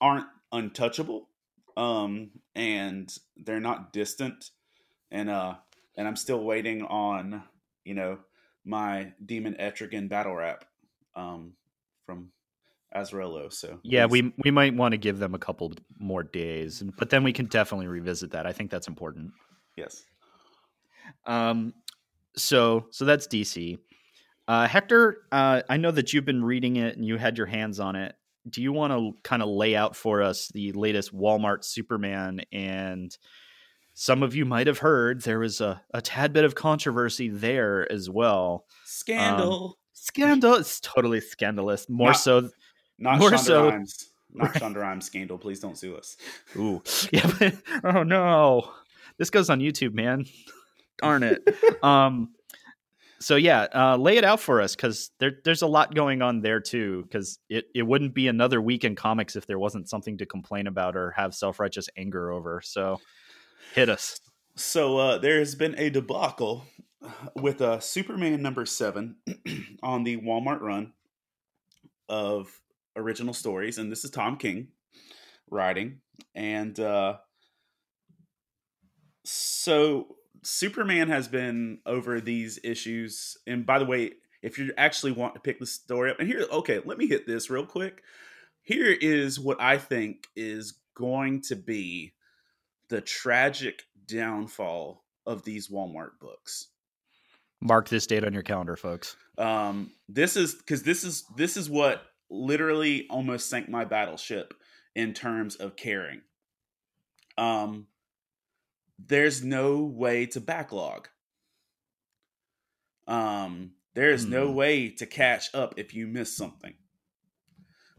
aren't 0.00 0.26
untouchable 0.52 1.28
um 1.76 2.30
and 2.54 3.16
they're 3.44 3.58
not 3.58 3.92
distant 3.92 4.50
and 5.10 5.28
uh 5.28 5.54
and 5.96 6.06
i'm 6.06 6.14
still 6.14 6.44
waiting 6.44 6.82
on 6.82 7.42
you 7.84 7.94
know 7.94 8.18
my 8.64 9.12
demon 9.26 9.56
etrigan 9.58 10.08
battle 10.08 10.34
rap 10.34 10.64
um 11.16 11.52
from 12.06 12.30
Azzarello 12.94 13.52
so 13.52 13.80
Yeah, 13.82 14.06
we 14.06 14.32
we 14.44 14.52
might 14.52 14.76
want 14.76 14.92
to 14.92 14.98
give 14.98 15.18
them 15.18 15.34
a 15.34 15.38
couple 15.38 15.72
more 15.98 16.22
days, 16.22 16.80
but 16.96 17.10
then 17.10 17.24
we 17.24 17.32
can 17.32 17.46
definitely 17.46 17.88
revisit 17.88 18.30
that. 18.30 18.46
I 18.46 18.52
think 18.52 18.70
that's 18.70 18.86
important. 18.86 19.32
yes 19.76 20.04
Um, 21.26 21.74
so 22.36 22.86
so 22.90 23.04
that's 23.04 23.26
DC. 23.26 23.78
Uh, 24.46 24.66
Hector, 24.68 25.18
uh, 25.32 25.62
I 25.70 25.76
know 25.78 25.90
that 25.90 26.12
you've 26.12 26.24
been 26.26 26.44
reading 26.44 26.76
it 26.76 26.96
and 26.96 27.04
you 27.04 27.16
had 27.16 27.38
your 27.38 27.46
hands 27.46 27.80
on 27.80 27.96
it. 27.96 28.14
Do 28.48 28.60
you 28.60 28.72
want 28.72 28.92
to 28.92 29.12
kind 29.22 29.42
of 29.42 29.48
lay 29.48 29.74
out 29.74 29.96
for 29.96 30.20
us 30.22 30.48
the 30.48 30.72
latest 30.72 31.14
Walmart 31.14 31.64
Superman? 31.64 32.42
And 32.52 33.16
some 33.94 34.22
of 34.22 34.34
you 34.34 34.44
might 34.44 34.66
have 34.66 34.78
heard 34.78 35.22
there 35.22 35.38
was 35.38 35.62
a, 35.62 35.80
a 35.94 36.02
tad 36.02 36.34
bit 36.34 36.44
of 36.44 36.54
controversy 36.54 37.30
there 37.30 37.90
as 37.90 38.10
well. 38.10 38.66
scandal 38.84 39.78
Scandal, 39.94 40.54
it's 40.56 40.80
totally 40.80 41.20
scandalous. 41.20 41.88
More 41.88 42.08
Not- 42.08 42.12
so, 42.18 42.50
not 42.98 43.18
more 43.18 43.30
Shonda 43.30 43.38
so- 43.38 43.68
Rhimes. 43.70 44.10
not 44.34 44.52
Shonda 44.54 44.76
Rhimes 44.76 45.06
scandal 45.06 45.38
please 45.38 45.60
don't 45.60 45.78
sue 45.78 45.96
us 45.96 46.16
ooh, 46.56 46.82
yeah. 47.12 47.30
But, 47.38 47.54
oh 47.84 48.02
no, 48.02 48.70
this 49.16 49.30
goes 49.30 49.48
on 49.48 49.60
YouTube, 49.60 49.94
man. 49.94 50.26
Darn 50.98 51.22
it. 51.22 51.42
um 51.82 52.30
so 53.20 53.36
yeah 53.36 53.66
uh 53.74 53.96
lay 53.96 54.16
it 54.16 54.24
out 54.24 54.40
for 54.40 54.60
us 54.60 54.76
because 54.76 55.10
there, 55.18 55.32
there's 55.44 55.62
a 55.62 55.66
lot 55.66 55.94
going 55.94 56.22
on 56.22 56.40
there 56.40 56.60
too 56.60 57.02
because 57.02 57.38
it, 57.48 57.66
it 57.74 57.82
wouldn't 57.82 58.14
be 58.14 58.28
another 58.28 58.60
week 58.60 58.84
in 58.84 58.94
comics 58.94 59.36
if 59.36 59.46
there 59.46 59.58
wasn't 59.58 59.88
something 59.88 60.18
to 60.18 60.26
complain 60.26 60.66
about 60.66 60.96
or 60.96 61.10
have 61.12 61.34
self-righteous 61.34 61.88
anger 61.96 62.30
over 62.30 62.60
so 62.62 63.00
hit 63.74 63.88
us 63.88 64.20
So 64.56 64.98
uh, 64.98 65.18
there 65.18 65.38
has 65.40 65.54
been 65.54 65.74
a 65.78 65.90
debacle 65.90 66.64
with 67.34 67.60
uh, 67.60 67.80
Superman 67.80 68.40
number 68.40 68.64
seven 68.66 69.16
on 69.82 70.04
the 70.04 70.18
Walmart 70.18 70.60
run 70.60 70.92
of 72.08 72.48
original 72.96 73.34
stories, 73.34 73.78
and 73.78 73.90
this 73.90 74.04
is 74.04 74.10
Tom 74.10 74.36
King 74.36 74.68
writing. 75.50 76.00
And 76.34 76.78
uh, 76.78 77.16
so 79.24 80.16
Superman 80.46 81.08
has 81.08 81.28
been 81.28 81.78
over 81.86 82.20
these 82.20 82.58
issues. 82.62 83.38
And 83.46 83.64
by 83.66 83.78
the 83.78 83.84
way, 83.84 84.12
if 84.42 84.58
you 84.58 84.72
actually 84.76 85.12
want 85.12 85.34
to 85.34 85.40
pick 85.40 85.58
the 85.58 85.66
story 85.66 86.10
up, 86.10 86.18
and 86.20 86.28
here, 86.28 86.46
okay, 86.52 86.80
let 86.84 86.98
me 86.98 87.06
hit 87.06 87.26
this 87.26 87.50
real 87.50 87.66
quick. 87.66 88.02
Here 88.62 88.90
is 88.90 89.40
what 89.40 89.60
I 89.60 89.78
think 89.78 90.26
is 90.36 90.74
going 90.94 91.42
to 91.42 91.56
be 91.56 92.14
the 92.88 93.00
tragic 93.00 93.82
downfall 94.06 95.04
of 95.26 95.42
these 95.44 95.68
Walmart 95.68 96.18
books. 96.20 96.68
Mark 97.60 97.88
this 97.88 98.06
date 98.06 98.24
on 98.24 98.34
your 98.34 98.42
calendar, 98.42 98.76
folks. 98.76 99.16
Um, 99.38 99.92
this 100.08 100.36
is 100.36 100.54
because 100.54 100.82
this 100.82 101.02
is 101.02 101.24
this 101.36 101.56
is 101.56 101.70
what 101.70 102.02
literally 102.30 103.06
almost 103.08 103.48
sank 103.48 103.68
my 103.68 103.84
battleship 103.84 104.54
in 104.94 105.14
terms 105.14 105.56
of 105.56 105.76
caring. 105.76 106.20
Um, 107.38 107.86
there's 108.98 109.42
no 109.42 109.78
way 109.80 110.26
to 110.26 110.40
backlog. 110.40 111.08
Um, 113.06 113.72
there 113.94 114.10
is 114.10 114.24
no 114.26 114.48
Hmm. 114.48 114.54
way 114.54 114.88
to 114.90 115.06
catch 115.06 115.54
up 115.54 115.74
if 115.78 115.94
you 115.94 116.06
miss 116.06 116.36
something. 116.36 116.74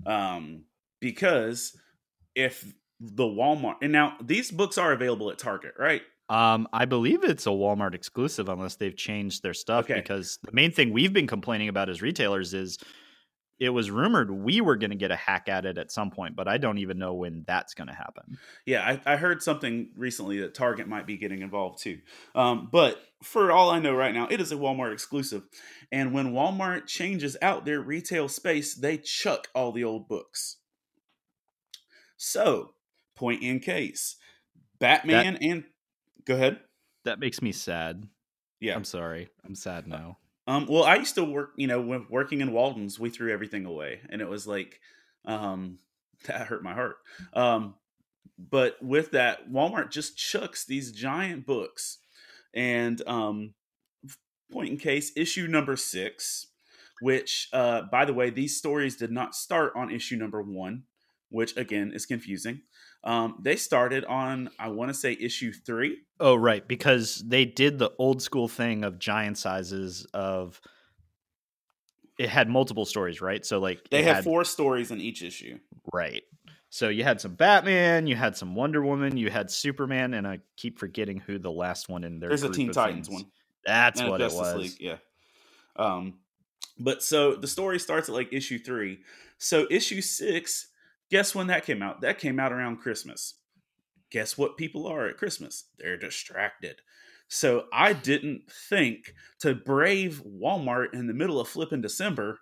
Um, 0.06 0.66
because 1.00 1.78
if 2.34 2.66
the 3.00 3.24
Walmart 3.24 3.76
and 3.82 3.92
now 3.92 4.18
these 4.22 4.52
books 4.52 4.78
are 4.78 4.92
available 4.92 5.30
at 5.32 5.38
Target, 5.38 5.74
right? 5.78 6.02
Um, 6.28 6.68
I 6.74 6.86
believe 6.86 7.24
it's 7.24 7.46
a 7.46 7.50
Walmart 7.52 7.94
exclusive 7.94 8.50
unless 8.50 8.76
they've 8.76 8.96
changed 8.96 9.44
their 9.44 9.54
stuff. 9.54 9.86
Okay. 9.86 9.96
Because 9.96 10.40
the 10.44 10.52
main 10.54 10.72
thing 10.72 10.92
we've 10.92 11.14
been 11.14 11.28
complaining 11.28 11.70
about 11.70 11.88
as 11.88 12.02
retailers 12.02 12.54
is 12.54 12.80
it 13.60 13.70
was 13.70 13.90
rumored 13.90 14.30
we 14.30 14.60
were 14.62 14.76
going 14.76 14.90
to 14.90 14.98
get 14.98 15.12
a 15.12 15.16
hack 15.16 15.48
at 15.48 15.66
it 15.66 15.78
at 15.78 15.92
some 15.92 16.12
point, 16.12 16.36
but 16.36 16.48
I 16.48 16.58
don't 16.58 16.78
even 16.78 16.98
know 16.98 17.14
when 17.14 17.44
that's 17.48 17.74
going 17.74 17.88
to 17.88 17.94
happen. 17.94 18.38
Yeah, 18.66 18.82
I, 18.82 19.14
I 19.14 19.16
heard 19.16 19.42
something 19.42 19.90
recently 19.96 20.42
that 20.42 20.54
Target 20.54 20.88
might 20.88 21.08
be 21.08 21.18
getting 21.18 21.42
involved 21.42 21.82
too. 21.82 22.00
Um, 22.34 22.70
but 22.72 23.02
for 23.24 23.52
all 23.52 23.70
I 23.70 23.80
know 23.80 23.96
right 23.96 24.14
now, 24.14 24.28
it 24.30 24.42
is 24.42 24.52
a 24.52 24.56
Walmart 24.56 24.94
exclusive. 24.94 25.44
And 25.92 26.14
when 26.14 26.34
Walmart 26.34 26.88
changes 26.88 27.38
out 27.42 27.66
their 27.66 27.82
retail 27.82 28.28
space, 28.28 28.76
they 28.76 28.98
chuck 28.98 29.48
all 29.56 29.72
the 29.72 29.84
old 29.84 30.08
books. 30.08 30.58
So, 32.18 32.74
point 33.16 33.42
in 33.42 33.60
case, 33.60 34.18
Batman 34.80 35.38
and 35.42 35.64
go 36.26 36.36
ahead. 36.36 36.60
That 37.04 37.20
makes 37.20 37.42
me 37.42 37.52
sad. 37.52 38.08
Yeah. 38.60 38.76
I'm 38.76 38.84
sorry. 38.84 39.30
I'm 39.46 39.56
sad 39.56 39.88
now. 39.88 40.18
Um, 40.48 40.68
well, 40.70 40.84
I 40.84 40.96
used 40.96 41.16
to 41.16 41.24
work, 41.24 41.54
you 41.56 41.68
know, 41.68 41.82
when 41.82 42.06
working 42.10 42.42
in 42.42 42.52
Walden's, 42.52 43.00
we 43.00 43.10
threw 43.10 43.32
everything 43.32 43.66
away, 43.66 44.02
and 44.10 44.22
it 44.22 44.30
was 44.30 44.46
like, 44.46 44.80
um, 45.26 45.80
that 46.28 46.48
hurt 46.48 46.64
my 46.64 46.74
heart. 46.74 46.98
Um, 47.34 47.76
but 48.38 48.82
with 48.82 49.12
that, 49.12 49.50
Walmart 49.50 49.92
just 49.92 50.18
chucks 50.18 50.66
these 50.66 50.92
giant 50.92 51.46
books, 51.46 52.00
and 52.54 53.02
um, 53.08 53.54
point 54.52 54.70
in 54.70 54.78
case, 54.78 55.12
issue 55.16 55.48
number 55.48 55.76
six, 55.76 56.48
which, 57.02 57.50
uh, 57.52 57.84
by 57.92 58.06
the 58.06 58.14
way, 58.14 58.30
these 58.30 58.58
stories 58.58 58.96
did 58.96 59.12
not 59.12 59.36
start 59.36 59.74
on 59.76 59.92
issue 59.92 60.16
number 60.16 60.42
one, 60.42 60.84
which 61.30 61.56
again 61.58 61.92
is 61.94 62.06
confusing. 62.06 62.62
Um, 63.06 63.38
they 63.42 63.56
started 63.56 64.04
on, 64.06 64.50
I 64.58 64.70
want 64.70 64.90
to 64.90 64.94
say, 64.96 65.16
issue 65.20 65.54
three. 65.54 66.00
Oh, 66.20 66.36
right. 66.36 66.68
Because 66.68 67.24
they 67.26 67.46
did 67.46 67.78
the 67.78 67.92
old 68.00 68.22
school 68.22 68.48
thing 68.48 68.84
of 68.84 68.98
giant 68.98 69.38
sizes 69.38 70.08
of 70.14 70.60
it 72.18 72.30
had 72.30 72.50
multiple 72.50 72.86
stories, 72.86 73.22
right? 73.22 73.46
So 73.46 73.60
like 73.60 73.88
They 73.92 74.04
have 74.04 74.16
had- 74.18 74.24
four 74.24 74.44
stories 74.44 74.90
in 74.92 75.02
each 75.02 75.22
issue. 75.22 75.60
Right. 75.94 76.24
So 76.70 76.90
you 76.90 77.04
had 77.04 77.22
some 77.22 77.36
Batman, 77.36 78.08
you 78.08 78.16
had 78.16 78.36
some 78.36 78.56
Wonder 78.56 78.82
Woman, 78.84 79.16
you 79.18 79.30
had 79.30 79.50
Superman, 79.52 80.14
and 80.14 80.28
I 80.28 80.40
keep 80.58 80.78
forgetting 80.80 81.20
who 81.20 81.38
the 81.40 81.52
last 81.52 81.88
one 81.88 82.04
in 82.04 82.20
there. 82.20 82.30
There's 82.30 82.44
a 82.44 82.50
Teen 82.50 82.72
Titans 82.72 83.10
one. 83.10 83.26
That's 83.66 84.02
and 84.02 84.10
what 84.10 84.20
Justice 84.20 84.40
it 84.40 84.42
was. 84.42 84.56
League, 84.62 84.78
yeah. 84.80 84.98
Um, 85.78 86.16
but 86.78 87.02
so 87.02 87.36
the 87.36 87.48
story 87.48 87.80
starts 87.80 88.10
at 88.10 88.16
like 88.16 88.34
issue 88.34 88.60
three. 88.60 89.00
So 89.38 89.68
issue 89.70 90.02
six, 90.02 90.68
guess 91.10 91.36
when 91.36 91.48
that 91.48 91.66
came 91.66 91.82
out? 91.82 92.02
That 92.02 92.20
came 92.20 92.40
out 92.40 92.52
around 92.52 92.78
Christmas. 92.78 93.36
Guess 94.12 94.38
what 94.38 94.58
people 94.58 94.88
are 94.88 95.08
at 95.08 95.18
Christmas? 95.18 95.66
They're 95.78 95.98
distracted. 95.98 96.82
So 97.28 97.66
I 97.74 97.94
didn't 97.94 98.44
think 98.70 99.14
to 99.40 99.56
brave 99.56 100.22
Walmart 100.26 100.94
in 100.94 101.08
the 101.08 101.14
middle 101.14 101.40
of 101.40 101.48
flipping 101.48 101.82
December, 101.82 102.40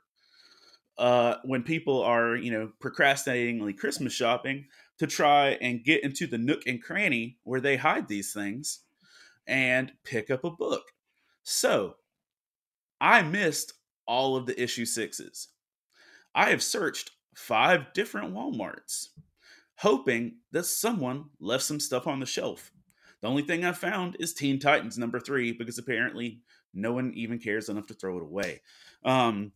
uh, 0.98 1.36
when 1.44 1.64
people 1.64 2.04
are 2.04 2.36
you 2.36 2.52
know 2.52 2.72
procrastinatingly 2.80 3.74
Christmas 3.74 4.14
shopping, 4.14 4.66
to 5.00 5.08
try 5.08 5.52
and 5.62 5.84
get 5.84 6.04
into 6.04 6.28
the 6.28 6.38
nook 6.38 6.62
and 6.68 6.84
cranny 6.84 7.38
where 7.44 7.62
they 7.62 7.78
hide 7.78 8.08
these 8.08 8.34
things 8.34 8.82
and 9.48 9.92
pick 10.04 10.30
up 10.30 10.44
a 10.44 10.52
book. 10.52 10.84
So 11.44 11.96
I 13.02 13.22
missed 13.22 13.74
all 14.06 14.36
of 14.36 14.46
the 14.46 14.62
issue 14.62 14.86
sixes. 14.86 15.50
I 16.36 16.50
have 16.50 16.64
searched 16.64 17.12
five 17.36 17.94
different 17.94 18.34
Walmarts, 18.34 19.10
hoping 19.76 20.38
that 20.52 20.66
someone 20.66 21.26
left 21.40 21.64
some 21.64 21.80
stuff 21.80 22.08
on 22.08 22.20
the 22.20 22.26
shelf. 22.26 22.72
The 23.22 23.28
only 23.28 23.44
thing 23.44 23.64
I 23.64 23.72
found 23.72 24.18
is 24.20 24.34
Teen 24.34 24.60
Titans 24.60 24.98
number 24.98 25.20
three 25.20 25.54
because 25.54 25.78
apparently 25.78 26.42
no 26.74 26.94
one 26.94 27.14
even 27.16 27.40
cares 27.40 27.70
enough 27.70 27.88
to 27.88 27.94
throw 27.94 28.18
it 28.18 28.24
away. 28.24 28.62
Um, 29.06 29.54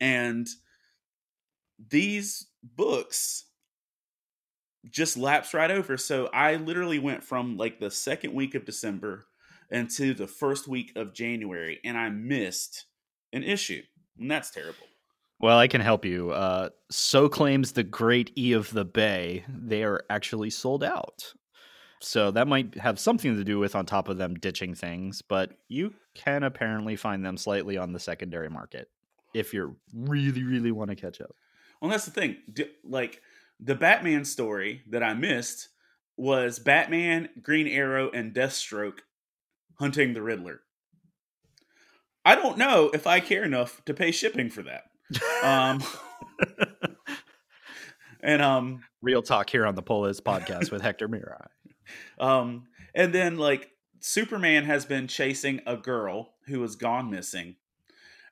and 0.00 0.46
these 1.88 2.46
books 2.62 3.46
just 4.90 5.16
lapsed 5.16 5.54
right 5.54 5.70
over. 5.70 5.96
So 5.96 6.26
I 6.26 6.56
literally 6.56 6.98
went 6.98 7.24
from 7.24 7.56
like 7.56 7.80
the 7.80 7.90
second 7.90 8.34
week 8.34 8.54
of 8.54 8.64
December 8.64 9.26
into 9.70 10.14
the 10.14 10.26
first 10.26 10.68
week 10.68 10.92
of 10.94 11.14
January, 11.14 11.80
and 11.84 11.96
I 11.96 12.10
missed 12.10 12.84
an 13.32 13.42
issue, 13.42 13.82
and 14.18 14.30
that's 14.30 14.50
terrible. 14.50 14.86
Well, 15.44 15.58
I 15.58 15.68
can 15.68 15.82
help 15.82 16.06
you. 16.06 16.30
Uh, 16.30 16.70
so 16.90 17.28
claims 17.28 17.72
the 17.72 17.82
great 17.82 18.32
E 18.34 18.54
of 18.54 18.72
the 18.72 18.86
Bay. 18.86 19.44
They 19.46 19.84
are 19.84 20.02
actually 20.08 20.48
sold 20.48 20.82
out. 20.82 21.34
So 22.00 22.30
that 22.30 22.48
might 22.48 22.78
have 22.78 22.98
something 22.98 23.36
to 23.36 23.44
do 23.44 23.58
with 23.58 23.76
on 23.76 23.84
top 23.84 24.08
of 24.08 24.16
them 24.16 24.36
ditching 24.36 24.74
things, 24.74 25.20
but 25.20 25.52
you 25.68 25.92
can 26.14 26.44
apparently 26.44 26.96
find 26.96 27.22
them 27.22 27.36
slightly 27.36 27.76
on 27.76 27.92
the 27.92 28.00
secondary 28.00 28.48
market 28.48 28.88
if 29.34 29.52
you 29.52 29.76
really, 29.94 30.44
really 30.44 30.72
want 30.72 30.88
to 30.88 30.96
catch 30.96 31.20
up. 31.20 31.36
Well, 31.78 31.90
that's 31.90 32.06
the 32.06 32.10
thing. 32.10 32.38
Like 32.82 33.20
the 33.60 33.74
Batman 33.74 34.24
story 34.24 34.80
that 34.88 35.02
I 35.02 35.12
missed 35.12 35.68
was 36.16 36.58
Batman, 36.58 37.28
Green 37.42 37.68
Arrow, 37.68 38.10
and 38.10 38.32
Deathstroke 38.32 39.00
hunting 39.78 40.14
the 40.14 40.22
Riddler. 40.22 40.60
I 42.24 42.34
don't 42.34 42.56
know 42.56 42.90
if 42.94 43.06
I 43.06 43.20
care 43.20 43.44
enough 43.44 43.84
to 43.84 43.92
pay 43.92 44.10
shipping 44.10 44.48
for 44.48 44.62
that. 44.62 44.84
Um, 45.42 45.82
and 48.22 48.42
um, 48.42 48.84
Real 49.02 49.22
talk 49.22 49.50
here 49.50 49.66
on 49.66 49.74
the 49.74 49.82
Polis 49.82 50.20
podcast 50.20 50.70
with 50.70 50.82
Hector 50.82 51.08
Mirai. 51.08 51.46
Um, 52.18 52.64
and 52.94 53.12
then 53.12 53.36
like 53.36 53.70
Superman 54.00 54.64
has 54.64 54.84
been 54.84 55.06
chasing 55.08 55.60
a 55.66 55.76
girl 55.76 56.34
who 56.46 56.62
has 56.62 56.76
gone 56.76 57.10
missing, 57.10 57.56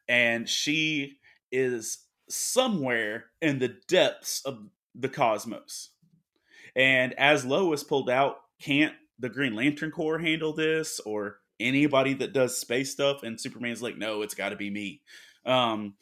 and 0.08 0.48
she 0.48 1.18
is 1.50 1.98
somewhere 2.28 3.26
in 3.40 3.58
the 3.58 3.76
depths 3.88 4.42
of 4.44 4.68
the 4.94 5.08
cosmos. 5.08 5.90
And 6.74 7.12
as 7.18 7.44
Lois 7.44 7.84
pulled 7.84 8.08
out, 8.08 8.36
can't 8.60 8.94
the 9.18 9.28
Green 9.28 9.54
Lantern 9.54 9.90
Corps 9.90 10.18
handle 10.18 10.54
this 10.54 11.00
or 11.00 11.38
anybody 11.60 12.14
that 12.14 12.32
does 12.32 12.56
space 12.56 12.90
stuff? 12.90 13.22
And 13.22 13.40
Superman's 13.40 13.82
like, 13.82 13.98
no, 13.98 14.22
it's 14.22 14.34
got 14.34 14.50
to 14.50 14.56
be 14.56 14.70
me. 14.70 15.02
Um, 15.44 15.94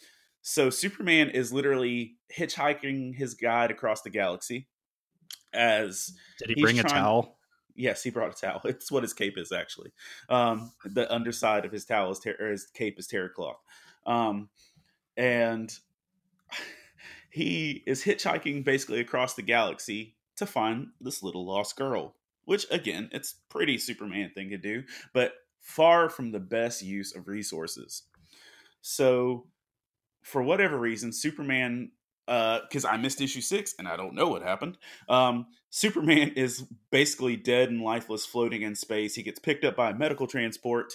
so 0.43 0.71
Superman 0.71 1.31
is 1.31 1.53
literally 1.53 2.17
hitchhiking 2.35 3.15
his 3.15 3.35
guide 3.35 3.71
across 3.71 4.03
the 4.03 4.11
galaxy 4.11 4.69
as 5.53 6.13
Did 6.39 6.57
he 6.57 6.63
bring 6.63 6.79
a 6.79 6.83
towel? 6.83 7.37
Yes, 7.75 8.03
he 8.03 8.11
brought 8.11 8.37
a 8.37 8.41
towel. 8.41 8.61
It's 8.65 8.91
what 8.91 9.03
his 9.03 9.13
cape 9.13 9.39
is 9.39 9.53
actually. 9.53 9.93
Um, 10.29 10.73
the 10.85 11.13
underside 11.13 11.65
of 11.65 11.73
his 11.73 11.85
towel 11.85 12.11
is 12.11 12.19
ter- 12.19 12.37
or 12.39 12.51
his 12.51 12.67
cape 12.67 12.99
is 12.99 13.07
terry 13.07 13.31
cloth, 13.31 13.61
um, 14.07 14.49
and 15.17 15.73
he 17.31 17.83
is 17.87 18.03
hitchhiking 18.03 18.65
basically 18.65 19.01
across 19.01 19.35
the 19.35 19.43
galaxy 19.43 20.17
to 20.37 20.47
find 20.47 20.89
this 21.01 21.23
little 21.23 21.47
lost 21.47 21.77
girl. 21.77 22.15
Which 22.47 22.67
again, 22.71 23.11
it's 23.13 23.35
pretty 23.49 23.79
Superman 23.79 24.33
thing 24.35 24.51
to 24.51 24.59
do, 24.59 24.83
but 25.13 25.35
far 25.61 26.09
from 26.09 26.33
the 26.33 26.41
best 26.41 26.83
use 26.83 27.15
of 27.15 27.29
resources. 27.29 28.03
So, 28.81 29.47
for 30.23 30.43
whatever 30.43 30.79
reason, 30.79 31.13
Superman 31.13 31.91
because 32.27 32.85
I 32.85 32.97
missed 32.97 33.21
issue 33.21 33.41
six 33.41 33.75
and 33.79 33.89
I 33.89 33.97
don't 33.97 34.15
know 34.15 34.29
what 34.29 34.43
happened. 34.43 34.79
Um, 35.09 35.47
Superman 35.71 36.33
is 36.37 36.65
basically 36.91 37.37
dead 37.37 37.71
and 37.71 37.83
lifeless, 37.83 38.25
floating 38.25 38.63
in 38.63 38.77
space. 38.77 39.15
He 39.15 39.23
gets 39.23 39.39
picked 39.39 39.65
up 39.65 39.77
by 39.77 39.91
a 39.91 39.95
medical 39.95 40.27
transport, 40.27 40.93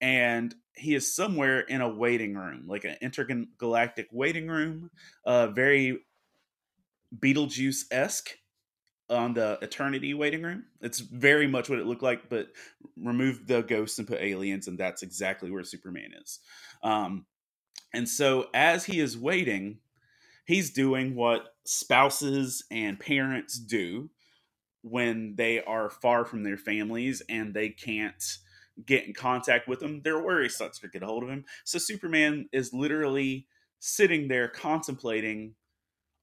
and 0.00 0.54
he 0.74 0.94
is 0.94 1.14
somewhere 1.14 1.60
in 1.60 1.80
a 1.80 1.88
waiting 1.88 2.34
room, 2.34 2.64
like 2.68 2.84
an 2.84 2.96
intergalactic 3.00 4.08
waiting 4.12 4.46
room, 4.46 4.90
uh, 5.24 5.48
very 5.48 6.00
Beetlejuice 7.18 7.84
esque 7.90 8.30
on 9.08 9.34
the 9.34 9.58
Eternity 9.62 10.14
waiting 10.14 10.42
room. 10.42 10.64
It's 10.80 10.98
very 10.98 11.46
much 11.46 11.70
what 11.70 11.78
it 11.78 11.86
looked 11.86 12.02
like, 12.02 12.28
but 12.28 12.48
remove 12.96 13.46
the 13.46 13.62
ghosts 13.62 13.98
and 13.98 14.06
put 14.06 14.20
aliens, 14.20 14.68
and 14.68 14.78
that's 14.78 15.02
exactly 15.02 15.50
where 15.50 15.64
Superman 15.64 16.10
is. 16.20 16.40
Um, 16.82 17.24
and 17.96 18.08
so, 18.08 18.46
as 18.52 18.84
he 18.84 19.00
is 19.00 19.16
waiting, 19.16 19.78
he's 20.44 20.70
doing 20.70 21.14
what 21.14 21.54
spouses 21.64 22.64
and 22.70 23.00
parents 23.00 23.58
do 23.58 24.10
when 24.82 25.34
they 25.36 25.62
are 25.64 25.90
far 25.90 26.24
from 26.24 26.44
their 26.44 26.56
families 26.56 27.22
and 27.28 27.52
they 27.52 27.70
can't 27.70 28.38
get 28.84 29.06
in 29.06 29.14
contact 29.14 29.66
with 29.66 29.80
them, 29.80 30.02
their 30.02 30.22
worry 30.22 30.48
starts 30.48 30.78
to 30.78 30.88
get 30.88 31.02
a 31.02 31.06
hold 31.06 31.22
of 31.22 31.30
him. 31.30 31.44
So 31.64 31.78
Superman 31.78 32.48
is 32.52 32.72
literally 32.72 33.46
sitting 33.80 34.28
there 34.28 34.48
contemplating 34.48 35.54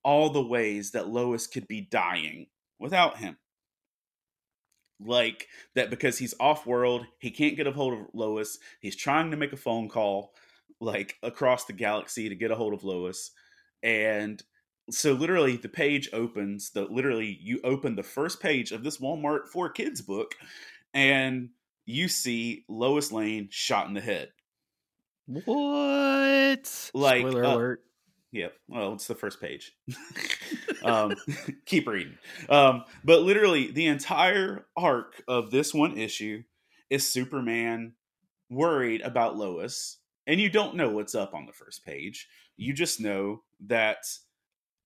all 0.04 0.30
the 0.30 0.44
ways 0.44 0.92
that 0.92 1.10
Lois 1.10 1.48
could 1.48 1.68
be 1.68 1.82
dying 1.82 2.48
without 2.80 3.18
him. 3.18 3.38
Like 5.00 5.48
that 5.76 5.90
because 5.90 6.18
he's 6.18 6.36
off 6.40 6.66
world, 6.66 7.06
he 7.20 7.32
can't 7.32 7.58
get 7.58 7.68
a 7.68 7.72
hold 7.72 7.94
of 7.94 8.06
Lois. 8.14 8.60
He's 8.80 8.96
trying 8.96 9.32
to 9.32 9.38
make 9.38 9.52
a 9.52 9.58
phone 9.58 9.90
call 9.90 10.34
like 10.80 11.16
across 11.24 11.66
the 11.66 11.74
galaxy 11.74 12.30
to 12.30 12.36
get 12.36 12.52
a 12.52 12.56
hold 12.56 12.74
of 12.74 12.84
Lois. 12.84 13.32
And 13.82 14.42
so 14.90 15.14
literally 15.14 15.58
the 15.58 15.70
page 15.70 16.10
opens, 16.14 16.72
the 16.72 16.86
literally 16.86 17.38
you 17.42 17.60
open 17.64 17.96
the 17.96 18.04
first 18.04 18.40
page 18.42 18.72
of 18.72 18.84
this 18.84 18.98
Walmart 18.98 19.48
for 19.48 19.70
kids 19.70 20.02
book 20.02 20.36
and 20.94 21.50
you 21.86 22.08
see 22.08 22.66
Lois 22.68 23.12
Lane 23.12 23.48
shot 23.52 23.88
in 23.88 23.94
the 23.94 24.02
head. 24.02 24.30
What? 25.26 26.92
Like, 26.94 27.22
Spoiler 27.22 27.46
uh, 27.46 27.56
alert. 27.56 27.84
Yeah, 28.32 28.48
well, 28.68 28.94
it's 28.94 29.08
the 29.08 29.16
first 29.16 29.40
page. 29.40 29.74
um, 30.84 31.16
keep 31.66 31.88
reading. 31.88 32.18
Um, 32.50 32.84
but 33.04 33.22
literally, 33.22 33.72
the 33.72 33.86
entire 33.86 34.66
arc 34.76 35.24
of 35.28 35.52
this 35.52 35.74
one 35.74 35.98
issue 35.98 36.44
is 36.90 37.08
Superman 37.08 37.94
worried 38.50 39.02
about 39.02 39.38
Lois, 39.38 39.98
and 40.28 40.40
you 40.40 40.50
don't 40.50 40.76
know 40.76 40.90
what's 40.90 41.16
up 41.16 41.34
on 41.34 41.46
the 41.46 41.54
first 41.54 41.86
page. 41.86 42.28
You 42.58 42.74
just 42.74 43.00
know 43.00 43.42
that 43.68 44.06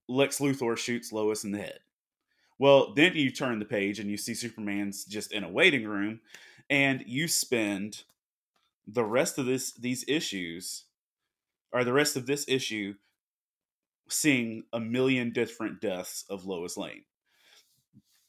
Lex 0.08 0.40
Luthor 0.40 0.78
shoots 0.78 1.12
Lois 1.12 1.44
in 1.44 1.52
the 1.52 1.60
head. 1.60 1.80
Well, 2.60 2.94
then 2.96 3.14
you 3.16 3.30
turn 3.30 3.60
the 3.60 3.66
page 3.66 4.00
and 4.00 4.10
you 4.10 4.18
see 4.18 4.34
Superman's 4.34 5.06
just 5.06 5.32
in 5.32 5.44
a 5.44 5.50
waiting 5.50 5.86
room, 5.86 6.22
and 6.70 7.04
you 7.06 7.28
spend 7.28 8.04
the 8.88 9.04
rest 9.04 9.38
of 9.38 9.46
this 9.46 9.74
these 9.74 10.04
issues, 10.08 10.86
or 11.72 11.84
the 11.84 11.94
rest 11.94 12.16
of 12.16 12.26
this 12.26 12.46
issue, 12.48 12.96
seeing 14.10 14.64
a 14.74 14.80
million 14.80 15.32
different 15.32 15.82
deaths 15.82 16.26
of 16.30 16.46
Lois 16.46 16.78
Lane. 16.78 17.04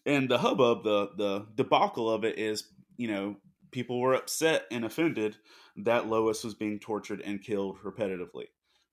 And 0.05 0.29
the 0.29 0.39
hubbub, 0.39 0.85
the 0.85 1.11
the 1.17 1.47
debacle 1.55 2.11
of 2.11 2.25
it 2.25 2.39
is, 2.39 2.65
you 2.97 3.09
know, 3.09 3.37
people 3.71 4.01
were 4.01 4.15
upset 4.15 4.67
and 4.71 4.85
offended 4.85 5.37
that 5.77 6.09
Lois 6.09 6.45
was 6.45 6.55
being 6.55 6.79
tortured 6.79 7.21
and 7.21 7.43
killed 7.43 7.79
repetitively. 7.83 8.47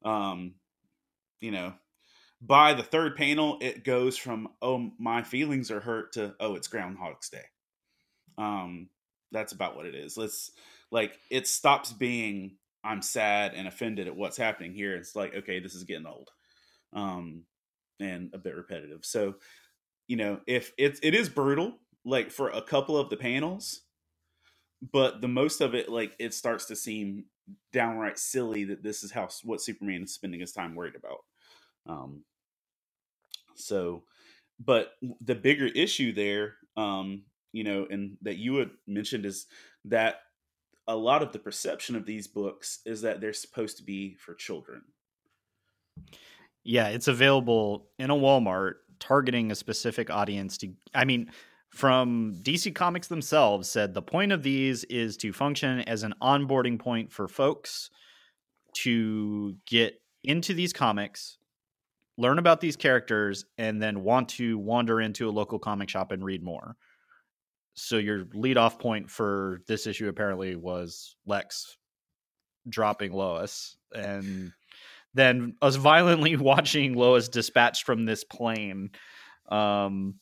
Um, 0.03 0.55
you 1.41 1.51
know, 1.51 1.73
by 2.41 2.73
the 2.73 2.84
third 2.84 3.15
panel, 3.15 3.57
it 3.61 3.84
goes 3.84 4.17
from 4.17 4.49
"Oh, 4.61 4.91
my 4.99 5.23
feelings 5.23 5.71
are 5.71 5.80
hurt" 5.80 6.13
to 6.13 6.36
"Oh, 6.39 6.55
it's 6.55 6.67
Groundhog's 6.67 7.30
Day." 7.30 7.45
Um, 8.38 8.89
that's 9.32 9.53
about 9.53 9.76
what 9.76 9.86
it 9.86 9.95
is. 9.95 10.17
Let's 10.17 10.51
like 10.91 11.17
it 11.32 11.47
stops 11.47 11.93
being 11.93 12.57
I'm 12.84 13.01
sad 13.01 13.53
and 13.55 13.67
offended 13.67 14.07
at 14.07 14.15
what's 14.15 14.38
happening 14.38 14.73
here. 14.73 14.95
It's 14.95 15.15
like 15.15 15.36
okay, 15.36 15.59
this 15.59 15.76
is 15.76 15.84
getting 15.84 16.05
old 16.07 16.30
um, 16.93 17.43
and 17.99 18.32
a 18.34 18.38
bit 18.38 18.55
repetitive. 18.55 19.05
So, 19.05 19.36
you 20.07 20.17
know, 20.17 20.39
if 20.47 20.73
it's 20.78 20.99
it 21.03 21.15
is 21.15 21.30
brutal, 21.30 21.78
like 22.05 22.32
for 22.32 22.49
a 22.49 22.61
couple 22.61 22.97
of 22.97 23.09
the 23.09 23.17
panels, 23.17 23.82
but 24.91 25.21
the 25.21 25.27
most 25.27 25.61
of 25.61 25.73
it, 25.73 25.89
like 25.89 26.13
it 26.19 26.33
starts 26.33 26.65
to 26.65 26.75
seem 26.75 27.25
downright 27.71 28.17
silly 28.17 28.65
that 28.65 28.83
this 28.83 29.03
is 29.03 29.11
how 29.11 29.27
what 29.43 29.61
Superman 29.61 30.03
is 30.03 30.13
spending 30.13 30.39
his 30.39 30.51
time 30.51 30.75
worried 30.75 30.95
about. 30.95 31.19
Um, 31.88 32.23
so, 33.55 34.03
but 34.59 34.91
the 35.21 35.36
bigger 35.36 35.67
issue 35.67 36.13
there, 36.13 36.55
um, 36.75 37.23
you 37.51 37.63
know, 37.63 37.88
and 37.89 38.17
that 38.21 38.38
you 38.38 38.55
had 38.55 38.71
mentioned 38.88 39.25
is 39.25 39.47
that 39.86 40.15
a 40.88 40.95
lot 40.95 41.23
of 41.23 41.31
the 41.31 41.39
perception 41.39 41.95
of 41.95 42.05
these 42.05 42.27
books 42.27 42.79
is 42.86 43.01
that 43.01 43.21
they're 43.21 43.33
supposed 43.33 43.77
to 43.77 43.83
be 43.83 44.15
for 44.15 44.36
children. 44.36 44.81
Yeah, 46.63 46.89
it's 46.89 47.07
available 47.07 47.88
in 47.99 48.09
a 48.09 48.15
Walmart 48.15 48.75
targeting 48.99 49.51
a 49.51 49.55
specific 49.55 50.09
audience 50.09 50.57
to 50.57 50.71
I 50.93 51.05
mean 51.05 51.31
from 51.76 52.34
DC 52.41 52.73
Comics 52.73 53.09
themselves 53.09 53.69
said 53.69 53.93
the 53.93 54.01
point 54.01 54.32
of 54.32 54.43
these 54.43 54.86
is 54.86 55.17
to 55.17 55.34
function 55.34 55.82
as 55.82 56.03
an 56.03 56.13
onboarding 56.21 56.80
point 56.80 57.11
for 57.11 57.28
folks 57.28 57.89
to 58.76 59.57
get 59.65 60.01
into 60.23 60.53
these 60.53 60.71
comics, 60.71 61.38
learn 62.17 62.39
about 62.39 62.61
these 62.61 62.78
characters 62.78 63.43
and 63.57 63.82
then 63.82 64.03
want 64.03 64.30
to 64.30 64.57
wander 64.57 65.01
into 65.01 65.28
a 65.28 65.32
local 65.32 65.59
comic 65.59 65.89
shop 65.89 66.13
and 66.13 66.23
read 66.23 66.41
more. 66.41 66.78
So 67.73 67.97
your 67.97 68.26
lead 68.34 68.57
off 68.57 68.80
point 68.80 69.09
for 69.09 69.59
this 69.67 69.86
issue 69.86 70.07
apparently 70.07 70.55
was 70.55 71.17
Lex 71.26 71.76
dropping 72.69 73.11
Lois 73.11 73.76
and 73.93 74.53
then 75.13 75.55
us 75.61 75.76
violently 75.76 76.36
watching 76.38 76.93
Lois 76.93 77.28
dispatched 77.28 77.84
from 77.84 78.05
this 78.05 78.23
plane. 78.23 78.91
Um, 79.49 80.15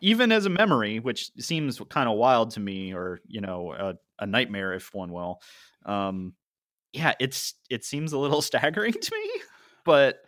even 0.00 0.32
as 0.32 0.46
a 0.46 0.50
memory, 0.50 1.00
which 1.00 1.30
seems 1.38 1.80
kind 1.90 2.08
of 2.08 2.16
wild 2.16 2.50
to 2.52 2.60
me, 2.60 2.94
or 2.94 3.20
you 3.26 3.40
know, 3.40 3.72
a, 3.72 3.94
a 4.18 4.26
nightmare 4.26 4.74
if 4.74 4.92
one 4.94 5.12
will. 5.12 5.40
Um, 5.86 6.34
yeah, 6.92 7.12
it's 7.20 7.54
it 7.70 7.84
seems 7.84 8.12
a 8.12 8.18
little 8.18 8.42
staggering 8.42 8.92
to 8.92 9.14
me, 9.14 9.30
but 9.84 10.18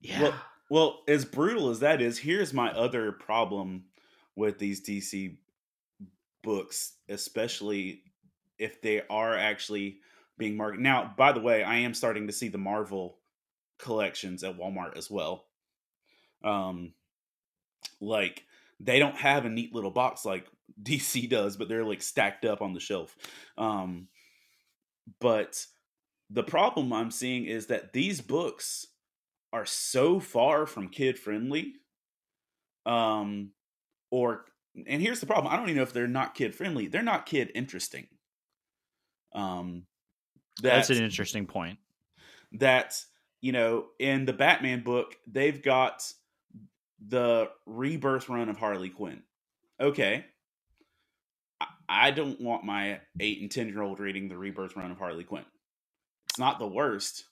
yeah. 0.00 0.22
Well, 0.22 0.34
well, 0.70 1.02
as 1.08 1.24
brutal 1.24 1.70
as 1.70 1.80
that 1.80 2.00
is, 2.00 2.18
here's 2.18 2.52
my 2.52 2.70
other 2.72 3.12
problem 3.12 3.84
with 4.36 4.58
these 4.58 4.82
DC 4.82 5.36
books, 6.42 6.94
especially 7.08 8.02
if 8.58 8.80
they 8.80 9.02
are 9.10 9.36
actually 9.36 9.98
being 10.38 10.56
marketed. 10.56 10.82
Now, 10.82 11.12
by 11.16 11.32
the 11.32 11.40
way, 11.40 11.62
I 11.62 11.76
am 11.76 11.94
starting 11.94 12.26
to 12.26 12.32
see 12.32 12.48
the 12.48 12.58
Marvel 12.58 13.18
collections 13.78 14.42
at 14.42 14.56
Walmart 14.56 14.96
as 14.96 15.10
well. 15.10 15.46
Um, 16.42 16.92
like 18.00 18.44
they 18.80 18.98
don't 18.98 19.16
have 19.16 19.44
a 19.44 19.50
neat 19.50 19.74
little 19.74 19.90
box 19.90 20.24
like 20.24 20.46
DC 20.82 21.28
does, 21.28 21.56
but 21.56 21.68
they're 21.68 21.84
like 21.84 22.02
stacked 22.02 22.44
up 22.44 22.62
on 22.62 22.72
the 22.72 22.80
shelf. 22.80 23.16
Um, 23.58 24.08
but 25.20 25.64
the 26.30 26.42
problem 26.42 26.92
I'm 26.92 27.10
seeing 27.10 27.44
is 27.46 27.66
that 27.66 27.92
these 27.92 28.20
books 28.20 28.86
are 29.52 29.66
so 29.66 30.18
far 30.18 30.66
from 30.66 30.88
kid 30.88 31.18
friendly. 31.18 31.74
Um, 32.86 33.52
or 34.10 34.46
and 34.86 35.00
here's 35.00 35.20
the 35.20 35.26
problem: 35.26 35.52
I 35.52 35.56
don't 35.56 35.66
even 35.66 35.76
know 35.76 35.82
if 35.82 35.92
they're 35.92 36.06
not 36.08 36.34
kid 36.34 36.54
friendly. 36.54 36.88
They're 36.88 37.02
not 37.02 37.26
kid 37.26 37.50
interesting. 37.54 38.08
Um, 39.32 39.84
that's 40.62 40.90
an 40.90 41.02
interesting 41.02 41.46
point. 41.46 41.78
That 42.52 43.00
you 43.40 43.52
know, 43.52 43.86
in 43.98 44.24
the 44.24 44.32
Batman 44.32 44.82
book, 44.82 45.16
they've 45.26 45.62
got 45.62 46.10
the 47.08 47.50
rebirth 47.66 48.28
run 48.28 48.48
of 48.48 48.56
Harley 48.56 48.90
Quinn. 48.90 49.22
Okay. 49.80 50.24
I 51.88 52.10
don't 52.10 52.40
want 52.40 52.64
my 52.64 53.00
eight 53.20 53.40
and 53.40 53.50
ten 53.50 53.68
year 53.68 53.82
old 53.82 54.00
reading 54.00 54.28
the 54.28 54.38
rebirth 54.38 54.76
run 54.76 54.90
of 54.90 54.98
Harley 54.98 55.24
Quinn. 55.24 55.44
It's 56.30 56.38
not 56.38 56.58
the 56.58 56.66
worst. 56.66 57.24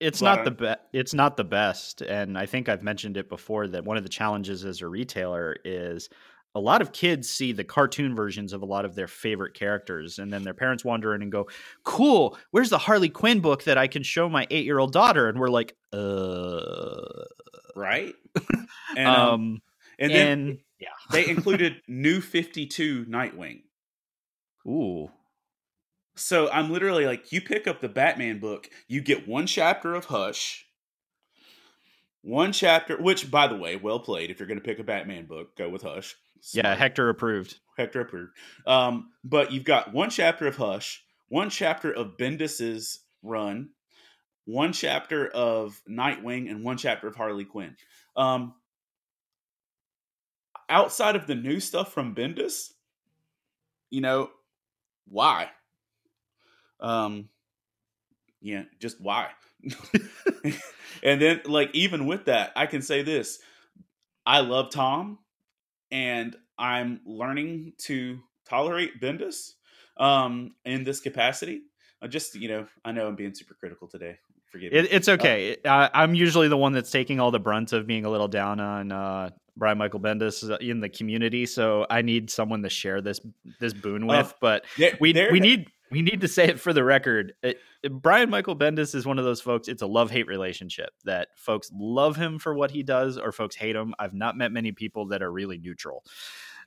It's 0.00 0.20
not 0.20 0.44
the 0.44 0.50
best. 0.50 0.80
It's 0.92 1.14
not 1.14 1.36
the 1.36 1.44
best, 1.44 2.02
and 2.02 2.36
I 2.36 2.46
think 2.46 2.68
I've 2.68 2.82
mentioned 2.82 3.16
it 3.16 3.28
before 3.28 3.68
that 3.68 3.84
one 3.84 3.96
of 3.96 4.02
the 4.02 4.08
challenges 4.08 4.64
as 4.64 4.80
a 4.80 4.88
retailer 4.88 5.56
is 5.64 6.08
a 6.54 6.60
lot 6.60 6.82
of 6.82 6.92
kids 6.92 7.30
see 7.30 7.52
the 7.52 7.64
cartoon 7.64 8.14
versions 8.14 8.52
of 8.52 8.62
a 8.62 8.66
lot 8.66 8.84
of 8.84 8.94
their 8.94 9.08
favorite 9.08 9.54
characters, 9.54 10.18
and 10.18 10.32
then 10.32 10.42
their 10.42 10.54
parents 10.54 10.84
wander 10.84 11.14
in 11.14 11.22
and 11.22 11.32
go, 11.32 11.48
"Cool, 11.84 12.36
where's 12.50 12.70
the 12.70 12.78
Harley 12.78 13.08
Quinn 13.08 13.40
book 13.40 13.64
that 13.64 13.78
I 13.78 13.86
can 13.86 14.02
show 14.02 14.28
my 14.28 14.46
eight 14.50 14.64
year 14.64 14.78
old 14.78 14.92
daughter?" 14.92 15.28
And 15.28 15.38
we're 15.38 15.48
like, 15.48 15.76
"Uh, 15.92 17.24
right." 17.74 18.14
and 18.96 19.08
um, 19.08 19.30
um 19.30 19.62
and 19.98 20.12
then 20.12 20.38
and, 20.38 20.58
yeah, 20.78 20.88
they 21.10 21.28
included 21.28 21.80
New 21.88 22.20
Fifty 22.20 22.66
Two 22.66 23.04
Nightwing. 23.06 23.62
Ooh. 24.66 25.10
So 26.14 26.50
I'm 26.50 26.70
literally 26.70 27.06
like, 27.06 27.32
you 27.32 27.40
pick 27.40 27.66
up 27.66 27.80
the 27.80 27.88
Batman 27.88 28.38
book, 28.38 28.68
you 28.86 29.00
get 29.00 29.26
one 29.26 29.46
chapter 29.46 29.94
of 29.94 30.06
Hush, 30.06 30.66
one 32.20 32.52
chapter, 32.52 33.00
which, 33.00 33.30
by 33.30 33.48
the 33.48 33.56
way, 33.56 33.76
well 33.76 33.98
played. 33.98 34.30
If 34.30 34.38
you're 34.38 34.46
going 34.46 34.60
to 34.60 34.64
pick 34.64 34.78
a 34.78 34.84
Batman 34.84 35.24
book, 35.24 35.56
go 35.56 35.68
with 35.68 35.82
Hush. 35.82 36.16
Smart. 36.42 36.66
Yeah, 36.66 36.74
Hector 36.74 37.08
approved. 37.08 37.60
Hector 37.78 38.00
approved. 38.00 38.32
Um, 38.66 39.10
but 39.24 39.52
you've 39.52 39.64
got 39.64 39.92
one 39.92 40.10
chapter 40.10 40.46
of 40.48 40.56
Hush, 40.56 41.04
one 41.28 41.50
chapter 41.50 41.92
of 41.92 42.16
Bendis's 42.18 43.00
run, 43.22 43.70
one 44.44 44.72
chapter 44.72 45.28
of 45.28 45.80
Nightwing, 45.88 46.50
and 46.50 46.64
one 46.64 46.76
chapter 46.76 47.06
of 47.06 47.14
Harley 47.14 47.44
Quinn. 47.44 47.76
Um, 48.16 48.54
outside 50.68 51.14
of 51.14 51.28
the 51.28 51.36
new 51.36 51.60
stuff 51.60 51.92
from 51.92 52.14
Bendis, 52.14 52.72
you 53.90 54.00
know, 54.00 54.30
why? 55.06 55.48
Um, 56.80 57.28
yeah, 58.40 58.64
just 58.80 59.00
why? 59.00 59.28
and 61.04 61.22
then, 61.22 61.40
like, 61.44 61.70
even 61.72 62.06
with 62.06 62.24
that, 62.24 62.50
I 62.56 62.66
can 62.66 62.82
say 62.82 63.02
this: 63.02 63.38
I 64.26 64.40
love 64.40 64.70
Tom. 64.72 65.18
And 65.92 66.34
I'm 66.58 67.00
learning 67.06 67.74
to 67.82 68.18
tolerate 68.48 69.00
Bendis 69.00 69.52
um, 69.98 70.54
in 70.64 70.82
this 70.82 70.98
capacity. 70.98 71.62
Uh, 72.00 72.08
just 72.08 72.34
you 72.34 72.48
know, 72.48 72.66
I 72.84 72.90
know 72.90 73.06
I'm 73.06 73.14
being 73.14 73.34
super 73.34 73.54
critical 73.54 73.86
today. 73.86 74.18
Forgive 74.50 74.72
me. 74.72 74.78
It, 74.78 74.88
it's 74.90 75.08
okay. 75.08 75.56
Uh, 75.64 75.88
I'm 75.94 76.14
usually 76.14 76.48
the 76.48 76.56
one 76.56 76.72
that's 76.72 76.90
taking 76.90 77.20
all 77.20 77.30
the 77.30 77.38
brunt 77.38 77.72
of 77.72 77.86
being 77.86 78.04
a 78.04 78.10
little 78.10 78.28
down 78.28 78.58
on 78.58 78.90
uh, 78.90 79.30
Brian 79.56 79.78
Michael 79.78 80.00
Bendis 80.00 80.50
uh, 80.50 80.56
in 80.60 80.80
the 80.80 80.88
community, 80.88 81.46
so 81.46 81.86
I 81.88 82.02
need 82.02 82.30
someone 82.30 82.62
to 82.62 82.68
share 82.68 83.00
this 83.00 83.20
this 83.60 83.72
boon 83.72 84.06
with. 84.06 84.26
Oh, 84.32 84.36
but 84.40 84.64
There- 84.76 84.96
we 85.00 85.12
there- 85.12 85.30
we 85.30 85.40
need 85.40 85.68
we 85.92 86.00
need 86.00 86.22
to 86.22 86.28
say 86.28 86.44
it 86.48 86.58
for 86.58 86.72
the 86.72 86.82
record. 86.82 87.34
It, 87.42 87.60
Brian 87.90 88.30
Michael 88.30 88.56
Bendis 88.56 88.94
is 88.94 89.04
one 89.04 89.18
of 89.18 89.26
those 89.26 89.42
folks. 89.42 89.68
It's 89.68 89.82
a 89.82 89.86
love 89.86 90.10
hate 90.10 90.26
relationship 90.26 90.90
that 91.04 91.28
folks 91.36 91.70
love 91.74 92.16
him 92.16 92.38
for 92.38 92.54
what 92.54 92.70
he 92.70 92.82
does, 92.82 93.18
or 93.18 93.30
folks 93.30 93.54
hate 93.54 93.76
him. 93.76 93.94
I've 93.98 94.14
not 94.14 94.36
met 94.36 94.52
many 94.52 94.72
people 94.72 95.08
that 95.08 95.22
are 95.22 95.30
really 95.30 95.58
neutral. 95.58 96.02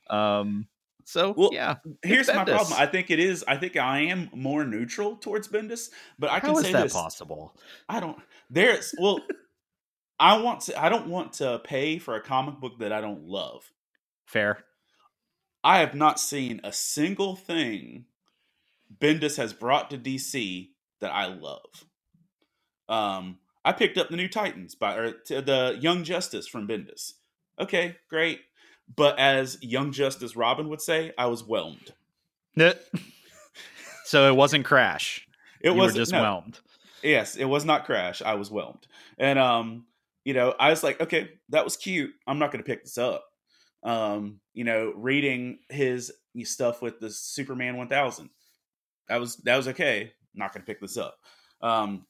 Um. 0.08 0.68
So 1.04 1.34
Well, 1.36 1.50
yeah, 1.52 1.76
Here's 2.02 2.28
my 2.28 2.44
problem. 2.44 2.72
I 2.76 2.86
think 2.86 3.10
it 3.10 3.18
is. 3.18 3.44
I 3.46 3.56
think 3.56 3.76
I 3.76 4.00
am 4.00 4.30
more 4.32 4.64
neutral 4.64 5.16
towards 5.16 5.48
Bendis, 5.48 5.90
but 6.18 6.30
I 6.30 6.40
can 6.40 6.50
how 6.50 6.58
is 6.58 6.66
say 6.66 6.72
that 6.72 6.84
this. 6.84 6.92
possible? 6.92 7.56
I 7.88 8.00
don't. 8.00 8.18
There's 8.48 8.94
well, 8.96 9.20
I 10.20 10.38
want 10.38 10.62
to. 10.62 10.80
I 10.80 10.88
don't 10.88 11.08
want 11.08 11.34
to 11.34 11.60
pay 11.64 11.98
for 11.98 12.14
a 12.14 12.20
comic 12.20 12.60
book 12.60 12.78
that 12.78 12.92
I 12.92 13.00
don't 13.00 13.24
love. 13.24 13.70
Fair. 14.24 14.58
I 15.64 15.78
have 15.78 15.96
not 15.96 16.20
seen 16.20 16.60
a 16.62 16.72
single 16.72 17.34
thing 17.34 18.06
Bendis 19.00 19.36
has 19.36 19.52
brought 19.52 19.90
to 19.90 19.98
DC 19.98 20.70
that 21.00 21.12
I 21.12 21.26
love. 21.26 21.84
Um, 22.88 23.38
I 23.64 23.72
picked 23.72 23.98
up 23.98 24.08
the 24.08 24.16
new 24.16 24.28
Titans 24.28 24.74
by 24.74 24.94
or 24.94 25.12
the 25.28 25.76
Young 25.80 26.04
Justice 26.04 26.46
from 26.46 26.68
Bendis. 26.68 27.14
Okay, 27.58 27.96
great. 28.08 28.40
But 28.94 29.18
as 29.18 29.58
Young 29.60 29.90
Justice 29.90 30.36
Robin 30.36 30.68
would 30.68 30.80
say, 30.80 31.12
I 31.18 31.26
was 31.26 31.42
whelmed. 31.42 31.92
So 34.06 34.28
it 34.28 34.36
wasn't 34.36 34.64
Crash. 34.64 35.26
It 35.60 35.70
was 35.70 35.92
just 35.92 36.12
no, 36.12 36.22
whelmed. 36.22 36.60
Yes, 37.02 37.34
it 37.34 37.44
was 37.44 37.64
not 37.64 37.86
Crash. 37.86 38.22
I 38.22 38.34
was 38.34 38.50
whelmed. 38.50 38.86
And 39.18 39.36
um, 39.36 39.86
you 40.24 40.32
know, 40.32 40.54
I 40.60 40.70
was 40.70 40.84
like, 40.84 41.00
okay, 41.00 41.30
that 41.48 41.64
was 41.64 41.76
cute. 41.76 42.12
I'm 42.24 42.38
not 42.38 42.52
going 42.52 42.62
to 42.62 42.66
pick 42.66 42.84
this 42.84 42.98
up. 42.98 43.24
Um, 43.82 44.38
you 44.54 44.62
know, 44.62 44.92
reading 44.94 45.58
his 45.70 46.12
stuff 46.44 46.82
with 46.82 47.00
the 47.00 47.10
Superman 47.10 47.76
1000. 47.76 48.30
That 49.08 49.20
was 49.20 49.36
that 49.38 49.56
was 49.56 49.68
okay. 49.68 50.12
Not 50.34 50.52
going 50.52 50.62
to 50.62 50.66
pick 50.66 50.80
this 50.80 50.96
up. 50.96 51.16
Um, 51.62 52.06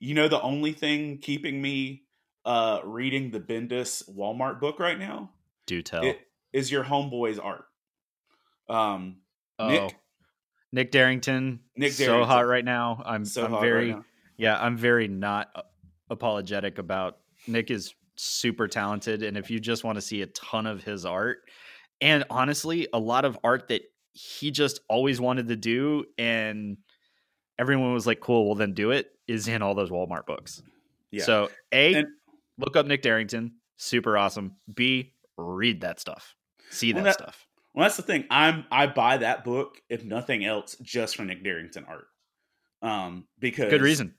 you 0.00 0.14
know, 0.14 0.28
the 0.28 0.40
only 0.40 0.72
thing 0.72 1.18
keeping 1.18 1.60
me 1.60 2.02
uh 2.44 2.80
reading 2.84 3.30
the 3.30 3.40
Bendis 3.40 4.02
Walmart 4.10 4.60
book 4.60 4.78
right 4.78 4.98
now 4.98 5.30
Do 5.66 5.80
tell. 5.80 6.04
it, 6.04 6.20
is 6.52 6.70
your 6.70 6.84
homeboy's 6.84 7.38
art. 7.38 7.64
Um, 8.68 9.16
oh, 9.58 9.68
Nick- 9.68 9.96
Nick 10.72 10.92
Derington. 10.92 11.60
Nick 11.76 11.92
so 11.92 12.24
hot 12.24 12.46
right 12.46 12.64
now. 12.64 13.02
I'm 13.06 13.24
so 13.24 13.44
I'm 13.44 13.50
hot 13.52 13.60
very 13.62 13.88
right 13.90 13.96
now. 13.96 14.04
yeah. 14.36 14.60
I'm 14.60 14.76
very 14.76 15.08
not 15.08 15.48
apologetic 16.10 16.78
about 16.78 17.18
Nick 17.46 17.70
is 17.70 17.94
super 18.16 18.68
talented, 18.68 19.22
and 19.22 19.36
if 19.36 19.50
you 19.50 19.58
just 19.60 19.84
want 19.84 19.96
to 19.96 20.02
see 20.02 20.22
a 20.22 20.26
ton 20.26 20.66
of 20.66 20.82
his 20.82 21.04
art, 21.06 21.38
and 22.00 22.24
honestly, 22.30 22.88
a 22.92 22.98
lot 22.98 23.24
of 23.24 23.38
art 23.44 23.68
that 23.68 23.82
he 24.14 24.50
just 24.50 24.80
always 24.88 25.20
wanted 25.20 25.48
to 25.48 25.56
do, 25.56 26.06
and 26.16 26.78
everyone 27.58 27.92
was 27.92 28.06
like, 28.06 28.20
"Cool, 28.20 28.46
well 28.46 28.54
then 28.54 28.72
do 28.72 28.90
it," 28.90 29.10
is 29.28 29.46
in 29.48 29.60
all 29.60 29.74
those 29.74 29.90
Walmart 29.90 30.24
books. 30.26 30.62
Yeah. 31.10 31.24
So 31.24 31.50
a 31.72 31.94
And- 31.94 32.06
look 32.56 32.76
up 32.76 32.86
Nick 32.86 33.02
Derington, 33.02 33.52
super 33.76 34.16
awesome. 34.16 34.56
B 34.72 35.12
read 35.36 35.80
that 35.82 36.00
stuff, 36.00 36.34
see 36.70 36.92
that, 36.92 37.04
that- 37.04 37.14
stuff. 37.14 37.46
Well, 37.74 37.84
that's 37.86 37.96
the 37.96 38.02
thing. 38.04 38.24
I'm 38.30 38.64
I 38.70 38.86
buy 38.86 39.16
that 39.16 39.42
book 39.44 39.80
if 39.88 40.04
nothing 40.04 40.44
else 40.44 40.76
just 40.80 41.16
for 41.16 41.24
Nick 41.24 41.42
Derington 41.42 41.84
art. 41.88 42.06
Um, 42.82 43.26
because 43.40 43.70
Good 43.70 43.82
reason. 43.82 44.14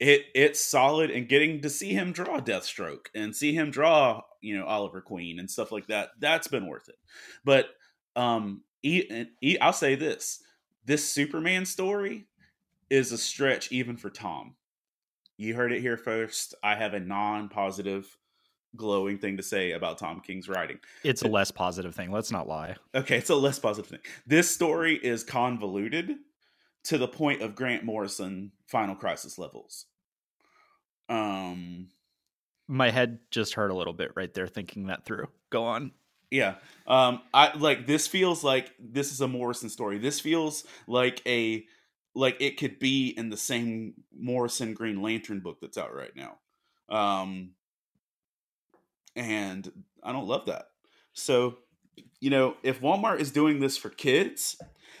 It 0.00 0.26
it's 0.34 0.60
solid, 0.60 1.10
and 1.10 1.28
getting 1.28 1.60
to 1.62 1.70
see 1.70 1.92
him 1.92 2.12
draw 2.12 2.40
Deathstroke 2.40 3.06
and 3.14 3.34
see 3.34 3.52
him 3.52 3.70
draw 3.70 4.22
you 4.40 4.56
know 4.58 4.64
Oliver 4.64 5.00
Queen 5.00 5.38
and 5.38 5.48
stuff 5.50 5.70
like 5.70 5.86
that. 5.88 6.10
That's 6.18 6.48
been 6.48 6.66
worth 6.66 6.88
it. 6.88 6.96
But 7.44 7.68
um, 8.16 8.62
e- 8.82 9.58
I'll 9.60 9.72
say 9.72 9.94
this: 9.94 10.42
this 10.84 11.08
Superman 11.08 11.66
story 11.66 12.26
is 12.90 13.12
a 13.12 13.18
stretch 13.18 13.70
even 13.72 13.96
for 13.96 14.10
Tom. 14.10 14.54
You 15.36 15.54
heard 15.54 15.72
it 15.72 15.80
here 15.80 15.96
first. 15.96 16.54
I 16.64 16.74
have 16.74 16.94
a 16.94 17.00
non-positive, 17.00 18.16
glowing 18.74 19.18
thing 19.18 19.36
to 19.36 19.42
say 19.42 19.72
about 19.72 19.98
Tom 19.98 20.20
King's 20.20 20.48
writing. 20.48 20.78
It's 21.04 21.22
a 21.22 21.28
less 21.28 21.50
positive 21.50 21.94
thing. 21.94 22.10
Let's 22.10 22.32
not 22.32 22.48
lie. 22.48 22.76
Okay, 22.94 23.18
it's 23.18 23.30
a 23.30 23.36
less 23.36 23.58
positive 23.58 23.88
thing. 23.90 24.00
This 24.26 24.52
story 24.52 24.96
is 24.96 25.22
convoluted 25.22 26.16
to 26.84 26.98
the 26.98 27.06
point 27.08 27.42
of 27.42 27.54
Grant 27.54 27.84
Morrison 27.84 28.50
Final 28.66 28.94
Crisis 28.96 29.38
levels. 29.38 29.86
Um, 31.08 31.88
My 32.66 32.90
head 32.90 33.18
just 33.30 33.54
hurt 33.54 33.70
a 33.70 33.74
little 33.74 33.92
bit 33.92 34.12
right 34.16 34.32
there 34.34 34.46
thinking 34.46 34.86
that 34.86 35.04
through. 35.04 35.28
Go 35.50 35.64
on. 35.64 35.92
Yeah. 36.30 36.54
Um, 36.86 37.22
I 37.32 37.56
like 37.56 37.86
this 37.86 38.06
feels 38.06 38.44
like 38.44 38.72
this 38.78 39.12
is 39.12 39.20
a 39.20 39.28
Morrison 39.28 39.68
story. 39.68 39.98
This 39.98 40.20
feels 40.20 40.64
like 40.86 41.22
a 41.26 41.64
like 42.14 42.36
it 42.40 42.56
could 42.56 42.78
be 42.78 43.08
in 43.16 43.30
the 43.30 43.36
same 43.36 43.94
Morrison 44.16 44.74
Green 44.74 45.02
Lantern 45.02 45.40
book 45.40 45.58
that's 45.60 45.78
out 45.78 45.94
right 45.94 46.14
now. 46.16 46.38
Um, 46.88 47.52
and 49.14 49.70
I 50.02 50.12
don't 50.12 50.26
love 50.26 50.46
that. 50.46 50.66
So, 51.12 51.58
you 52.20 52.30
know, 52.30 52.56
if 52.62 52.80
Walmart 52.80 53.20
is 53.20 53.30
doing 53.30 53.60
this 53.60 53.76
for 53.76 53.90
kids, 53.90 54.56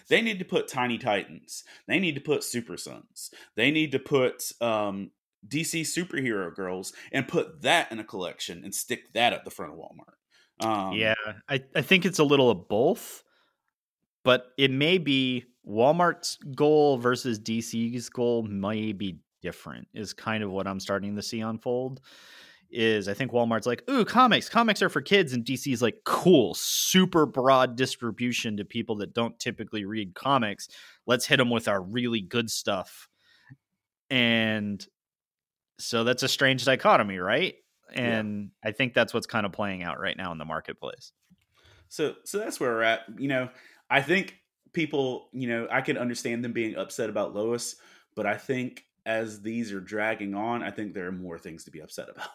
they 0.08 0.20
need 0.20 0.38
to 0.38 0.44
put 0.44 0.68
Tiny 0.68 0.98
Titans. 0.98 1.64
They 1.86 1.98
need 1.98 2.14
to 2.14 2.20
put 2.20 2.44
Super 2.44 2.76
Sons. 2.76 3.30
They 3.56 3.70
need 3.70 3.92
to 3.92 3.98
put 3.98 4.52
um, 4.60 5.10
DC 5.46 5.82
Superhero 5.82 6.54
Girls 6.54 6.92
and 7.12 7.28
put 7.28 7.62
that 7.62 7.90
in 7.92 7.98
a 7.98 8.04
collection 8.04 8.62
and 8.64 8.74
stick 8.74 9.12
that 9.12 9.32
at 9.32 9.44
the 9.44 9.50
front 9.50 9.72
of 9.72 9.78
Walmart. 9.78 10.17
Um, 10.60 10.92
yeah, 10.94 11.14
I, 11.48 11.62
I 11.74 11.82
think 11.82 12.04
it's 12.04 12.18
a 12.18 12.24
little 12.24 12.50
of 12.50 12.68
both, 12.68 13.22
but 14.24 14.46
it 14.56 14.70
may 14.70 14.98
be 14.98 15.44
Walmart's 15.66 16.36
goal 16.56 16.98
versus 16.98 17.38
DC's 17.38 18.08
goal 18.08 18.42
may 18.42 18.92
be 18.92 19.20
different, 19.42 19.88
is 19.94 20.12
kind 20.12 20.42
of 20.42 20.50
what 20.50 20.66
I'm 20.66 20.80
starting 20.80 21.16
to 21.16 21.22
see 21.22 21.40
unfold. 21.40 22.00
Is 22.70 23.08
I 23.08 23.14
think 23.14 23.32
Walmart's 23.32 23.66
like, 23.66 23.82
ooh, 23.88 24.04
comics, 24.04 24.48
comics 24.50 24.82
are 24.82 24.90
for 24.90 25.00
kids, 25.00 25.32
and 25.32 25.44
DC's 25.44 25.80
like, 25.80 26.00
cool, 26.04 26.54
super 26.54 27.24
broad 27.24 27.76
distribution 27.76 28.58
to 28.58 28.64
people 28.64 28.96
that 28.96 29.14
don't 29.14 29.38
typically 29.38 29.86
read 29.86 30.14
comics. 30.14 30.68
Let's 31.06 31.26
hit 31.26 31.38
them 31.38 31.48
with 31.48 31.66
our 31.66 31.80
really 31.80 32.20
good 32.20 32.50
stuff. 32.50 33.08
And 34.10 34.86
so 35.78 36.04
that's 36.04 36.22
a 36.22 36.28
strange 36.28 36.64
dichotomy, 36.64 37.18
right? 37.18 37.54
And 37.94 38.50
I 38.64 38.72
think 38.72 38.94
that's 38.94 39.14
what's 39.14 39.26
kind 39.26 39.46
of 39.46 39.52
playing 39.52 39.82
out 39.82 40.00
right 40.00 40.16
now 40.16 40.32
in 40.32 40.38
the 40.38 40.44
marketplace. 40.44 41.12
So 41.88 42.14
so 42.24 42.38
that's 42.38 42.60
where 42.60 42.70
we're 42.70 42.82
at. 42.82 43.00
You 43.18 43.28
know, 43.28 43.48
I 43.88 44.02
think 44.02 44.36
people, 44.72 45.28
you 45.32 45.48
know, 45.48 45.66
I 45.70 45.80
can 45.80 45.96
understand 45.96 46.44
them 46.44 46.52
being 46.52 46.76
upset 46.76 47.08
about 47.08 47.34
Lois, 47.34 47.76
but 48.14 48.26
I 48.26 48.36
think 48.36 48.84
as 49.06 49.40
these 49.40 49.72
are 49.72 49.80
dragging 49.80 50.34
on, 50.34 50.62
I 50.62 50.70
think 50.70 50.92
there 50.92 51.06
are 51.06 51.12
more 51.12 51.38
things 51.38 51.64
to 51.64 51.70
be 51.70 51.80
upset 51.80 52.08
about. 52.10 52.28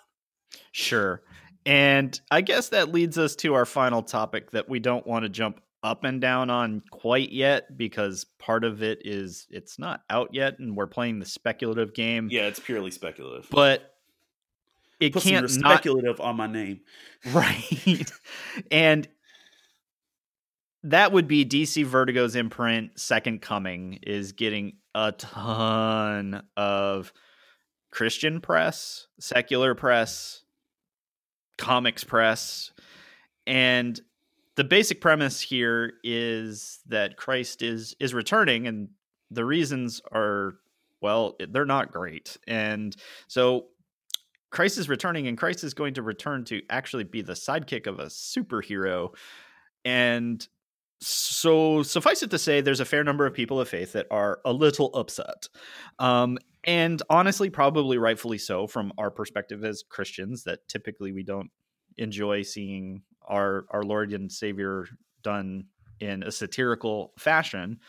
Sure. 0.71 1.21
And 1.65 2.19
I 2.29 2.41
guess 2.41 2.69
that 2.69 2.91
leads 2.91 3.17
us 3.17 3.35
to 3.37 3.53
our 3.53 3.65
final 3.65 4.01
topic 4.01 4.51
that 4.51 4.67
we 4.67 4.79
don't 4.79 5.05
want 5.07 5.23
to 5.23 5.29
jump 5.29 5.61
up 5.83 6.03
and 6.03 6.19
down 6.21 6.49
on 6.49 6.81
quite 6.91 7.31
yet 7.31 7.77
because 7.77 8.25
part 8.39 8.63
of 8.63 8.81
it 8.81 9.01
is 9.05 9.47
it's 9.49 9.77
not 9.77 10.01
out 10.09 10.29
yet 10.33 10.59
and 10.59 10.75
we're 10.75 10.87
playing 10.87 11.19
the 11.19 11.25
speculative 11.25 11.93
game. 11.93 12.29
Yeah, 12.31 12.47
it's 12.47 12.59
purely 12.59 12.91
speculative. 12.91 13.47
But 13.51 13.92
it 15.03 15.13
Put 15.13 15.23
can't 15.23 15.43
not 15.43 15.51
speculative 15.51 16.21
on 16.21 16.37
my 16.37 16.47
name. 16.47 16.79
right. 17.33 18.11
and 18.71 19.07
that 20.83 21.11
would 21.11 21.27
be 21.27 21.45
DC 21.45 21.85
Vertigo's 21.85 22.35
imprint 22.35 22.99
Second 22.99 23.41
Coming 23.41 23.99
is 24.03 24.31
getting 24.31 24.77
a 24.95 25.11
ton 25.11 26.43
of 26.55 27.11
Christian 27.91 28.39
press, 28.39 29.07
secular 29.19 29.75
press, 29.75 30.43
comics 31.57 32.03
press, 32.03 32.71
and 33.45 33.99
the 34.55 34.63
basic 34.63 35.01
premise 35.01 35.41
here 35.41 35.93
is 36.03 36.79
that 36.87 37.17
Christ 37.17 37.61
is 37.61 37.95
is 37.99 38.13
returning 38.13 38.67
and 38.67 38.89
the 39.31 39.43
reasons 39.43 40.01
are 40.11 40.55
well, 41.03 41.35
they're 41.49 41.65
not 41.65 41.91
great. 41.91 42.37
And 42.47 42.95
so 43.27 43.65
Christ 44.53 44.77
is 44.77 44.87
returning, 44.87 45.27
and 45.27 45.37
Christ 45.37 45.63
is 45.63 45.73
going 45.73 45.95
to 45.95 46.03
return 46.03 46.45
to 46.45 46.61
actually 46.69 47.03
be 47.05 47.23
the 47.23 47.33
sidekick 47.33 47.87
of 47.87 47.99
a 47.99 48.05
superhero. 48.05 49.09
And 49.83 50.47
so, 51.01 51.81
suffice 51.81 52.21
it 52.21 52.29
to 52.29 52.37
say, 52.37 52.61
there's 52.61 52.79
a 52.79 52.85
fair 52.85 53.03
number 53.03 53.25
of 53.25 53.33
people 53.33 53.59
of 53.59 53.67
faith 53.67 53.93
that 53.93 54.05
are 54.11 54.39
a 54.45 54.53
little 54.53 54.93
upset. 54.93 55.49
Um, 55.97 56.37
and 56.63 57.01
honestly, 57.09 57.49
probably 57.49 57.97
rightfully 57.97 58.37
so 58.37 58.67
from 58.67 58.93
our 58.97 59.09
perspective 59.09 59.65
as 59.65 59.83
Christians, 59.89 60.43
that 60.43 60.67
typically 60.69 61.11
we 61.11 61.23
don't 61.23 61.49
enjoy 61.97 62.43
seeing 62.43 63.01
our 63.27 63.65
our 63.71 63.83
Lord 63.83 64.13
and 64.13 64.31
Savior 64.31 64.85
done 65.23 65.65
in 65.99 66.21
a 66.21 66.31
satirical 66.31 67.11
fashion. 67.17 67.79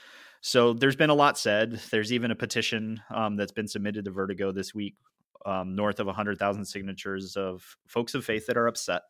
So 0.40 0.72
there's 0.72 0.96
been 0.96 1.10
a 1.10 1.14
lot 1.14 1.38
said. 1.38 1.80
There's 1.90 2.12
even 2.12 2.30
a 2.30 2.36
petition 2.36 3.00
um, 3.14 3.36
that's 3.36 3.52
been 3.52 3.68
submitted 3.68 4.04
to 4.06 4.10
Vertigo 4.10 4.52
this 4.52 4.74
week, 4.74 4.96
um, 5.44 5.74
north 5.74 6.00
of 6.00 6.06
100,000 6.06 6.64
signatures 6.64 7.36
of 7.36 7.76
folks 7.86 8.14
of 8.14 8.24
faith 8.24 8.46
that 8.46 8.56
are 8.56 8.66
upset. 8.66 9.02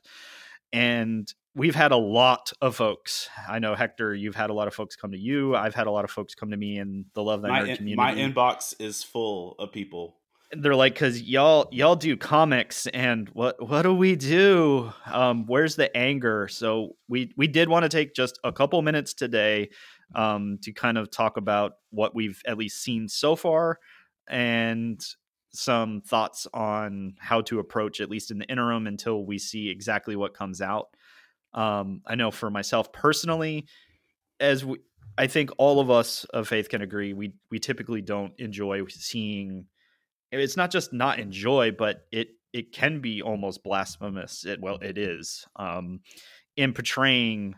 And 0.73 1.33
we've 1.55 1.75
had 1.75 1.93
a 1.93 1.97
lot 1.97 2.53
of 2.61 2.75
folks. 2.75 3.29
I 3.49 3.59
know 3.61 3.75
Hector, 3.75 4.15
you've 4.15 4.35
had 4.35 4.51
a 4.51 4.55
lot 4.55 4.67
of 4.67 4.75
folks 4.75 4.97
come 4.97 5.13
to 5.13 5.19
you. 5.19 5.55
I've 5.55 5.75
had 5.75 5.87
a 5.87 5.91
lot 5.91 6.05
of 6.05 6.11
folks 6.11 6.35
come 6.35 6.51
to 6.51 6.57
me 6.57 6.79
in 6.79 7.07
the 7.15 7.23
Love 7.23 7.43
Thy 7.43 7.49
my, 7.49 7.61
Nerd 7.61 7.69
in, 7.69 7.77
community. 7.77 7.97
my 7.97 8.15
inbox 8.15 8.75
is 8.81 9.03
full 9.03 9.55
of 9.59 9.71
people. 9.73 10.17
They're 10.51 10.75
like, 10.75 10.95
because 10.95 11.23
y'all 11.23 11.69
y'all 11.73 11.97
do 11.97 12.17
comics, 12.17 12.87
and 12.89 13.29
what 13.31 13.67
what 13.67 13.83
do 13.83 13.95
we 13.95 14.15
do? 14.15 14.93
Um, 15.07 15.47
where's 15.47 15.75
the 15.75 15.95
anger? 15.97 16.47
So 16.49 16.97
we 17.09 17.33
we 17.37 17.49
did 17.49 17.69
want 17.69 17.85
to 17.85 17.89
take 17.89 18.15
just 18.15 18.39
a 18.45 18.53
couple 18.53 18.81
minutes 18.83 19.15
today 19.15 19.71
um, 20.15 20.59
to 20.63 20.73
kind 20.73 20.97
of 20.97 21.11
talk 21.11 21.39
about 21.39 21.73
what 21.91 22.15
we've 22.15 22.41
at 22.47 22.57
least 22.57 22.83
seen 22.83 23.09
so 23.09 23.35
far 23.35 23.79
and 24.29 25.05
some 25.55 26.01
thoughts 26.01 26.47
on 26.53 27.15
how 27.19 27.41
to 27.41 27.59
approach 27.59 28.01
at 28.01 28.11
least 28.11 28.31
in 28.31 28.39
the 28.39 28.47
interim 28.47 28.87
until 28.87 29.25
we 29.25 29.39
see 29.39 29.69
exactly 29.71 30.17
what 30.17 30.35
comes 30.35 30.61
out 30.61 30.89
um, 31.55 32.03
i 32.07 32.15
know 32.15 32.31
for 32.31 32.51
myself 32.51 32.93
personally 32.93 33.67
as 34.41 34.65
we, 34.65 34.79
i 35.17 35.27
think 35.27 35.51
all 35.59 35.81
of 35.81 35.91
us 35.91 36.25
of 36.33 36.49
faith 36.49 36.69
can 36.69 36.83
agree 36.83 37.13
we 37.13 37.33
we 37.51 37.59
typically 37.59 38.03
don't 38.03 38.33
enjoy 38.39 38.85
seeing 38.89 39.67
it's 40.33 40.57
not 40.57 40.71
just 40.71 40.93
not 40.93 41.19
enjoy 41.19 41.71
but 41.71 42.07
it 42.11 42.29
it 42.53 42.73
can 42.73 43.01
be 43.01 43.23
almost 43.23 43.63
blasphemous 43.63 44.45
it 44.45 44.61
well 44.61 44.79
it 44.83 44.99
is 44.99 45.47
um 45.57 46.01
in 46.57 46.73
portraying 46.73 47.55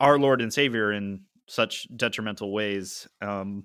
our 0.00 0.18
Lord 0.18 0.42
and 0.42 0.52
Savior 0.52 0.92
in 0.92 1.22
such 1.48 1.86
detrimental 1.94 2.52
ways. 2.52 3.08
Um, 3.20 3.64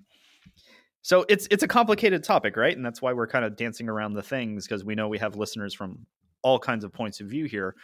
so 1.02 1.26
it's 1.30 1.48
it's 1.50 1.64
a 1.64 1.68
complicated 1.68 2.24
topic, 2.24 2.56
right? 2.56 2.76
And 2.76 2.86
that's 2.86 3.02
why 3.02 3.14
we're 3.14 3.28
kind 3.28 3.46
of 3.46 3.56
dancing 3.56 3.90
around 3.90 4.14
the 4.14 4.22
things 4.22 4.68
because 4.68 4.86
we 4.86 4.96
know 4.96 5.08
we 5.08 5.18
have 5.18 5.36
listeners 5.36 5.74
from 5.74 6.06
all 6.44 6.60
kinds 6.60 6.84
of 6.84 6.94
points 6.94 7.20
of 7.20 7.28
view 7.28 7.46
here. 7.46 7.76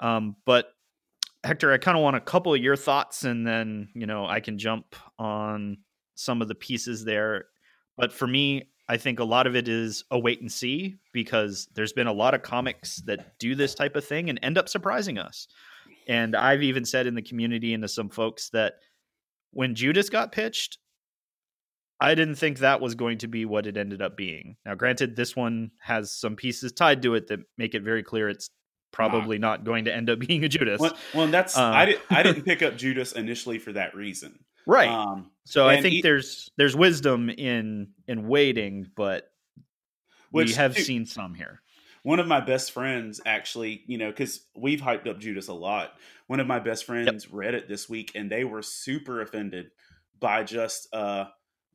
Um, 0.00 0.36
but 0.44 0.66
Hector, 1.44 1.72
I 1.72 1.78
kind 1.78 1.96
of 1.96 2.02
want 2.02 2.16
a 2.16 2.20
couple 2.20 2.52
of 2.52 2.60
your 2.60 2.76
thoughts, 2.76 3.24
and 3.24 3.46
then 3.46 3.88
you 3.94 4.06
know 4.06 4.26
I 4.26 4.40
can 4.40 4.58
jump 4.58 4.96
on 5.18 5.78
some 6.14 6.42
of 6.42 6.48
the 6.48 6.54
pieces 6.54 7.04
there. 7.04 7.46
But 7.96 8.12
for 8.12 8.26
me, 8.26 8.70
I 8.88 8.96
think 8.96 9.18
a 9.18 9.24
lot 9.24 9.46
of 9.46 9.56
it 9.56 9.68
is 9.68 10.04
a 10.10 10.18
wait 10.18 10.40
and 10.40 10.50
see 10.50 10.96
because 11.12 11.68
there's 11.74 11.92
been 11.92 12.06
a 12.06 12.12
lot 12.12 12.34
of 12.34 12.42
comics 12.42 12.96
that 13.06 13.38
do 13.38 13.54
this 13.54 13.74
type 13.74 13.96
of 13.96 14.04
thing 14.04 14.28
and 14.30 14.38
end 14.42 14.58
up 14.58 14.68
surprising 14.68 15.18
us. 15.18 15.48
And 16.06 16.34
I've 16.34 16.62
even 16.62 16.84
said 16.84 17.06
in 17.06 17.14
the 17.14 17.22
community 17.22 17.74
and 17.74 17.82
to 17.82 17.88
some 17.88 18.08
folks 18.08 18.48
that 18.50 18.74
when 19.52 19.74
Judas 19.74 20.08
got 20.08 20.32
pitched, 20.32 20.78
I 22.00 22.14
didn't 22.14 22.36
think 22.36 22.58
that 22.58 22.80
was 22.80 22.94
going 22.94 23.18
to 23.18 23.28
be 23.28 23.44
what 23.44 23.66
it 23.66 23.76
ended 23.76 24.00
up 24.00 24.16
being. 24.16 24.56
Now, 24.64 24.74
granted, 24.74 25.16
this 25.16 25.34
one 25.34 25.72
has 25.80 26.12
some 26.12 26.36
pieces 26.36 26.72
tied 26.72 27.02
to 27.02 27.14
it 27.14 27.28
that 27.28 27.40
make 27.56 27.74
it 27.74 27.82
very 27.82 28.02
clear 28.02 28.28
it's 28.28 28.50
probably 28.92 29.38
not, 29.38 29.60
not 29.60 29.64
going 29.64 29.84
to 29.86 29.94
end 29.94 30.08
up 30.08 30.18
being 30.26 30.44
a 30.44 30.48
Judas. 30.48 30.80
Well, 30.80 30.96
well 31.14 31.26
that's 31.26 31.56
um, 31.56 31.74
I 31.74 31.86
didn't 31.86 32.02
I 32.10 32.22
didn't 32.24 32.42
pick 32.44 32.62
up 32.62 32.76
Judas 32.76 33.12
initially 33.12 33.58
for 33.58 33.72
that 33.72 33.94
reason. 33.94 34.38
Right. 34.66 34.88
Um, 34.88 35.30
so 35.44 35.66
I 35.66 35.80
think 35.80 35.94
he, 35.94 36.02
there's 36.02 36.50
there's 36.58 36.76
wisdom 36.76 37.30
in 37.30 37.88
in 38.06 38.28
waiting, 38.28 38.86
but 38.96 39.30
we 40.30 40.52
have 40.52 40.76
seen 40.76 41.06
some 41.06 41.34
here 41.34 41.62
one 42.02 42.20
of 42.20 42.26
my 42.26 42.40
best 42.40 42.72
friends 42.72 43.20
actually, 43.26 43.82
you 43.86 43.98
know, 43.98 44.08
because 44.08 44.46
we've 44.56 44.80
hyped 44.80 45.06
up 45.06 45.18
Judas 45.18 45.48
a 45.48 45.52
lot. 45.52 45.92
One 46.26 46.40
of 46.40 46.46
my 46.46 46.58
best 46.58 46.84
friends 46.84 47.24
yep. 47.24 47.32
read 47.32 47.54
it 47.54 47.68
this 47.68 47.86
week, 47.86 48.12
and 48.14 48.30
they 48.30 48.44
were 48.44 48.62
super 48.62 49.20
offended 49.20 49.66
by 50.20 50.42
just 50.42 50.88
uh 50.94 51.26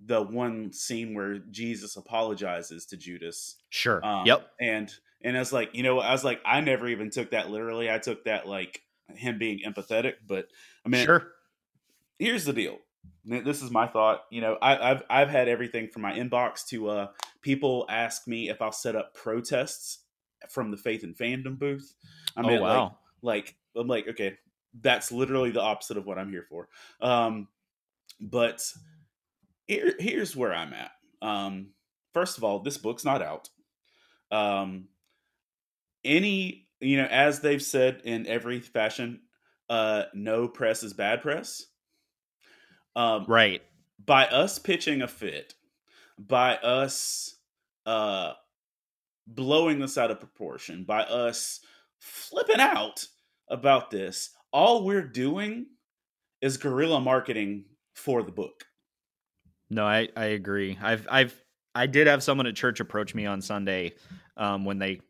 the 0.05 0.21
one 0.21 0.71
scene 0.73 1.13
where 1.13 1.39
Jesus 1.39 1.95
apologizes 1.95 2.85
to 2.87 2.97
Judas. 2.97 3.55
Sure. 3.69 4.05
Um, 4.05 4.25
yep. 4.25 4.49
And 4.59 4.93
and 5.23 5.37
I 5.37 5.39
was 5.39 5.53
like, 5.53 5.69
you 5.73 5.83
know, 5.83 5.99
I 5.99 6.11
was 6.11 6.23
like, 6.23 6.41
I 6.45 6.61
never 6.61 6.87
even 6.87 7.09
took 7.09 7.31
that 7.31 7.49
literally. 7.49 7.89
I 7.89 7.97
took 7.97 8.25
that 8.25 8.47
like 8.47 8.81
him 9.15 9.37
being 9.37 9.61
empathetic. 9.65 10.13
But 10.27 10.47
I 10.85 10.89
mean, 10.89 11.05
sure. 11.05 11.27
Here's 12.19 12.45
the 12.45 12.53
deal. 12.53 12.77
This 13.25 13.61
is 13.61 13.71
my 13.71 13.87
thought. 13.87 14.23
You 14.29 14.41
know, 14.41 14.57
I, 14.61 14.89
have 14.89 15.03
I've 15.09 15.29
had 15.29 15.47
everything 15.47 15.87
from 15.87 16.01
my 16.01 16.13
inbox 16.13 16.65
to 16.67 16.89
uh, 16.89 17.07
people 17.41 17.85
ask 17.89 18.27
me 18.27 18.49
if 18.49 18.61
I'll 18.61 18.71
set 18.71 18.95
up 18.95 19.13
protests 19.13 19.99
from 20.49 20.71
the 20.71 20.77
Faith 20.77 21.03
and 21.03 21.15
Fandom 21.15 21.57
booth. 21.57 21.95
I 22.35 22.41
mean, 22.41 22.59
oh, 22.59 22.61
wow. 22.61 22.97
like, 23.21 23.45
like 23.45 23.55
I'm 23.77 23.87
like, 23.87 24.07
okay, 24.09 24.37
that's 24.81 25.11
literally 25.11 25.51
the 25.51 25.61
opposite 25.61 25.97
of 25.97 26.05
what 26.05 26.17
I'm 26.17 26.31
here 26.31 26.45
for. 26.49 26.67
Um, 27.01 27.47
but 28.19 28.61
here, 29.67 29.93
here's 29.99 30.35
where 30.35 30.53
I'm 30.53 30.73
at. 30.73 30.91
Um, 31.21 31.67
first 32.13 32.37
of 32.37 32.43
all, 32.43 32.59
this 32.59 32.77
book's 32.77 33.05
not 33.05 33.21
out. 33.21 33.49
Um, 34.31 34.87
any, 36.03 36.67
you 36.79 36.97
know, 36.97 37.05
as 37.05 37.39
they've 37.39 37.61
said 37.61 38.01
in 38.03 38.27
every 38.27 38.59
fashion, 38.59 39.21
uh, 39.69 40.03
no 40.13 40.47
press 40.47 40.83
is 40.83 40.93
bad 40.93 41.21
press. 41.21 41.65
Um, 42.95 43.25
right. 43.27 43.61
By 44.05 44.25
us 44.27 44.59
pitching 44.59 45.01
a 45.01 45.07
fit, 45.07 45.53
by 46.17 46.57
us 46.57 47.35
uh 47.85 48.33
blowing 49.27 49.79
this 49.79 49.97
out 49.97 50.11
of 50.11 50.19
proportion, 50.19 50.83
by 50.83 51.03
us 51.03 51.61
flipping 51.99 52.59
out 52.59 53.05
about 53.49 53.89
this, 53.89 54.31
all 54.51 54.85
we're 54.85 55.07
doing 55.07 55.65
is 56.41 56.57
guerrilla 56.57 56.99
marketing 56.99 57.65
for 57.95 58.23
the 58.23 58.31
book. 58.31 58.65
No, 59.73 59.85
I, 59.85 60.07
I 60.15 60.25
agree. 60.25 60.77
I've 60.81 61.07
I've 61.09 61.43
I 61.75 61.87
did 61.87 62.07
have 62.07 62.21
someone 62.21 62.47
at 62.47 62.55
church 62.55 62.79
approach 62.79 63.15
me 63.15 63.25
on 63.25 63.41
Sunday 63.41 63.93
um, 64.37 64.65
when 64.65 64.77
they 64.77 65.01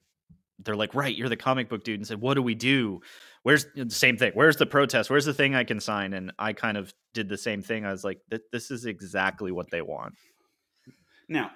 they're 0.60 0.76
like, 0.76 0.96
right, 0.96 1.16
you're 1.16 1.30
the 1.30 1.36
comic 1.36 1.70
book 1.70 1.84
dude, 1.84 2.00
and 2.00 2.08
said, 2.08 2.22
what 2.22 2.36
do 2.36 2.42
we 2.42 2.56
do? 2.56 3.02
Where's 3.42 3.66
the 3.76 3.90
same 3.90 4.18
thing? 4.18 4.32
Where's 4.34 4.56
the 4.56 4.66
protest? 4.66 5.10
Where's 5.10 5.26
the 5.26 5.34
thing 5.34 5.54
I 5.56 5.66
can 5.66 5.82
sign? 5.82 6.14
And 6.14 6.32
I 6.40 6.54
kind 6.54 6.78
of 6.78 6.94
did 7.14 7.28
the 7.28 7.38
same 7.38 7.62
thing. 7.62 7.86
I 7.86 7.92
was 7.92 8.06
like, 8.06 8.20
this 8.52 8.72
is 8.72 8.86
exactly 8.86 9.52
what 9.52 9.70
they 9.70 9.82
want. 9.82 10.14
Now, 11.28 11.52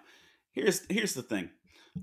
here's 0.52 0.86
here's 0.90 1.14
the 1.14 1.24
thing 1.24 1.50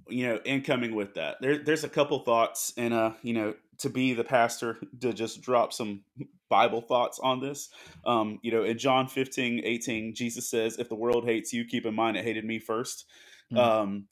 you 0.09 0.29
know, 0.29 0.41
incoming 0.45 0.95
with 0.95 1.15
that. 1.15 1.37
There, 1.41 1.59
there's 1.59 1.85
a 1.85 1.89
couple 1.89 2.19
thoughts, 2.21 2.73
and 2.77 2.95
uh, 2.95 3.13
you 3.23 3.35
know, 3.35 3.55
to 3.79 3.91
be 3.91 4.15
the 4.15 4.25
pastor 4.25 4.79
to 5.01 5.13
just 5.13 5.43
drop 5.43 5.73
some 5.73 6.03
Bible 6.49 6.81
thoughts 6.81 7.19
on 7.23 7.41
this. 7.41 7.71
Um, 8.07 8.39
you 8.43 8.53
know, 8.53 8.65
in 8.65 8.79
John 8.79 9.09
15, 9.09 9.63
18, 9.65 10.15
Jesus 10.15 10.49
says, 10.49 10.79
"If 10.79 10.89
the 10.89 10.95
world 10.95 11.25
hates 11.25 11.53
you, 11.53 11.65
keep 11.65 11.87
in 11.87 11.95
mind 11.95 12.17
it 12.17 12.25
hated 12.25 12.45
me 12.45 12.61
1st 12.61 13.05
mm-hmm. 13.53 13.59
Um, 13.59 14.09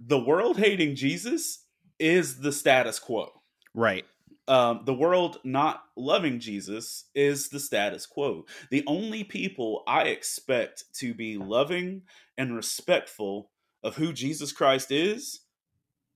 the 0.00 0.18
world 0.18 0.58
hating 0.58 0.96
Jesus 0.96 1.64
is 1.98 2.40
the 2.40 2.52
status 2.52 2.98
quo, 2.98 3.30
right? 3.74 4.04
Um, 4.48 4.82
the 4.84 4.94
world 4.94 5.38
not 5.44 5.84
loving 5.96 6.40
Jesus 6.40 7.04
is 7.14 7.48
the 7.48 7.60
status 7.60 8.06
quo. 8.06 8.44
The 8.70 8.82
only 8.86 9.22
people 9.24 9.84
I 9.86 10.02
expect 10.04 10.84
to 10.96 11.14
be 11.14 11.38
loving 11.38 12.02
and 12.36 12.54
respectful 12.54 13.50
of 13.84 13.96
who 13.96 14.12
Jesus 14.12 14.52
Christ 14.52 14.90
is 14.90 15.40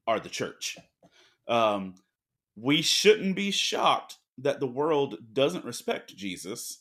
are 0.07 0.21
the 0.21 0.29
church. 0.29 0.77
Um, 1.49 1.95
we 2.57 2.83
shouldn't 2.83 3.37
be 3.37 3.51
shocked 3.51 4.17
that 4.39 4.61
the 4.61 4.67
world 4.67 5.17
doesn't 5.33 5.65
respect 5.65 6.17
Jesus 6.17 6.81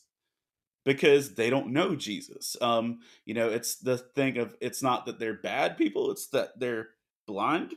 because 0.84 1.34
they 1.34 1.50
don't 1.50 1.72
know 1.72 1.96
Jesus. 1.96 2.56
Um, 2.60 3.00
you 3.24 3.34
know, 3.34 3.48
it's 3.48 3.76
the 3.76 3.98
thing 3.98 4.38
of 4.38 4.54
it's 4.60 4.82
not 4.82 5.06
that 5.06 5.18
they're 5.18 5.34
bad 5.34 5.76
people, 5.76 6.10
it's 6.10 6.28
that 6.28 6.58
they're 6.58 6.88
blind 7.26 7.74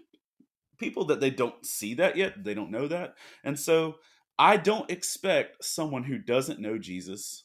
people 0.80 1.06
that 1.06 1.20
they 1.20 1.30
don't 1.30 1.66
see 1.66 1.94
that 1.96 2.16
yet, 2.16 2.44
they 2.44 2.54
don't 2.54 2.72
know 2.72 2.88
that. 2.88 3.16
And 3.44 3.60
so 3.60 3.96
I 4.40 4.58
don't 4.58 4.90
expect 4.90 5.64
someone 5.64 6.04
who 6.04 6.18
doesn't 6.18 6.62
know 6.62 6.78
Jesus 6.78 7.44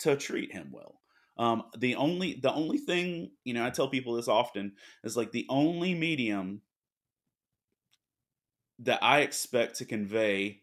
to 0.00 0.16
treat 0.16 0.52
him 0.52 0.70
well. 0.72 1.00
Um, 1.38 1.64
the 1.76 1.96
only 1.96 2.40
the 2.42 2.52
only 2.52 2.78
thing 2.78 3.30
you 3.44 3.52
know, 3.52 3.64
I 3.64 3.70
tell 3.70 3.88
people 3.88 4.14
this 4.14 4.26
often 4.28 4.72
is 5.04 5.16
like 5.16 5.32
the 5.32 5.46
only 5.50 5.94
medium 5.94 6.62
that 8.78 9.02
I 9.02 9.20
expect 9.20 9.76
to 9.76 9.84
convey 9.84 10.62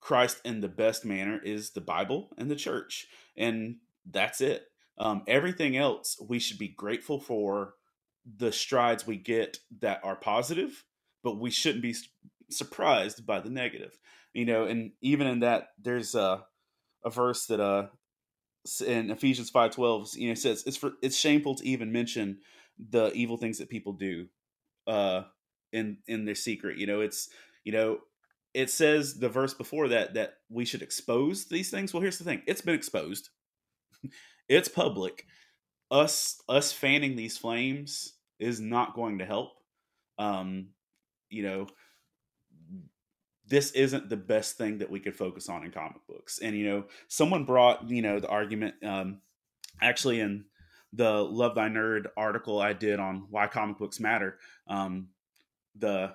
Christ 0.00 0.40
in 0.44 0.60
the 0.60 0.68
best 0.68 1.04
manner 1.04 1.40
is 1.42 1.70
the 1.70 1.80
Bible 1.80 2.30
and 2.38 2.50
the 2.50 2.56
church, 2.56 3.08
and 3.36 3.76
that's 4.08 4.40
it. 4.40 4.66
Um, 4.96 5.22
everything 5.26 5.76
else 5.76 6.16
we 6.20 6.38
should 6.38 6.58
be 6.58 6.68
grateful 6.68 7.20
for 7.20 7.74
the 8.36 8.52
strides 8.52 9.06
we 9.06 9.16
get 9.16 9.58
that 9.80 10.00
are 10.04 10.16
positive, 10.16 10.84
but 11.22 11.38
we 11.38 11.50
shouldn't 11.50 11.82
be 11.82 11.94
surprised 12.50 13.26
by 13.26 13.40
the 13.40 13.50
negative. 13.50 13.98
You 14.32 14.44
know, 14.44 14.64
and 14.64 14.92
even 15.00 15.26
in 15.26 15.40
that, 15.40 15.68
there's 15.82 16.14
a 16.14 16.44
a 17.04 17.10
verse 17.10 17.46
that 17.46 17.60
uh 17.60 17.86
in 18.84 19.10
Ephesians 19.10 19.50
five 19.50 19.72
twelve, 19.72 20.10
you 20.14 20.28
know, 20.28 20.34
says 20.34 20.64
it's 20.66 20.76
for 20.76 20.92
it's 21.02 21.16
shameful 21.16 21.56
to 21.56 21.66
even 21.66 21.92
mention 21.92 22.38
the 22.78 23.12
evil 23.12 23.36
things 23.36 23.58
that 23.58 23.68
people 23.68 23.92
do. 23.92 24.26
Uh, 24.86 25.22
in 25.72 25.98
in 26.06 26.24
their 26.24 26.34
secret. 26.34 26.78
You 26.78 26.86
know, 26.86 27.00
it's 27.00 27.28
you 27.64 27.72
know, 27.72 27.98
it 28.54 28.70
says 28.70 29.18
the 29.18 29.28
verse 29.28 29.54
before 29.54 29.88
that 29.88 30.14
that 30.14 30.34
we 30.48 30.64
should 30.64 30.82
expose 30.82 31.46
these 31.46 31.70
things. 31.70 31.92
Well, 31.92 32.02
here's 32.02 32.18
the 32.18 32.24
thing: 32.24 32.42
it's 32.46 32.60
been 32.60 32.74
exposed. 32.74 33.30
it's 34.48 34.68
public. 34.68 35.26
Us 35.90 36.40
us 36.48 36.72
fanning 36.72 37.16
these 37.16 37.38
flames 37.38 38.14
is 38.38 38.60
not 38.60 38.94
going 38.94 39.18
to 39.18 39.24
help. 39.24 39.52
Um, 40.18 40.68
you 41.30 41.42
know, 41.42 41.66
this 43.46 43.70
isn't 43.72 44.08
the 44.08 44.16
best 44.16 44.56
thing 44.56 44.78
that 44.78 44.90
we 44.90 45.00
could 45.00 45.16
focus 45.16 45.48
on 45.48 45.64
in 45.64 45.70
comic 45.70 46.06
books. 46.06 46.38
And 46.38 46.56
you 46.56 46.68
know, 46.68 46.84
someone 47.08 47.44
brought 47.44 47.88
you 47.88 48.02
know 48.02 48.20
the 48.20 48.28
argument 48.28 48.74
um, 48.84 49.20
actually 49.80 50.20
in 50.20 50.44
the 50.92 51.10
Love 51.10 51.54
Thy 51.54 51.68
Nerd 51.68 52.06
article 52.16 52.60
I 52.60 52.72
did 52.72 52.98
on 52.98 53.26
why 53.30 53.46
comic 53.46 53.78
books 53.78 54.00
matter. 54.00 54.38
Um, 54.66 55.08
the 55.78 56.14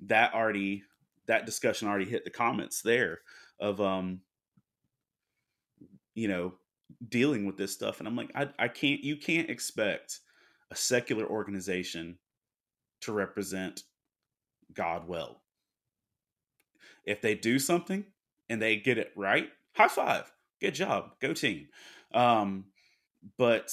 that 0.00 0.34
already 0.34 0.82
that 1.26 1.46
discussion 1.46 1.88
already 1.88 2.04
hit 2.04 2.24
the 2.24 2.30
comments 2.30 2.82
there 2.82 3.20
of 3.60 3.80
um 3.80 4.20
you 6.14 6.28
know 6.28 6.54
dealing 7.08 7.46
with 7.46 7.56
this 7.56 7.72
stuff. 7.72 7.98
And 7.98 8.08
i'm 8.08 8.16
like 8.16 8.30
i, 8.34 8.48
I 8.58 8.68
can't 8.68 9.02
you 9.02 9.16
can't 9.16 9.50
expect 9.50 10.20
a 10.70 10.76
secular 10.76 11.26
organization 11.26 12.18
to 13.02 13.12
represent 13.12 13.82
god 14.72 15.06
well. 15.06 15.42
If 17.04 17.20
they 17.20 17.34
do 17.34 17.58
something 17.58 18.04
and 18.48 18.60
they 18.60 18.76
get 18.76 18.98
it 18.98 19.12
right 19.16 19.48
high 19.74 19.88
five 19.88 20.32
good 20.60 20.74
job 20.74 21.12
go 21.20 21.32
team. 21.32 21.68
Um 22.12 22.66
but 23.38 23.72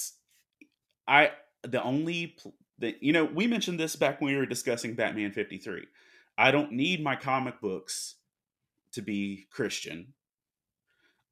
i 1.06 1.30
the 1.62 1.82
only 1.82 2.36
that 2.78 3.02
you 3.02 3.12
know 3.12 3.24
we 3.24 3.46
mentioned 3.46 3.78
this 3.78 3.96
back 3.96 4.20
when 4.20 4.32
we 4.32 4.38
were 4.38 4.46
discussing 4.46 4.94
batman 4.94 5.32
53 5.32 5.86
I 6.36 6.50
don't 6.50 6.72
need 6.72 7.02
my 7.02 7.14
comic 7.14 7.60
books 7.60 8.16
to 8.92 9.02
be 9.02 9.46
Christian. 9.50 10.14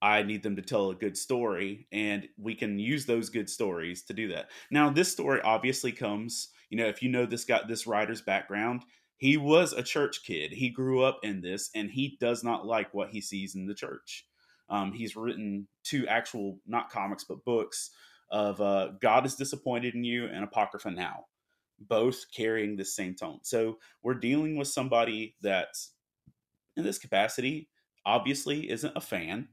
I 0.00 0.22
need 0.22 0.42
them 0.42 0.56
to 0.56 0.62
tell 0.62 0.90
a 0.90 0.96
good 0.96 1.16
story, 1.16 1.86
and 1.92 2.28
we 2.36 2.54
can 2.54 2.78
use 2.78 3.06
those 3.06 3.30
good 3.30 3.48
stories 3.48 4.02
to 4.04 4.12
do 4.12 4.28
that. 4.28 4.50
Now, 4.70 4.90
this 4.90 5.12
story 5.12 5.40
obviously 5.42 5.92
comes, 5.92 6.48
you 6.70 6.78
know, 6.78 6.86
if 6.86 7.02
you 7.02 7.08
know 7.08 7.24
this 7.24 7.44
got 7.44 7.68
this 7.68 7.86
writer's 7.86 8.20
background, 8.20 8.82
he 9.16 9.36
was 9.36 9.72
a 9.72 9.82
church 9.82 10.24
kid. 10.24 10.52
He 10.52 10.70
grew 10.70 11.02
up 11.02 11.20
in 11.22 11.40
this, 11.40 11.70
and 11.74 11.90
he 11.90 12.16
does 12.20 12.42
not 12.42 12.66
like 12.66 12.92
what 12.92 13.10
he 13.10 13.20
sees 13.20 13.54
in 13.54 13.66
the 13.66 13.74
church. 13.74 14.26
Um, 14.68 14.92
he's 14.92 15.14
written 15.14 15.68
two 15.84 16.06
actual, 16.08 16.58
not 16.66 16.90
comics, 16.90 17.24
but 17.24 17.44
books 17.44 17.90
of 18.30 18.60
uh, 18.60 18.92
God 19.00 19.26
is 19.26 19.36
disappointed 19.36 19.94
in 19.94 20.02
you 20.02 20.26
and 20.26 20.42
Apocrypha 20.42 20.90
Now 20.90 21.26
both 21.78 22.24
carrying 22.34 22.76
the 22.76 22.84
same 22.84 23.14
tone. 23.14 23.40
So 23.42 23.78
we're 24.02 24.14
dealing 24.14 24.56
with 24.56 24.68
somebody 24.68 25.36
that, 25.42 25.68
in 26.76 26.84
this 26.84 26.98
capacity, 26.98 27.68
obviously 28.04 28.70
isn't 28.70 28.96
a 28.96 29.00
fan 29.00 29.48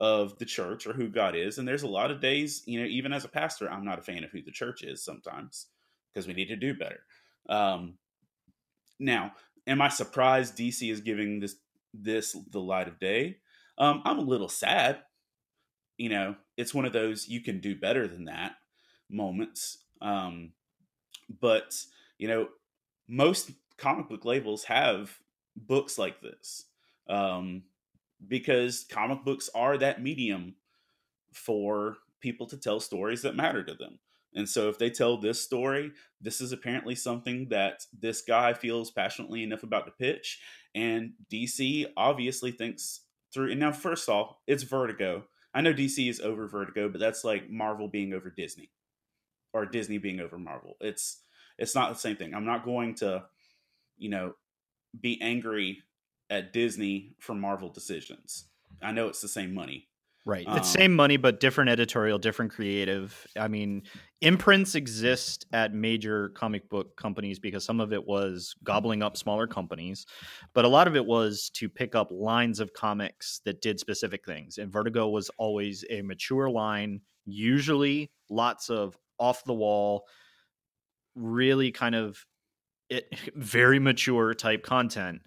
of 0.00 0.38
the 0.38 0.44
church 0.44 0.86
or 0.86 0.92
who 0.92 1.08
God 1.08 1.36
is. 1.36 1.58
And 1.58 1.68
there's 1.68 1.82
a 1.82 1.88
lot 1.88 2.10
of 2.10 2.20
days, 2.20 2.62
you 2.66 2.80
know, 2.80 2.86
even 2.86 3.12
as 3.12 3.24
a 3.24 3.28
pastor, 3.28 3.70
I'm 3.70 3.84
not 3.84 3.98
a 3.98 4.02
fan 4.02 4.24
of 4.24 4.30
who 4.30 4.42
the 4.42 4.50
church 4.50 4.82
is 4.82 5.04
sometimes 5.04 5.66
because 6.12 6.26
we 6.26 6.34
need 6.34 6.48
to 6.48 6.56
do 6.56 6.74
better. 6.74 7.00
Um, 7.48 7.98
now, 8.98 9.32
am 9.66 9.82
I 9.82 9.88
surprised 9.88 10.56
DC 10.56 10.90
is 10.90 11.00
giving 11.00 11.40
this 11.40 11.56
this 11.92 12.36
the 12.50 12.60
light 12.60 12.88
of 12.88 12.98
day? 12.98 13.38
Um, 13.78 14.02
I'm 14.04 14.18
a 14.18 14.22
little 14.22 14.48
sad. 14.48 15.00
You 15.98 16.08
know, 16.08 16.36
it's 16.56 16.74
one 16.74 16.86
of 16.86 16.92
those 16.92 17.28
you 17.28 17.40
can 17.40 17.60
do 17.60 17.78
better 17.78 18.08
than 18.08 18.24
that 18.24 18.52
moments. 19.10 19.78
Um, 20.00 20.52
but 21.40 21.84
you 22.18 22.28
know 22.28 22.48
most 23.08 23.50
comic 23.76 24.08
book 24.08 24.24
labels 24.24 24.64
have 24.64 25.18
books 25.56 25.98
like 25.98 26.20
this 26.20 26.64
um, 27.08 27.62
because 28.26 28.86
comic 28.90 29.24
books 29.24 29.50
are 29.54 29.76
that 29.78 30.02
medium 30.02 30.54
for 31.32 31.96
people 32.20 32.46
to 32.46 32.56
tell 32.56 32.80
stories 32.80 33.22
that 33.22 33.34
matter 33.34 33.64
to 33.64 33.74
them. 33.74 33.98
And 34.34 34.48
so 34.48 34.68
if 34.68 34.78
they 34.78 34.90
tell 34.90 35.16
this 35.16 35.40
story 35.40 35.92
this 36.20 36.40
is 36.40 36.52
apparently 36.52 36.94
something 36.94 37.48
that 37.48 37.84
this 37.98 38.22
guy 38.22 38.52
feels 38.52 38.90
passionately 38.90 39.42
enough 39.42 39.62
about 39.62 39.86
to 39.86 39.92
pitch 39.92 40.40
and 40.74 41.12
dc 41.32 41.86
obviously 41.96 42.52
thinks 42.52 43.00
through 43.32 43.50
and 43.50 43.58
now 43.58 43.72
first 43.72 44.08
off 44.08 44.36
it's 44.46 44.62
vertigo. 44.62 45.24
I 45.52 45.62
know 45.62 45.74
dc 45.74 46.08
is 46.08 46.20
over 46.20 46.46
vertigo 46.46 46.88
but 46.88 47.00
that's 47.00 47.24
like 47.24 47.50
marvel 47.50 47.88
being 47.88 48.12
over 48.12 48.30
disney 48.30 48.70
or 49.52 49.66
Disney 49.66 49.98
being 49.98 50.20
over 50.20 50.38
Marvel. 50.38 50.76
It's 50.80 51.22
it's 51.58 51.74
not 51.74 51.92
the 51.92 51.98
same 51.98 52.16
thing. 52.16 52.34
I'm 52.34 52.46
not 52.46 52.64
going 52.64 52.94
to, 52.96 53.24
you 53.98 54.08
know, 54.08 54.32
be 54.98 55.20
angry 55.20 55.78
at 56.30 56.52
Disney 56.52 57.14
for 57.20 57.34
Marvel 57.34 57.68
decisions. 57.68 58.46
I 58.82 58.92
know 58.92 59.08
it's 59.08 59.20
the 59.20 59.28
same 59.28 59.52
money. 59.52 59.88
Right. 60.26 60.46
Um, 60.46 60.58
it's 60.58 60.68
same 60.68 60.94
money, 60.94 61.16
but 61.16 61.40
different 61.40 61.70
editorial, 61.70 62.18
different 62.18 62.52
creative. 62.52 63.26
I 63.38 63.48
mean, 63.48 63.82
imprints 64.20 64.74
exist 64.74 65.46
at 65.52 65.72
major 65.72 66.28
comic 66.30 66.68
book 66.68 66.94
companies 66.96 67.38
because 67.38 67.64
some 67.64 67.80
of 67.80 67.92
it 67.92 68.06
was 68.06 68.54
gobbling 68.62 69.02
up 69.02 69.16
smaller 69.16 69.46
companies, 69.46 70.04
but 70.52 70.66
a 70.66 70.68
lot 70.68 70.86
of 70.86 70.94
it 70.94 71.06
was 71.06 71.50
to 71.54 71.68
pick 71.68 71.94
up 71.94 72.08
lines 72.10 72.60
of 72.60 72.72
comics 72.74 73.40
that 73.46 73.62
did 73.62 73.80
specific 73.80 74.26
things. 74.26 74.58
And 74.58 74.70
Vertigo 74.70 75.08
was 75.08 75.30
always 75.38 75.84
a 75.88 76.02
mature 76.02 76.50
line, 76.50 77.00
usually 77.24 78.10
lots 78.28 78.68
of 78.68 78.96
off 79.20 79.44
the 79.44 79.54
wall, 79.54 80.06
really 81.14 81.70
kind 81.70 81.94
of 81.94 82.24
it 82.88 83.06
very 83.36 83.78
mature 83.78 84.34
type 84.34 84.64
content 84.64 85.20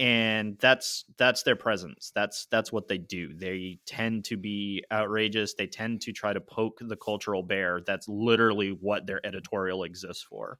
and 0.00 0.56
that's 0.60 1.04
that's 1.16 1.42
their 1.42 1.56
presence. 1.56 2.12
That's 2.14 2.46
that's 2.52 2.70
what 2.70 2.86
they 2.86 2.98
do. 2.98 3.34
They 3.34 3.80
tend 3.84 4.24
to 4.26 4.36
be 4.36 4.84
outrageous. 4.92 5.54
They 5.54 5.66
tend 5.66 6.02
to 6.02 6.12
try 6.12 6.32
to 6.32 6.40
poke 6.40 6.78
the 6.80 6.96
cultural 6.96 7.42
bear. 7.42 7.80
That's 7.84 8.06
literally 8.08 8.70
what 8.70 9.06
their 9.06 9.24
editorial 9.26 9.82
exists 9.82 10.22
for. 10.22 10.58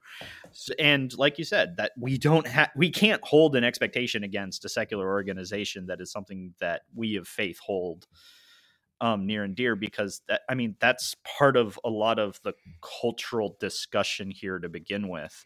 And 0.77 1.17
like 1.17 1.37
you 1.37 1.45
said 1.45 1.77
that 1.77 1.93
we 1.97 2.17
don't 2.17 2.47
have 2.47 2.71
we 2.75 2.89
can't 2.89 3.23
hold 3.23 3.55
an 3.55 3.63
expectation 3.63 4.25
against 4.25 4.65
a 4.65 4.69
secular 4.69 5.07
organization 5.07 5.85
that 5.85 6.01
is 6.01 6.11
something 6.11 6.53
that 6.59 6.81
we 6.93 7.15
of 7.15 7.25
faith 7.25 7.59
hold 7.59 8.07
um, 9.01 9.25
near 9.25 9.43
and 9.43 9.55
dear 9.55 9.75
because 9.75 10.21
that 10.27 10.41
I 10.49 10.55
mean 10.55 10.75
that's 10.79 11.15
part 11.37 11.55
of 11.57 11.79
a 11.83 11.89
lot 11.89 12.19
of 12.19 12.39
the 12.43 12.53
cultural 13.01 13.57
discussion 13.59 14.31
here 14.31 14.59
to 14.59 14.69
begin 14.69 15.07
with. 15.09 15.45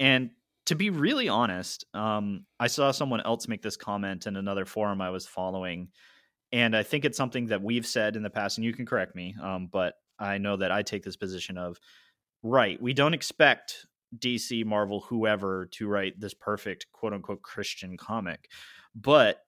And 0.00 0.30
to 0.66 0.74
be 0.74 0.90
really 0.90 1.28
honest, 1.28 1.84
um, 1.94 2.46
I 2.58 2.68
saw 2.68 2.90
someone 2.90 3.20
else 3.20 3.48
make 3.48 3.62
this 3.62 3.76
comment 3.76 4.26
in 4.26 4.36
another 4.36 4.64
forum 4.64 5.00
I 5.00 5.10
was 5.10 5.26
following, 5.26 5.88
and 6.52 6.76
I 6.76 6.82
think 6.82 7.04
it's 7.04 7.18
something 7.18 7.46
that 7.46 7.62
we've 7.62 7.86
said 7.86 8.16
in 8.16 8.22
the 8.22 8.30
past, 8.30 8.58
and 8.58 8.64
you 8.64 8.72
can 8.72 8.86
correct 8.86 9.14
me, 9.14 9.34
um, 9.42 9.68
but 9.70 9.94
I 10.18 10.38
know 10.38 10.56
that 10.56 10.72
I 10.72 10.82
take 10.82 11.02
this 11.02 11.16
position 11.16 11.58
of 11.58 11.78
right. 12.42 12.80
We 12.80 12.94
don't 12.94 13.14
expect 13.14 13.86
DC, 14.18 14.64
Marvel, 14.64 15.00
whoever 15.00 15.66
to 15.72 15.88
write 15.88 16.18
this 16.18 16.34
perfect 16.34 16.86
quote 16.92 17.12
unquote 17.12 17.42
Christian 17.42 17.96
comic, 17.96 18.48
but 18.94 19.40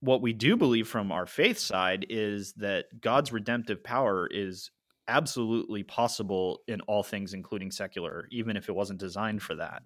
what 0.00 0.22
we 0.22 0.32
do 0.32 0.56
believe 0.56 0.88
from 0.88 1.10
our 1.10 1.26
faith 1.26 1.58
side 1.58 2.06
is 2.08 2.52
that 2.54 2.86
God's 3.00 3.32
redemptive 3.32 3.82
power 3.82 4.28
is 4.30 4.70
absolutely 5.08 5.82
possible 5.82 6.60
in 6.68 6.80
all 6.82 7.02
things, 7.02 7.32
including 7.32 7.70
secular, 7.70 8.26
even 8.30 8.56
if 8.56 8.68
it 8.68 8.74
wasn't 8.74 9.00
designed 9.00 9.42
for 9.42 9.54
that. 9.56 9.84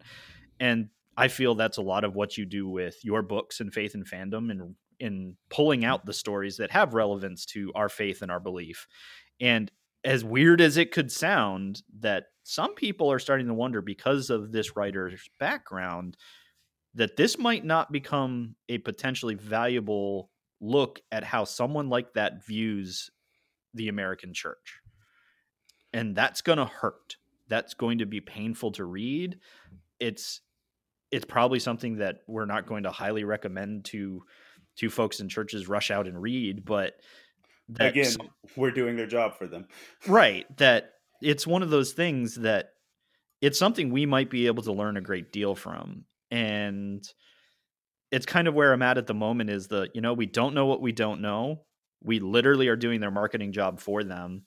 And 0.58 0.88
I 1.16 1.28
feel 1.28 1.54
that's 1.54 1.76
a 1.76 1.82
lot 1.82 2.04
of 2.04 2.14
what 2.14 2.36
you 2.38 2.46
do 2.46 2.68
with 2.68 3.04
your 3.04 3.22
books 3.22 3.60
and 3.60 3.72
faith 3.72 3.94
and 3.94 4.06
fandom 4.06 4.50
and 4.50 4.74
in 4.98 5.36
pulling 5.48 5.84
out 5.84 6.04
the 6.04 6.12
stories 6.12 6.58
that 6.58 6.70
have 6.70 6.94
relevance 6.94 7.46
to 7.46 7.72
our 7.74 7.88
faith 7.88 8.22
and 8.22 8.30
our 8.30 8.40
belief. 8.40 8.86
And 9.40 9.70
as 10.04 10.24
weird 10.24 10.60
as 10.60 10.76
it 10.76 10.92
could 10.92 11.10
sound, 11.10 11.82
that 12.00 12.24
some 12.42 12.74
people 12.74 13.10
are 13.10 13.18
starting 13.18 13.46
to 13.46 13.54
wonder 13.54 13.80
because 13.80 14.30
of 14.30 14.52
this 14.52 14.76
writer's 14.76 15.28
background, 15.38 16.16
that 16.94 17.16
this 17.16 17.38
might 17.38 17.64
not 17.64 17.92
become 17.92 18.56
a 18.68 18.78
potentially 18.78 19.34
valuable 19.34 20.30
look 20.60 21.00
at 21.10 21.24
how 21.24 21.44
someone 21.44 21.88
like 21.88 22.14
that 22.14 22.44
views 22.44 23.10
the 23.74 23.88
American 23.88 24.34
church. 24.34 24.80
And 25.92 26.14
that's 26.14 26.42
going 26.42 26.58
to 26.58 26.66
hurt. 26.66 27.16
That's 27.48 27.74
going 27.74 27.98
to 27.98 28.06
be 28.06 28.20
painful 28.20 28.72
to 28.72 28.84
read. 28.84 29.38
It's 29.98 30.40
it's 31.10 31.24
probably 31.24 31.58
something 31.58 31.96
that 31.96 32.18
we're 32.28 32.46
not 32.46 32.66
going 32.66 32.84
to 32.84 32.90
highly 32.90 33.24
recommend 33.24 33.84
to 33.86 34.22
to 34.76 34.88
folks 34.88 35.20
in 35.20 35.28
churches 35.28 35.68
rush 35.68 35.90
out 35.90 36.06
and 36.06 36.20
read, 36.20 36.64
but 36.64 36.94
again, 37.78 38.12
we're 38.56 38.70
doing 38.70 38.96
their 38.96 39.06
job 39.06 39.36
for 39.36 39.46
them. 39.46 39.66
Right, 40.06 40.46
that 40.58 40.92
it's 41.20 41.46
one 41.46 41.62
of 41.62 41.70
those 41.70 41.92
things 41.92 42.36
that 42.36 42.70
it's 43.40 43.58
something 43.58 43.90
we 43.90 44.06
might 44.06 44.30
be 44.30 44.46
able 44.46 44.62
to 44.62 44.72
learn 44.72 44.96
a 44.96 45.00
great 45.00 45.32
deal 45.32 45.54
from 45.54 46.04
and 46.30 47.04
it's 48.10 48.26
kind 48.26 48.48
of 48.48 48.54
where 48.54 48.72
I'm 48.72 48.82
at 48.82 48.98
at 48.98 49.06
the 49.06 49.14
moment 49.14 49.50
is 49.50 49.68
the 49.68 49.88
you 49.94 50.00
know 50.00 50.12
we 50.14 50.26
don't 50.26 50.54
know 50.54 50.66
what 50.66 50.80
we 50.80 50.92
don't 50.92 51.20
know. 51.20 51.64
We 52.02 52.18
literally 52.18 52.68
are 52.68 52.76
doing 52.76 53.00
their 53.00 53.10
marketing 53.10 53.52
job 53.52 53.78
for 53.80 54.02
them. 54.02 54.44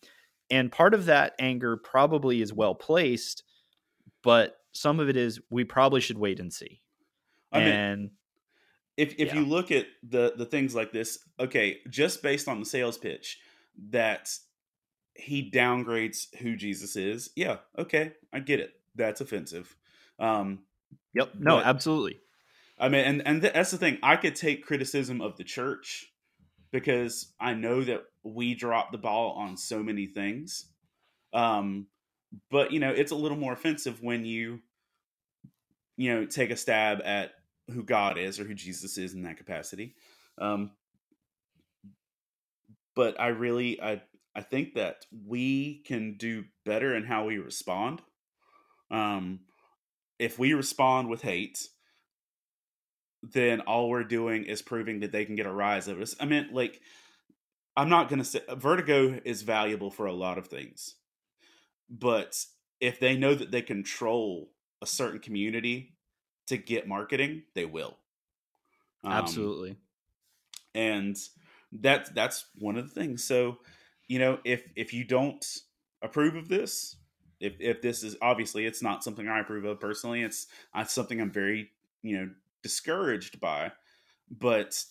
And 0.50 0.72
part 0.72 0.94
of 0.94 1.06
that 1.06 1.34
anger 1.40 1.78
probably 1.78 2.42
is 2.42 2.52
well 2.54 2.76
placed, 2.76 3.44
but 4.24 4.56
some 4.74 5.00
of 5.00 5.10
it 5.10 5.18
is 5.18 5.40
we 5.50 5.64
probably 5.64 6.02
should 6.02 6.18
wait 6.18 6.40
and 6.40 6.52
see. 6.54 6.82
I 7.52 7.62
mean, 7.62 7.76
and 7.76 8.12
if 8.98 9.16
if 9.18 9.30
Yeah. 9.30 9.36
you 9.36 9.46
look 9.46 9.72
at 9.72 9.88
the 10.04 10.34
the 10.36 10.46
things 10.46 10.76
like 10.76 10.92
this, 10.92 11.20
okay, 11.40 11.80
just 11.90 12.22
based 12.22 12.48
on 12.48 12.60
the 12.60 12.66
sales 12.66 12.98
pitch 12.98 13.40
that 13.90 14.30
he 15.16 15.50
downgrades 15.52 16.34
who 16.38 16.56
Jesus 16.56 16.96
is, 16.96 17.32
yeah, 17.36 17.60
okay, 17.78 18.14
I 18.32 18.40
get 18.40 18.60
it. 18.60 18.74
That's 18.96 19.22
offensive. 19.22 19.76
Um, 20.20 20.66
yep, 21.14 21.32
no, 21.38 21.58
but- 21.58 21.66
absolutely. 21.66 22.20
I 22.80 22.90
mean, 22.90 23.06
and 23.06 23.28
and 23.28 23.42
th- 23.42 23.54
that's 23.54 23.72
the 23.72 23.78
thing. 23.78 24.00
I 24.02 24.16
could 24.16 24.36
take 24.36 24.66
criticism 24.66 25.22
of 25.22 25.38
the 25.38 25.44
church 25.44 26.08
because 26.72 27.34
I 27.40 27.54
know 27.54 27.84
that 27.84 28.04
we 28.24 28.56
drop 28.56 28.92
the 28.92 28.98
ball 28.98 29.34
on 29.34 29.58
so 29.58 29.84
many 29.84 30.08
things. 30.08 30.66
Um, 31.34 31.88
but 32.50 32.72
you 32.72 32.80
know, 32.80 32.90
it's 32.90 33.12
a 33.12 33.16
little 33.16 33.38
more 33.38 33.54
offensive 33.54 34.02
when 34.02 34.26
you, 34.26 34.60
you 35.98 36.14
know, 36.14 36.26
take 36.26 36.50
a 36.50 36.56
stab 36.56 37.02
at 37.06 37.32
who 37.72 37.84
God 37.84 38.18
is 38.18 38.40
or 38.40 38.44
who 38.44 38.56
Jesus 38.56 38.98
is 38.98 39.14
in 39.14 39.22
that 39.24 39.38
capacity. 39.38 39.96
Um, 40.40 40.72
but 42.96 43.20
I 43.20 43.28
really, 43.28 43.82
I, 43.82 44.02
I 44.36 44.42
think 44.42 44.74
that 44.76 45.06
we 45.28 45.84
can 45.86 46.16
do 46.18 46.46
better 46.66 46.96
in 46.96 47.04
how 47.04 47.26
we 47.26 47.38
respond. 47.38 48.02
Um, 48.92 49.42
if 50.20 50.38
we 50.40 50.54
respond 50.54 51.10
with 51.10 51.22
hate, 51.22 51.68
then 53.22 53.62
all 53.62 53.90
we're 53.90 54.04
doing 54.04 54.46
is 54.46 54.62
proving 54.62 55.00
that 55.00 55.12
they 55.12 55.26
can 55.26 55.36
get 55.36 55.46
a 55.46 55.52
rise 55.52 55.88
of 55.88 56.00
us. 56.02 56.16
I 56.20 56.26
mean, 56.26 56.50
like, 56.52 56.82
I'm 57.76 57.90
not 57.90 58.10
going 58.10 58.20
to 58.20 58.26
say 58.26 58.42
Vertigo 58.50 59.20
is 59.24 59.42
valuable 59.42 59.90
for 59.90 60.06
a 60.06 60.14
lot 60.14 60.38
of 60.38 60.48
things, 60.48 60.96
but 61.90 62.38
if 62.80 63.00
they 63.00 63.16
know 63.16 63.34
that 63.34 63.52
they 63.52 63.62
control 63.62 64.52
a 64.82 64.86
certain 64.86 65.20
community 65.20 65.96
to 66.48 66.58
get 66.58 66.88
marketing, 66.88 67.44
they 67.56 67.66
will. 67.66 67.98
Um, 69.04 69.14
absolutely. 69.14 69.78
and 70.76 71.18
that's 71.72 72.10
that's 72.12 72.46
one 72.56 72.78
of 72.78 72.88
the 72.88 72.94
things. 72.94 73.24
So, 73.24 73.58
you 74.08 74.20
know, 74.20 74.40
if 74.44 74.64
if 74.76 74.94
you 74.94 75.04
don't 75.04 75.44
approve 76.02 76.36
of 76.36 76.48
this, 76.48 76.96
if 77.44 77.60
if 77.60 77.82
this 77.82 78.04
is 78.04 78.16
obviously 78.22 78.66
it's 78.66 78.82
not 78.82 79.04
something 79.04 79.28
I 79.28 79.42
approve 79.42 79.66
of 79.66 79.80
personally, 79.80 80.24
it's 80.24 80.48
uh, 80.74 80.86
something 80.86 81.20
I'm 81.20 81.32
very 81.32 81.72
you 82.02 82.18
know 82.18 82.30
discouraged 82.64 83.40
by, 83.40 83.74
but 84.32 84.82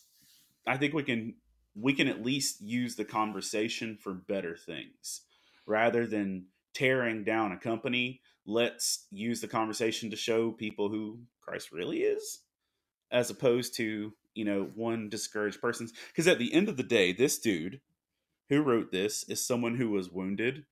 I 0.67 0.77
think 0.77 0.93
we 0.93 1.03
can 1.03 1.35
we 1.75 1.95
can 1.95 2.09
at 2.09 2.23
least 2.23 2.61
use 2.61 2.95
the 2.95 3.07
conversation 3.07 3.97
for 3.97 4.13
better 4.13 4.55
things 4.55 5.23
rather 5.67 6.07
than 6.07 6.47
tearing 6.75 7.25
down 7.25 7.53
a 7.53 7.57
company. 7.57 8.21
Let's 8.45 9.07
use 9.11 9.41
the 9.41 9.49
conversation 9.49 10.11
to 10.11 10.17
show 10.17 10.51
people 10.51 10.91
who 10.91 11.21
Christ 11.41 11.73
really 11.73 12.01
is, 12.01 12.41
as 13.11 13.31
opposed 13.31 13.75
to 13.77 14.13
you 14.35 14.45
know 14.45 14.71
one 14.75 15.09
discouraged 15.09 15.63
person. 15.63 15.89
Because 16.09 16.29
at 16.29 16.39
the 16.39 16.53
end 16.53 16.69
of 16.69 16.77
the 16.77 16.83
day, 16.83 17.15
this 17.15 17.39
dude 17.39 17.81
who 18.51 18.61
wrote 18.61 18.93
this 18.93 19.25
is 19.31 19.43
someone 19.43 19.77
who 19.77 19.89
was 19.89 20.11
wounded 20.11 20.67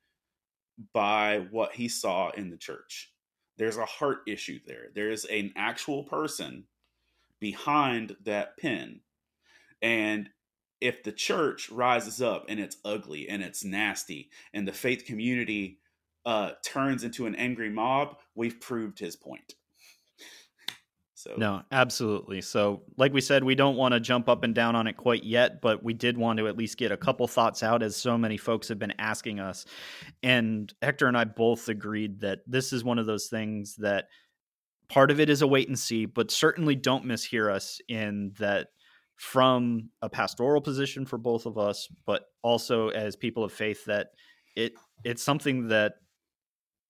by 0.93 1.47
what 1.51 1.73
he 1.73 1.89
saw 1.89 2.31
in 2.31 2.51
the 2.51 2.57
church. 2.57 3.13
There's 3.57 3.77
a 3.77 3.85
heart 3.85 4.21
issue 4.27 4.61
there. 4.67 4.89
There's 4.95 5.25
an 5.27 5.53
actual 5.57 6.05
person 6.05 6.65
behind 7.41 8.17
that 8.25 8.57
pen. 8.57 9.01
And 9.83 10.31
if 10.81 11.03
the 11.03 11.13
church 11.13 11.71
rises 11.71 12.23
up 12.23 12.47
and 12.49 12.59
it's 12.59 12.79
ugly 12.85 13.29
and 13.29 13.43
it's 13.43 13.65
nasty 13.65 14.31
and 14.55 14.67
the 14.67 14.73
faith 14.73 15.05
community 15.05 15.79
uh, 16.25 16.53
turns 16.65 17.05
into 17.05 17.27
an 17.27 17.35
angry 17.35 17.71
mob, 17.71 18.17
we've 18.35 18.61
proved 18.61 18.99
his 18.99 19.17
point. 19.17 19.55
So 21.23 21.35
No, 21.37 21.63
absolutely. 21.71 22.41
So, 22.41 22.83
like 22.97 23.13
we 23.13 23.21
said, 23.21 23.45
we 23.45 23.55
don't 23.55 23.77
want 23.77 23.93
to 23.93 24.01
jump 24.01 24.27
up 24.27 24.43
and 24.43 24.55
down 24.55 24.75
on 24.75 24.87
it 24.87 24.97
quite 24.97 25.23
yet, 25.23 25.61
but 25.61 25.85
we 25.85 25.93
did 25.93 26.17
want 26.17 26.39
to 26.39 26.49
at 26.49 26.57
least 26.57 26.79
get 26.79 26.93
a 26.93 26.97
couple 26.97 27.29
thoughts 27.29 27.63
out 27.63 27.83
as 27.83 27.95
so 27.95 28.17
many 28.17 28.39
folks 28.39 28.69
have 28.69 28.79
been 28.79 28.95
asking 28.99 29.39
us. 29.39 29.67
And 30.23 30.73
Hector 30.81 31.09
and 31.09 31.19
I 31.19 31.25
both 31.25 31.69
agreed 31.69 32.21
that 32.21 32.39
this 32.47 32.73
is 32.73 32.85
one 32.85 32.99
of 32.99 33.05
those 33.05 33.27
things 33.27 33.77
that 33.77 34.07
part 34.89 35.11
of 35.11 35.21
it 35.21 35.29
is 35.29 35.43
a 35.43 35.47
wait 35.47 35.69
and 35.69 35.79
see, 35.79 36.07
but 36.07 36.31
certainly 36.31 36.75
don't 36.75 37.05
mishear 37.05 37.53
us 37.53 37.81
in 37.87 38.33
that 38.39 38.69
from 39.17 39.91
a 40.01 40.09
pastoral 40.09 40.63
position 40.63 41.05
for 41.05 41.19
both 41.19 41.45
of 41.45 41.59
us, 41.59 41.87
but 42.07 42.23
also 42.41 42.89
as 42.89 43.15
people 43.15 43.45
of 43.45 43.53
faith 43.53 43.85
that 43.85 44.09
it 44.57 44.73
it's 45.05 45.23
something 45.23 45.69
that 45.69 45.97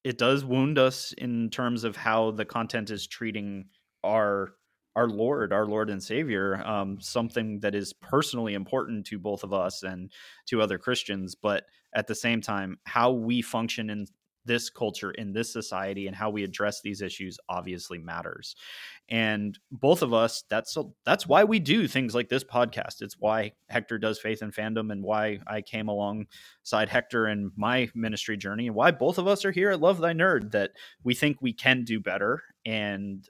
it 0.04 0.18
does 0.18 0.44
wound 0.44 0.78
us 0.78 1.12
in 1.18 1.50
terms 1.50 1.82
of 1.82 1.96
how 1.96 2.30
the 2.30 2.44
content 2.44 2.90
is 2.90 3.08
treating 3.08 3.64
our 4.04 4.54
our 4.96 5.08
Lord, 5.08 5.52
our 5.52 5.66
Lord 5.66 5.88
and 5.88 6.02
Savior, 6.02 6.62
um, 6.66 7.00
something 7.00 7.60
that 7.60 7.76
is 7.76 7.92
personally 7.92 8.54
important 8.54 9.06
to 9.06 9.18
both 9.18 9.44
of 9.44 9.52
us 9.52 9.84
and 9.84 10.10
to 10.46 10.60
other 10.60 10.78
Christians. 10.78 11.36
But 11.36 11.64
at 11.94 12.08
the 12.08 12.14
same 12.14 12.40
time, 12.40 12.76
how 12.84 13.12
we 13.12 13.40
function 13.40 13.88
in 13.88 14.06
this 14.46 14.70
culture, 14.70 15.10
in 15.12 15.32
this 15.32 15.52
society, 15.52 16.06
and 16.06 16.16
how 16.16 16.30
we 16.30 16.44
address 16.44 16.80
these 16.80 17.02
issues 17.02 17.38
obviously 17.48 17.98
matters. 17.98 18.56
And 19.08 19.58
both 19.70 20.02
of 20.02 20.12
us, 20.14 20.44
that's 20.48 20.76
that's 21.04 21.26
why 21.26 21.44
we 21.44 21.58
do 21.58 21.86
things 21.86 22.14
like 22.14 22.28
this 22.28 22.44
podcast. 22.44 23.02
It's 23.02 23.16
why 23.18 23.52
Hector 23.68 23.98
does 23.98 24.18
Faith 24.18 24.42
and 24.42 24.52
Fandom, 24.52 24.90
and 24.90 25.02
why 25.04 25.40
I 25.46 25.60
came 25.60 25.88
alongside 25.88 26.88
Hector 26.88 27.28
in 27.28 27.52
my 27.56 27.90
ministry 27.94 28.36
journey, 28.36 28.66
and 28.66 28.76
why 28.76 28.90
both 28.92 29.18
of 29.18 29.28
us 29.28 29.44
are 29.44 29.52
here 29.52 29.70
at 29.70 29.80
Love 29.80 29.98
Thy 29.98 30.12
Nerd. 30.12 30.52
That 30.52 30.72
we 31.04 31.14
think 31.14 31.38
we 31.40 31.52
can 31.52 31.84
do 31.84 32.00
better, 32.00 32.42
and 32.64 33.28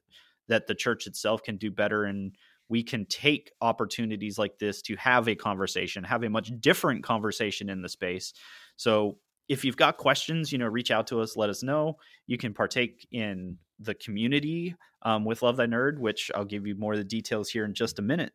that 0.51 0.67
the 0.67 0.75
church 0.75 1.07
itself 1.07 1.43
can 1.43 1.57
do 1.57 1.71
better 1.71 2.05
and 2.05 2.37
we 2.69 2.83
can 2.85 3.07
take 3.07 3.51
opportunities 3.61 4.39
like 4.39 4.59
this 4.59 4.83
to 4.83 4.95
have 4.97 5.29
a 5.29 5.35
conversation 5.35 6.05
have 6.05 6.23
a 6.23 6.29
much 6.29 6.53
different 6.61 7.03
conversation 7.03 7.71
in 7.71 7.81
the 7.81 7.89
space. 7.89 8.35
So 8.77 9.19
if 9.49 9.65
you've 9.65 9.77
got 9.77 9.97
questions 9.97 10.53
you 10.53 10.59
know 10.59 10.67
reach 10.67 10.91
out 10.91 11.07
to 11.09 11.21
us 11.21 11.37
let 11.37 11.49
us 11.49 11.63
know. 11.63 11.97
You 12.27 12.37
can 12.37 12.53
partake 12.53 13.09
in 13.11 13.57
the 13.79 13.95
community 13.95 14.77
um, 15.03 15.25
with 15.25 15.43
love 15.43 15.57
thy 15.57 15.67
nerd 15.67 15.99
which 15.99 16.31
i'll 16.35 16.45
give 16.45 16.67
you 16.67 16.75
more 16.75 16.93
of 16.93 16.99
the 16.99 17.05
details 17.05 17.49
here 17.49 17.65
in 17.65 17.73
just 17.73 17.99
a 17.99 18.03
minute. 18.03 18.33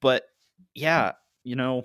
But 0.00 0.22
yeah 0.74 1.12
you 1.44 1.56
know 1.56 1.84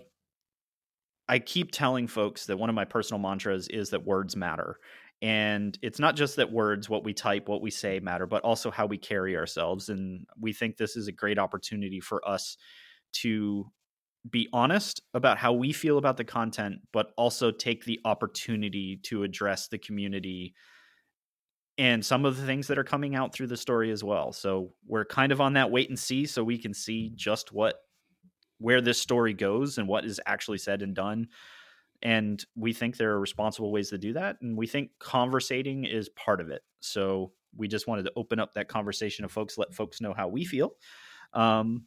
i 1.27 1.39
keep 1.39 1.71
telling 1.71 2.07
folks 2.07 2.45
that 2.45 2.57
one 2.57 2.69
of 2.69 2.75
my 2.75 2.85
personal 2.85 3.19
mantras 3.19 3.67
is 3.67 3.89
that 3.89 4.05
words 4.05 4.35
matter 4.35 4.77
and 5.21 5.77
it's 5.83 5.99
not 5.99 6.15
just 6.15 6.37
that 6.37 6.51
words, 6.51 6.89
what 6.89 7.03
we 7.03 7.13
type, 7.13 7.47
what 7.47 7.61
we 7.61 7.69
say 7.69 7.99
matter, 7.99 8.25
but 8.25 8.43
also 8.43 8.71
how 8.71 8.87
we 8.87 8.97
carry 8.97 9.37
ourselves. 9.37 9.89
And 9.89 10.25
we 10.39 10.51
think 10.51 10.77
this 10.77 10.95
is 10.95 11.07
a 11.07 11.11
great 11.11 11.37
opportunity 11.37 11.99
for 11.99 12.27
us 12.27 12.57
to 13.13 13.65
be 14.29 14.49
honest 14.51 15.01
about 15.13 15.37
how 15.37 15.53
we 15.53 15.73
feel 15.73 15.97
about 15.97 16.17
the 16.17 16.23
content, 16.23 16.77
but 16.91 17.11
also 17.17 17.51
take 17.51 17.85
the 17.85 17.99
opportunity 18.05 18.99
to 19.03 19.23
address 19.23 19.67
the 19.67 19.77
community 19.77 20.55
and 21.77 22.05
some 22.05 22.25
of 22.25 22.37
the 22.37 22.45
things 22.45 22.67
that 22.67 22.77
are 22.77 22.83
coming 22.83 23.15
out 23.15 23.33
through 23.33 23.47
the 23.47 23.57
story 23.57 23.91
as 23.91 24.03
well. 24.03 24.31
So 24.31 24.73
we're 24.87 25.05
kind 25.05 25.31
of 25.31 25.41
on 25.41 25.53
that 25.53 25.71
wait 25.71 25.89
and 25.89 25.97
see 25.97 26.25
so 26.25 26.43
we 26.43 26.57
can 26.57 26.73
see 26.73 27.11
just 27.15 27.51
what 27.51 27.75
where 28.57 28.81
this 28.81 29.01
story 29.01 29.33
goes 29.33 29.79
and 29.79 29.87
what 29.87 30.05
is 30.05 30.19
actually 30.27 30.59
said 30.59 30.83
and 30.83 30.95
done 30.95 31.27
and 32.01 32.43
we 32.55 32.73
think 32.73 32.97
there 32.97 33.11
are 33.11 33.19
responsible 33.19 33.71
ways 33.71 33.89
to 33.89 33.97
do 33.97 34.13
that 34.13 34.37
and 34.41 34.57
we 34.57 34.67
think 34.67 34.91
conversating 34.99 35.85
is 35.85 36.09
part 36.09 36.41
of 36.41 36.49
it. 36.49 36.61
So 36.79 37.31
we 37.55 37.67
just 37.67 37.87
wanted 37.87 38.03
to 38.03 38.13
open 38.15 38.39
up 38.39 38.53
that 38.53 38.67
conversation 38.67 39.25
of 39.25 39.31
folks 39.31 39.57
let 39.57 39.73
folks 39.73 40.01
know 40.01 40.13
how 40.13 40.27
we 40.27 40.45
feel. 40.45 40.71
Um, 41.33 41.85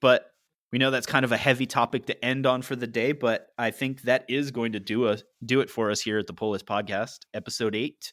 but 0.00 0.26
we 0.72 0.78
know 0.78 0.90
that's 0.90 1.06
kind 1.06 1.24
of 1.24 1.32
a 1.32 1.36
heavy 1.36 1.66
topic 1.66 2.06
to 2.06 2.24
end 2.24 2.46
on 2.46 2.62
for 2.62 2.76
the 2.76 2.86
day 2.86 3.12
but 3.12 3.48
i 3.58 3.70
think 3.70 4.02
that 4.02 4.24
is 4.28 4.50
going 4.50 4.72
to 4.72 4.80
do 4.80 5.06
us 5.06 5.22
do 5.44 5.60
it 5.60 5.70
for 5.70 5.90
us 5.90 6.00
here 6.00 6.18
at 6.18 6.26
the 6.26 6.32
Pull 6.32 6.50
List 6.50 6.66
podcast 6.66 7.20
episode 7.34 7.74
8 7.74 8.12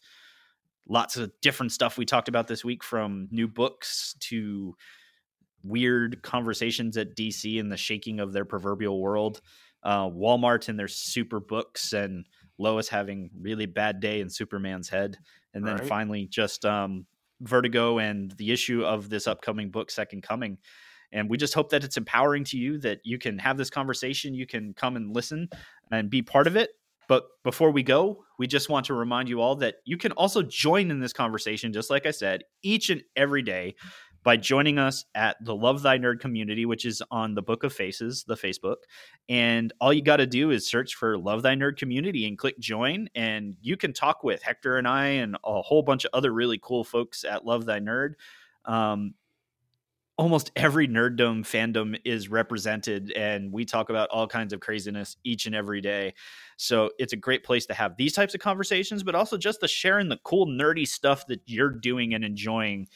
lots 0.87 1.17
of 1.17 1.31
different 1.41 1.71
stuff 1.71 1.97
we 1.97 2.05
talked 2.05 2.29
about 2.29 2.47
this 2.47 2.63
week 2.63 2.83
from 2.83 3.27
new 3.31 3.47
books 3.47 4.15
to 4.21 4.75
weird 5.63 6.21
conversations 6.21 6.97
at 6.97 7.15
dc 7.15 7.59
and 7.59 7.71
the 7.71 7.77
shaking 7.77 8.19
of 8.19 8.33
their 8.33 8.45
proverbial 8.45 8.99
world 8.99 9.41
uh, 9.83 10.09
Walmart 10.09 10.69
and 10.69 10.79
their 10.79 10.87
super 10.87 11.39
books, 11.39 11.93
and 11.93 12.25
Lois 12.57 12.87
having 12.89 13.29
really 13.39 13.65
bad 13.65 13.99
day 13.99 14.21
in 14.21 14.29
Superman's 14.29 14.89
head, 14.89 15.17
and 15.53 15.65
then 15.65 15.77
Right. 15.77 15.87
finally 15.87 16.27
just 16.27 16.65
um, 16.65 17.05
Vertigo 17.41 17.99
and 17.99 18.31
the 18.31 18.51
issue 18.51 18.83
of 18.83 19.09
this 19.09 19.27
upcoming 19.27 19.69
book, 19.69 19.91
Second 19.91 20.23
Coming. 20.23 20.57
And 21.11 21.29
we 21.29 21.37
just 21.37 21.53
hope 21.53 21.69
that 21.69 21.83
it's 21.83 21.97
empowering 21.97 22.43
to 22.45 22.57
you 22.57 22.79
that 22.79 22.99
you 23.03 23.19
can 23.19 23.37
have 23.37 23.57
this 23.57 23.69
conversation, 23.69 24.33
you 24.33 24.47
can 24.47 24.73
come 24.73 24.95
and 24.95 25.13
listen 25.13 25.47
and 25.91 26.09
be 26.09 26.21
part 26.23 26.47
of 26.47 26.55
it. 26.55 26.71
But 27.07 27.25
before 27.43 27.69
we 27.69 27.83
go, 27.83 28.23
we 28.39 28.47
just 28.47 28.69
want 28.69 28.85
to 28.87 28.93
remind 28.93 29.29
you 29.29 29.41
all 29.41 29.55
that 29.57 29.75
you 29.85 29.97
can 29.97 30.11
also 30.13 30.41
join 30.41 30.89
in 30.89 30.99
this 31.01 31.13
conversation, 31.13 31.73
just 31.73 31.89
like 31.89 32.05
I 32.05 32.11
said, 32.11 32.43
each 32.63 32.89
and 32.89 33.03
every 33.15 33.41
day 33.41 33.75
by 34.23 34.37
joining 34.37 34.79
us 34.79 35.05
at 35.13 35.35
the 35.43 35.55
Love 35.55 35.81
Thy 35.81 35.97
Nerd 35.97 36.19
community, 36.19 36.65
which 36.65 36.85
is 36.85 37.03
on 37.11 37.35
the 37.35 37.41
Book 37.41 37.63
of 37.63 37.73
Faces, 37.73 38.23
the 38.23 38.35
Facebook. 38.35 38.77
And 39.29 39.73
all 39.81 39.93
you 39.93 40.01
got 40.01 40.17
to 40.17 40.25
do 40.25 40.51
is 40.51 40.65
search 40.65 40.95
for 40.95 41.17
Love 41.17 41.41
Thy 41.41 41.55
Nerd 41.55 41.77
community 41.77 42.25
and 42.25 42.37
click 42.37 42.57
join. 42.57 43.09
And 43.15 43.55
you 43.61 43.75
can 43.77 43.93
talk 43.93 44.23
with 44.23 44.41
Hector 44.41 44.77
and 44.77 44.87
I 44.87 45.05
and 45.07 45.37
a 45.43 45.61
whole 45.61 45.83
bunch 45.83 46.05
of 46.05 46.11
other 46.13 46.33
really 46.33 46.59
cool 46.61 46.83
folks 46.83 47.23
at 47.25 47.45
Love 47.45 47.65
Thy 47.65 47.79
Nerd. 47.79 48.13
Um, 48.65 49.13
almost 50.17 50.51
every 50.55 50.87
nerddom 50.87 51.41
fandom 51.41 51.99
is 52.05 52.29
represented 52.29 53.11
and 53.13 53.51
we 53.51 53.65
talk 53.65 53.89
about 53.89 54.09
all 54.09 54.27
kinds 54.27 54.53
of 54.53 54.59
craziness 54.59 55.17
each 55.23 55.47
and 55.47 55.55
every 55.55 55.81
day 55.81 56.13
so 56.55 56.91
it's 56.99 57.13
a 57.13 57.17
great 57.17 57.43
place 57.43 57.65
to 57.65 57.73
have 57.73 57.97
these 57.97 58.13
types 58.13 58.35
of 58.35 58.39
conversations 58.39 59.01
but 59.01 59.15
also 59.15 59.37
just 59.37 59.59
the 59.59 59.67
sharing 59.67 60.09
the 60.09 60.19
cool 60.23 60.45
nerdy 60.45 60.87
stuff 60.87 61.25
that 61.25 61.41
you're 61.45 61.71
doing 61.71 62.13
and 62.13 62.23
enjoying 62.23 62.87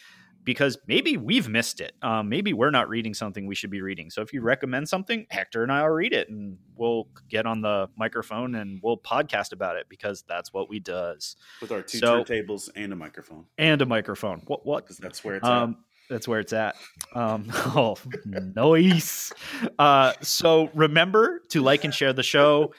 because 0.48 0.78
maybe 0.88 1.18
we've 1.18 1.50
missed 1.50 1.82
it. 1.82 1.92
Um, 2.02 2.30
maybe 2.30 2.54
we're 2.54 2.72
not 2.72 2.88
reading 2.88 3.14
something 3.14 3.46
we 3.46 3.54
should 3.54 3.70
be 3.70 3.82
reading. 3.82 4.10
So 4.10 4.22
if 4.22 4.32
you 4.32 4.40
recommend 4.40 4.88
something 4.88 5.28
hector 5.30 5.62
and 5.62 5.70
i'll 5.74 5.90
read 5.90 6.14
it 6.14 6.30
and 6.30 6.58
we'll 6.78 7.10
get 7.28 7.46
on 7.46 7.60
the 7.60 7.90
microphone 7.98 8.56
and 8.56 8.80
we'll 8.82 8.98
podcast 8.98 9.52
about 9.52 9.76
it 9.76 9.88
because 9.90 10.24
that's 10.26 10.54
what 10.54 10.70
we 10.70 10.80
does. 10.80 11.36
With 11.60 11.74
our 11.74 11.82
two 11.82 11.98
So- 11.98 12.24
turntables 12.24 12.70
and 12.78 12.94
a 12.94 12.96
microphone. 12.96 13.44
And 13.58 13.82
a 13.82 13.86
microphone. 13.86 14.42
What 14.48 14.66
what? 14.66 14.86
Because 14.86 14.98
that's 14.98 15.22
where 15.22 15.36
it's 15.36 15.46
um, 15.46 15.84
that's 16.10 16.30
where 16.30 16.40
it's 16.40 16.54
at. 16.54 16.78
Um, 17.14 17.48
oh, 17.54 17.98
nice. 18.26 19.34
Uh, 19.78 20.14
so 20.22 20.70
remember 20.74 21.42
to 21.50 21.62
like 21.62 21.84
and 21.84 21.94
share 21.94 22.14
the 22.14 22.24
show. 22.24 22.74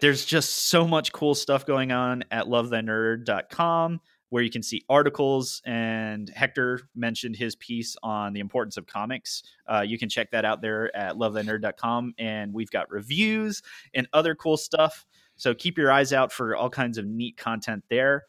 There's 0.00 0.26
just 0.26 0.68
so 0.68 0.86
much 0.86 1.12
cool 1.12 1.34
stuff 1.34 1.64
going 1.64 1.92
on 1.92 2.24
at 2.30 2.44
lovethynerd.com 2.44 4.00
where 4.30 4.42
you 4.42 4.50
can 4.50 4.62
see 4.62 4.82
articles. 4.88 5.60
And 5.64 6.30
Hector 6.30 6.80
mentioned 6.94 7.36
his 7.36 7.54
piece 7.56 7.96
on 8.02 8.32
the 8.32 8.40
importance 8.40 8.76
of 8.76 8.86
comics. 8.86 9.42
Uh, 9.66 9.82
you 9.82 9.98
can 9.98 10.08
check 10.08 10.30
that 10.30 10.44
out 10.44 10.62
there 10.62 10.94
at 10.96 11.16
lovethynerd.com. 11.16 12.14
And 12.18 12.52
we've 12.52 12.70
got 12.70 12.90
reviews 12.90 13.62
and 13.94 14.08
other 14.12 14.34
cool 14.34 14.56
stuff. 14.56 15.04
So 15.36 15.54
keep 15.54 15.78
your 15.78 15.92
eyes 15.92 16.12
out 16.12 16.32
for 16.32 16.56
all 16.56 16.70
kinds 16.70 16.98
of 16.98 17.06
neat 17.06 17.36
content 17.36 17.84
there. 17.90 18.24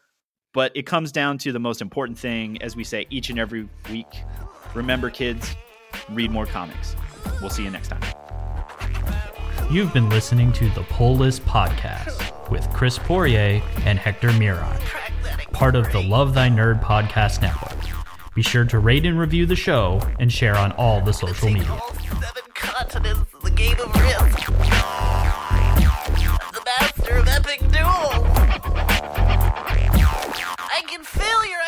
But 0.52 0.72
it 0.74 0.84
comes 0.84 1.12
down 1.12 1.38
to 1.38 1.52
the 1.52 1.58
most 1.58 1.80
important 1.80 2.18
thing, 2.18 2.60
as 2.62 2.76
we 2.76 2.84
say 2.84 3.06
each 3.08 3.30
and 3.30 3.38
every 3.38 3.68
week. 3.90 4.22
Remember, 4.74 5.08
kids, 5.08 5.56
read 6.10 6.30
more 6.30 6.46
comics. 6.46 6.94
We'll 7.40 7.50
see 7.50 7.64
you 7.64 7.70
next 7.70 7.88
time. 7.88 8.02
You've 9.70 9.92
been 9.94 10.10
listening 10.10 10.52
to 10.54 10.68
the 10.70 10.82
Pull 10.82 11.16
List 11.16 11.44
Podcast 11.46 12.50
with 12.50 12.68
Chris 12.74 12.98
Poirier 12.98 13.62
and 13.86 13.98
Hector 13.98 14.30
Miron, 14.32 14.78
part 15.52 15.76
of 15.76 15.90
the 15.92 16.02
Love 16.02 16.34
Thy 16.34 16.48
Nerd 16.48 16.82
Podcast 16.82 17.42
Network. 17.42 17.78
Be 18.34 18.42
sure 18.42 18.64
to 18.64 18.78
rate 18.78 19.04
and 19.04 19.18
review 19.18 19.46
the 19.46 19.56
show 19.56 20.00
and 20.18 20.32
share 20.32 20.56
on 20.56 20.72
all 20.72 21.00
the 21.00 21.12
social 21.12 21.50
media. 21.50 21.78
I 30.58 30.82
can 30.88 31.04
fail 31.04 31.44
your 31.46 31.61